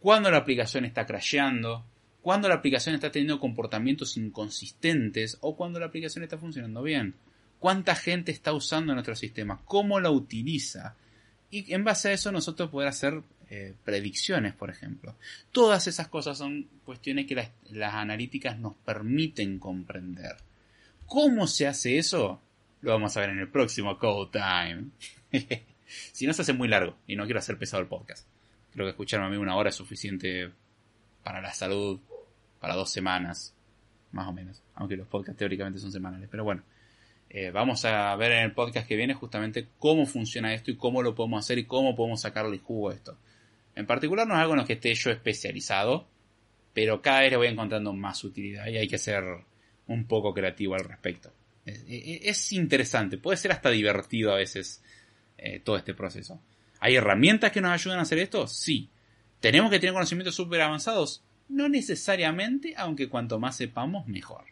Cuándo 0.00 0.30
la 0.30 0.38
aplicación 0.38 0.84
está 0.84 1.06
crasheando, 1.06 1.84
cuándo 2.22 2.48
la 2.48 2.54
aplicación 2.54 2.94
está 2.94 3.10
teniendo 3.10 3.40
comportamientos 3.40 4.16
inconsistentes 4.16 5.38
o 5.40 5.56
cuándo 5.56 5.80
la 5.80 5.86
aplicación 5.86 6.22
está 6.22 6.38
funcionando 6.38 6.82
bien. 6.82 7.14
Cuánta 7.58 7.96
gente 7.96 8.30
está 8.30 8.52
usando 8.52 8.94
nuestro 8.94 9.16
sistema, 9.16 9.60
cómo 9.64 9.98
la 9.98 10.10
utiliza. 10.10 10.94
Y 11.50 11.74
en 11.74 11.82
base 11.82 12.10
a 12.10 12.12
eso 12.12 12.30
nosotros 12.30 12.70
poder 12.70 12.88
hacer 12.88 13.22
eh, 13.50 13.74
predicciones, 13.84 14.54
por 14.54 14.68
ejemplo. 14.68 15.16
Todas 15.52 15.86
esas 15.86 16.08
cosas 16.08 16.36
son 16.36 16.68
cuestiones 16.84 17.26
que 17.26 17.34
las, 17.34 17.94
analíticas 17.94 18.58
nos 18.58 18.74
permiten 18.76 19.58
comprender. 19.58 20.36
¿Cómo 21.06 21.46
se 21.46 21.66
hace 21.66 21.96
eso? 21.96 22.42
Lo 22.82 22.92
vamos 22.92 23.16
a 23.16 23.20
ver 23.20 23.30
en 23.30 23.38
el 23.38 23.48
próximo 23.48 23.98
Code 23.98 24.38
Time. 24.38 24.88
si 25.86 26.26
no 26.26 26.32
se 26.34 26.42
hace 26.42 26.52
muy 26.52 26.68
largo 26.68 26.96
y 27.06 27.16
no 27.16 27.24
quiero 27.24 27.38
hacer 27.38 27.56
pesado 27.56 27.82
el 27.82 27.88
podcast. 27.88 28.28
Creo 28.72 28.84
que 28.84 28.90
escucharme 28.90 29.26
a 29.26 29.30
mí 29.30 29.36
una 29.36 29.56
hora 29.56 29.70
es 29.70 29.76
suficiente 29.76 30.50
para 31.22 31.40
la 31.40 31.54
salud, 31.54 32.00
para 32.60 32.74
dos 32.74 32.90
semanas, 32.90 33.54
más 34.12 34.28
o 34.28 34.32
menos. 34.32 34.62
Aunque 34.74 34.96
los 34.96 35.08
podcasts 35.08 35.38
teóricamente 35.38 35.80
son 35.80 35.90
semanales. 35.90 36.28
Pero 36.30 36.44
bueno, 36.44 36.62
eh, 37.30 37.50
vamos 37.50 37.84
a 37.84 38.14
ver 38.16 38.32
en 38.32 38.44
el 38.44 38.52
podcast 38.52 38.86
que 38.86 38.96
viene 38.96 39.14
justamente 39.14 39.68
cómo 39.78 40.06
funciona 40.06 40.52
esto 40.54 40.70
y 40.70 40.76
cómo 40.76 41.02
lo 41.02 41.14
podemos 41.14 41.44
hacer 41.44 41.58
y 41.58 41.64
cómo 41.64 41.96
podemos 41.96 42.20
sacarle 42.20 42.58
jugo 42.58 42.92
esto. 42.92 43.16
En 43.78 43.86
particular 43.86 44.26
no 44.26 44.34
es 44.34 44.40
algo 44.40 44.54
en 44.54 44.58
lo 44.58 44.66
que 44.66 44.72
esté 44.72 44.92
yo 44.92 45.08
especializado, 45.12 46.08
pero 46.74 47.00
cada 47.00 47.20
vez 47.20 47.30
le 47.30 47.36
voy 47.36 47.46
encontrando 47.46 47.92
más 47.92 48.24
utilidad 48.24 48.66
y 48.66 48.76
hay 48.76 48.88
que 48.88 48.98
ser 48.98 49.22
un 49.86 50.04
poco 50.08 50.34
creativo 50.34 50.74
al 50.74 50.82
respecto. 50.82 51.32
Es, 51.64 52.52
interesante, 52.52 53.18
puede 53.18 53.36
ser 53.36 53.52
hasta 53.52 53.70
divertido 53.70 54.32
a 54.32 54.36
veces 54.36 54.82
eh, 55.36 55.60
todo 55.60 55.76
este 55.76 55.94
proceso. 55.94 56.42
¿Hay 56.80 56.96
herramientas 56.96 57.52
que 57.52 57.60
nos 57.60 57.70
ayudan 57.70 58.00
a 58.00 58.02
hacer 58.02 58.18
esto? 58.18 58.48
Sí. 58.48 58.90
¿Tenemos 59.38 59.70
que 59.70 59.78
tener 59.78 59.92
conocimientos 59.92 60.34
súper 60.34 60.60
avanzados? 60.60 61.22
No 61.48 61.68
necesariamente, 61.68 62.74
aunque 62.76 63.08
cuanto 63.08 63.38
más 63.38 63.56
sepamos, 63.56 64.08
mejor. 64.08 64.46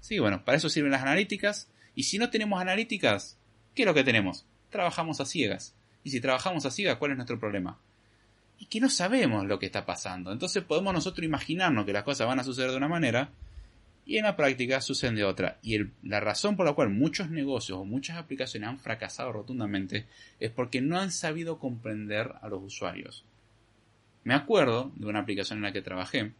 Sí, 0.00 0.18
bueno, 0.18 0.44
para 0.44 0.58
eso 0.58 0.68
sirven 0.68 0.90
las 0.90 1.02
analíticas. 1.02 1.70
Y 1.94 2.02
si 2.02 2.18
no 2.18 2.28
tenemos 2.28 2.60
analíticas, 2.60 3.38
¿qué 3.76 3.82
es 3.82 3.86
lo 3.86 3.94
que 3.94 4.02
tenemos? 4.02 4.46
Trabajamos 4.68 5.20
a 5.20 5.26
ciegas. 5.26 5.76
Y 6.02 6.10
si 6.10 6.20
trabajamos 6.20 6.66
a 6.66 6.72
ciegas, 6.72 6.96
¿cuál 6.96 7.12
es 7.12 7.16
nuestro 7.16 7.38
problema? 7.38 7.78
Y 8.62 8.66
que 8.66 8.78
no 8.78 8.88
sabemos 8.88 9.44
lo 9.46 9.58
que 9.58 9.66
está 9.66 9.84
pasando. 9.84 10.30
Entonces 10.30 10.62
podemos 10.62 10.94
nosotros 10.94 11.24
imaginarnos 11.24 11.84
que 11.84 11.92
las 11.92 12.04
cosas 12.04 12.28
van 12.28 12.38
a 12.38 12.44
suceder 12.44 12.70
de 12.70 12.76
una 12.76 12.86
manera 12.86 13.32
y 14.06 14.18
en 14.18 14.22
la 14.22 14.36
práctica 14.36 14.80
suceden 14.80 15.16
de 15.16 15.24
otra. 15.24 15.58
Y 15.62 15.80
la 16.04 16.20
razón 16.20 16.56
por 16.56 16.64
la 16.64 16.72
cual 16.72 16.90
muchos 16.90 17.28
negocios 17.28 17.76
o 17.78 17.84
muchas 17.84 18.18
aplicaciones 18.18 18.68
han 18.68 18.78
fracasado 18.78 19.32
rotundamente 19.32 20.06
es 20.38 20.52
porque 20.52 20.80
no 20.80 20.96
han 21.00 21.10
sabido 21.10 21.58
comprender 21.58 22.34
a 22.40 22.48
los 22.48 22.62
usuarios. 22.62 23.24
Me 24.22 24.32
acuerdo 24.32 24.92
de 24.94 25.06
una 25.06 25.18
aplicación 25.18 25.58
en 25.58 25.64
la 25.64 25.72
que 25.72 25.82
trabajé, 25.82 26.30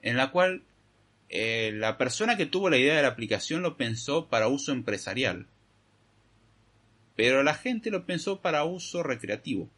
en 0.00 0.16
la 0.16 0.30
cual 0.30 0.62
eh, 1.28 1.72
la 1.74 1.98
persona 1.98 2.38
que 2.38 2.46
tuvo 2.46 2.70
la 2.70 2.78
idea 2.78 2.96
de 2.96 3.02
la 3.02 3.08
aplicación 3.08 3.60
lo 3.60 3.76
pensó 3.76 4.28
para 4.28 4.48
uso 4.48 4.72
empresarial, 4.72 5.46
pero 7.16 7.42
la 7.42 7.52
gente 7.52 7.90
lo 7.90 8.06
pensó 8.06 8.40
para 8.40 8.64
uso 8.64 9.02
recreativo. 9.02 9.68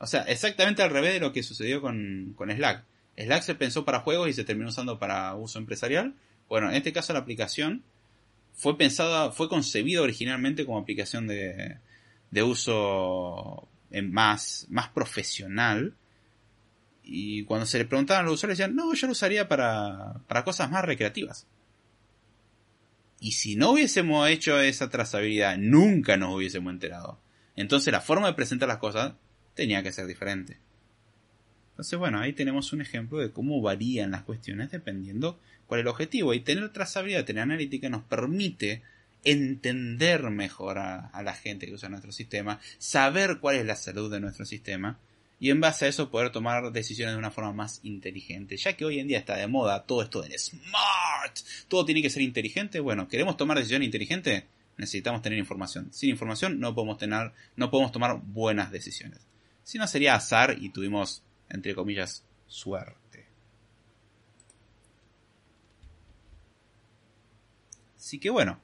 O 0.00 0.06
sea, 0.06 0.22
exactamente 0.22 0.82
al 0.82 0.90
revés 0.90 1.12
de 1.12 1.20
lo 1.20 1.32
que 1.32 1.42
sucedió 1.42 1.82
con, 1.82 2.34
Slack. 2.38 2.84
Slack 3.18 3.42
se 3.42 3.54
pensó 3.54 3.84
para 3.84 4.00
juegos 4.00 4.30
y 4.30 4.32
se 4.32 4.44
terminó 4.44 4.70
usando 4.70 4.98
para 4.98 5.34
uso 5.34 5.58
empresarial. 5.58 6.14
Bueno, 6.48 6.70
en 6.70 6.76
este 6.76 6.92
caso 6.92 7.12
la 7.12 7.18
aplicación 7.18 7.84
fue 8.54 8.78
pensada, 8.78 9.30
fue 9.30 9.50
concebida 9.50 10.00
originalmente 10.00 10.64
como 10.64 10.78
aplicación 10.78 11.26
de, 11.26 11.76
de 12.30 12.42
uso 12.42 13.68
más, 13.90 14.66
más 14.70 14.88
profesional. 14.88 15.94
Y 17.04 17.44
cuando 17.44 17.66
se 17.66 17.76
le 17.76 17.84
preguntaban 17.84 18.24
a 18.24 18.28
los 18.28 18.36
usuarios 18.36 18.56
decían, 18.56 18.74
no, 18.74 18.94
yo 18.94 19.06
lo 19.06 19.12
usaría 19.12 19.48
para, 19.48 20.14
para 20.28 20.44
cosas 20.44 20.70
más 20.70 20.82
recreativas. 20.82 21.46
Y 23.20 23.32
si 23.32 23.54
no 23.54 23.72
hubiésemos 23.72 24.30
hecho 24.30 24.58
esa 24.58 24.88
trazabilidad, 24.88 25.58
nunca 25.58 26.16
nos 26.16 26.34
hubiésemos 26.34 26.72
enterado. 26.72 27.20
Entonces 27.54 27.92
la 27.92 28.00
forma 28.00 28.28
de 28.28 28.32
presentar 28.32 28.66
las 28.66 28.78
cosas 28.78 29.12
tenía 29.54 29.82
que 29.82 29.92
ser 29.92 30.06
diferente. 30.06 30.58
Entonces, 31.70 31.98
bueno, 31.98 32.20
ahí 32.20 32.32
tenemos 32.32 32.72
un 32.72 32.82
ejemplo 32.82 33.18
de 33.18 33.30
cómo 33.30 33.60
varían 33.62 34.10
las 34.10 34.22
cuestiones 34.22 34.70
dependiendo 34.70 35.38
cuál 35.66 35.80
es 35.80 35.84
el 35.84 35.88
objetivo. 35.88 36.34
Y 36.34 36.40
tener 36.40 36.68
trazabilidad, 36.70 37.24
tener 37.24 37.42
analítica 37.42 37.88
nos 37.88 38.02
permite 38.02 38.82
entender 39.24 40.22
mejor 40.30 40.78
a, 40.78 41.10
la 41.22 41.34
gente 41.34 41.66
que 41.66 41.74
usa 41.74 41.88
nuestro 41.88 42.12
sistema, 42.12 42.60
saber 42.78 43.38
cuál 43.38 43.56
es 43.56 43.66
la 43.66 43.76
salud 43.76 44.10
de 44.10 44.20
nuestro 44.20 44.46
sistema 44.46 44.98
y 45.38 45.50
en 45.50 45.60
base 45.60 45.86
a 45.86 45.88
eso 45.88 46.10
poder 46.10 46.30
tomar 46.30 46.70
decisiones 46.72 47.14
de 47.14 47.18
una 47.18 47.30
forma 47.30 47.52
más 47.52 47.80
inteligente. 47.82 48.56
Ya 48.56 48.76
que 48.76 48.84
hoy 48.84 48.98
en 48.98 49.08
día 49.08 49.18
está 49.18 49.36
de 49.36 49.46
moda 49.46 49.84
todo 49.84 50.02
esto 50.02 50.22
del 50.22 50.38
smart, 50.38 51.38
todo 51.68 51.84
tiene 51.84 52.02
que 52.02 52.10
ser 52.10 52.22
inteligente. 52.22 52.80
Bueno, 52.80 53.08
¿queremos 53.08 53.36
tomar 53.36 53.56
decisiones 53.56 53.86
inteligentes? 53.86 54.44
necesitamos 54.80 55.20
tener 55.22 55.38
información. 55.38 55.88
Sin 55.92 56.10
información 56.10 56.58
no 56.58 56.74
podemos 56.74 56.98
tener, 56.98 57.32
no 57.56 57.70
podemos 57.70 57.92
tomar 57.92 58.20
buenas 58.22 58.72
decisiones. 58.72 59.20
Si 59.70 59.78
no 59.78 59.86
sería 59.86 60.16
azar 60.16 60.56
y 60.60 60.70
tuvimos, 60.70 61.22
entre 61.48 61.76
comillas, 61.76 62.24
suerte. 62.48 63.28
Así 67.96 68.18
que 68.18 68.30
bueno, 68.30 68.60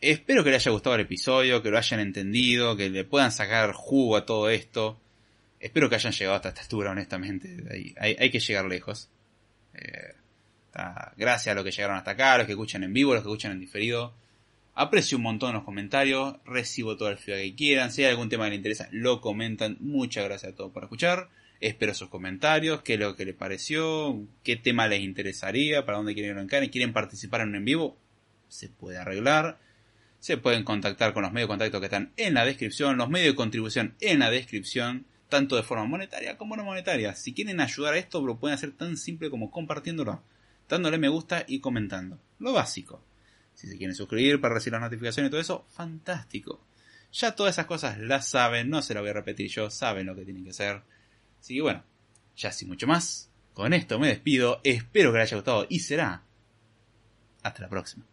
espero 0.00 0.42
que 0.42 0.52
les 0.52 0.62
haya 0.62 0.72
gustado 0.72 0.94
el 0.94 1.02
episodio, 1.02 1.62
que 1.62 1.68
lo 1.70 1.76
hayan 1.76 2.00
entendido, 2.00 2.78
que 2.78 2.88
le 2.88 3.04
puedan 3.04 3.30
sacar 3.30 3.72
jugo 3.74 4.16
a 4.16 4.24
todo 4.24 4.48
esto. 4.48 4.98
Espero 5.60 5.90
que 5.90 5.96
hayan 5.96 6.14
llegado 6.14 6.36
hasta 6.36 6.48
esta 6.48 6.62
altura, 6.62 6.92
honestamente. 6.92 7.94
Hay, 7.98 8.30
que 8.30 8.40
llegar 8.40 8.64
lejos. 8.64 9.10
Eh, 9.74 10.14
gracias 11.18 11.52
a 11.52 11.54
los 11.54 11.62
que 11.62 11.72
llegaron 11.72 11.98
hasta 11.98 12.12
acá, 12.12 12.38
los 12.38 12.46
que 12.46 12.52
escuchan 12.52 12.84
en 12.84 12.94
vivo, 12.94 13.12
los 13.12 13.22
que 13.22 13.28
escuchan 13.28 13.52
en 13.52 13.60
diferido. 13.60 14.14
Aprecio 14.78 15.16
un 15.16 15.22
montón 15.22 15.54
los 15.54 15.64
comentarios, 15.64 16.36
recibo 16.44 16.98
todo 16.98 17.08
el 17.08 17.16
feedback 17.16 17.40
que 17.40 17.54
quieran. 17.54 17.90
Si 17.90 18.04
hay 18.04 18.10
algún 18.10 18.28
tema 18.28 18.44
que 18.44 18.50
les 18.50 18.58
interesa, 18.58 18.90
lo 18.92 19.22
comentan. 19.22 19.78
Muchas 19.80 20.26
gracias 20.26 20.52
a 20.52 20.54
todos 20.54 20.70
por 20.70 20.82
escuchar. 20.82 21.30
Espero 21.62 21.94
sus 21.94 22.10
comentarios, 22.10 22.82
qué 22.82 22.92
es 22.94 23.00
lo 23.00 23.16
que 23.16 23.24
les 23.24 23.34
pareció, 23.34 24.20
qué 24.42 24.56
tema 24.56 24.86
les 24.86 25.00
interesaría, 25.00 25.86
para 25.86 25.96
dónde 25.96 26.12
quieren 26.12 26.32
arrancar, 26.32 26.70
quieren 26.70 26.92
participar 26.92 27.40
en 27.40 27.48
un 27.48 27.54
en 27.54 27.64
vivo, 27.64 27.96
se 28.48 28.68
puede 28.68 28.98
arreglar. 28.98 29.58
Se 30.18 30.36
pueden 30.36 30.62
contactar 30.62 31.14
con 31.14 31.22
los 31.22 31.32
medios 31.32 31.48
de 31.48 31.52
contacto 31.52 31.80
que 31.80 31.86
están 31.86 32.12
en 32.18 32.34
la 32.34 32.44
descripción, 32.44 32.98
los 32.98 33.08
medios 33.08 33.32
de 33.32 33.34
contribución 33.34 33.94
en 34.02 34.18
la 34.18 34.30
descripción, 34.30 35.06
tanto 35.30 35.56
de 35.56 35.62
forma 35.62 35.86
monetaria 35.86 36.36
como 36.36 36.54
no 36.54 36.64
monetaria. 36.64 37.14
Si 37.14 37.32
quieren 37.32 37.60
ayudar 37.60 37.94
a 37.94 37.98
esto, 37.98 38.20
lo 38.20 38.38
pueden 38.38 38.56
hacer 38.56 38.72
tan 38.72 38.98
simple 38.98 39.30
como 39.30 39.50
compartiéndolo, 39.50 40.22
dándole 40.68 40.98
me 40.98 41.08
gusta 41.08 41.46
y 41.48 41.60
comentando. 41.60 42.18
Lo 42.38 42.52
básico. 42.52 43.05
Si 43.56 43.66
se 43.66 43.76
quieren 43.76 43.96
suscribir 43.96 44.40
para 44.40 44.54
recibir 44.54 44.74
las 44.74 44.82
notificaciones 44.82 45.28
y 45.28 45.30
todo 45.32 45.40
eso, 45.40 45.66
fantástico. 45.70 46.60
Ya 47.12 47.34
todas 47.34 47.54
esas 47.54 47.66
cosas 47.66 47.98
las 47.98 48.28
saben, 48.28 48.70
no 48.70 48.82
se 48.82 48.94
las 48.94 49.02
voy 49.02 49.10
a 49.10 49.14
repetir 49.14 49.50
yo, 49.50 49.70
saben 49.70 50.06
lo 50.06 50.14
que 50.14 50.24
tienen 50.24 50.44
que 50.44 50.50
hacer. 50.50 50.82
Así 51.40 51.54
que 51.54 51.62
bueno, 51.62 51.82
ya 52.36 52.52
sin 52.52 52.68
mucho 52.68 52.86
más, 52.86 53.30
con 53.54 53.72
esto 53.72 53.98
me 53.98 54.08
despido, 54.08 54.60
espero 54.62 55.10
que 55.10 55.18
les 55.18 55.28
haya 55.28 55.38
gustado 55.38 55.66
y 55.68 55.80
será 55.80 56.22
hasta 57.42 57.62
la 57.62 57.68
próxima. 57.68 58.04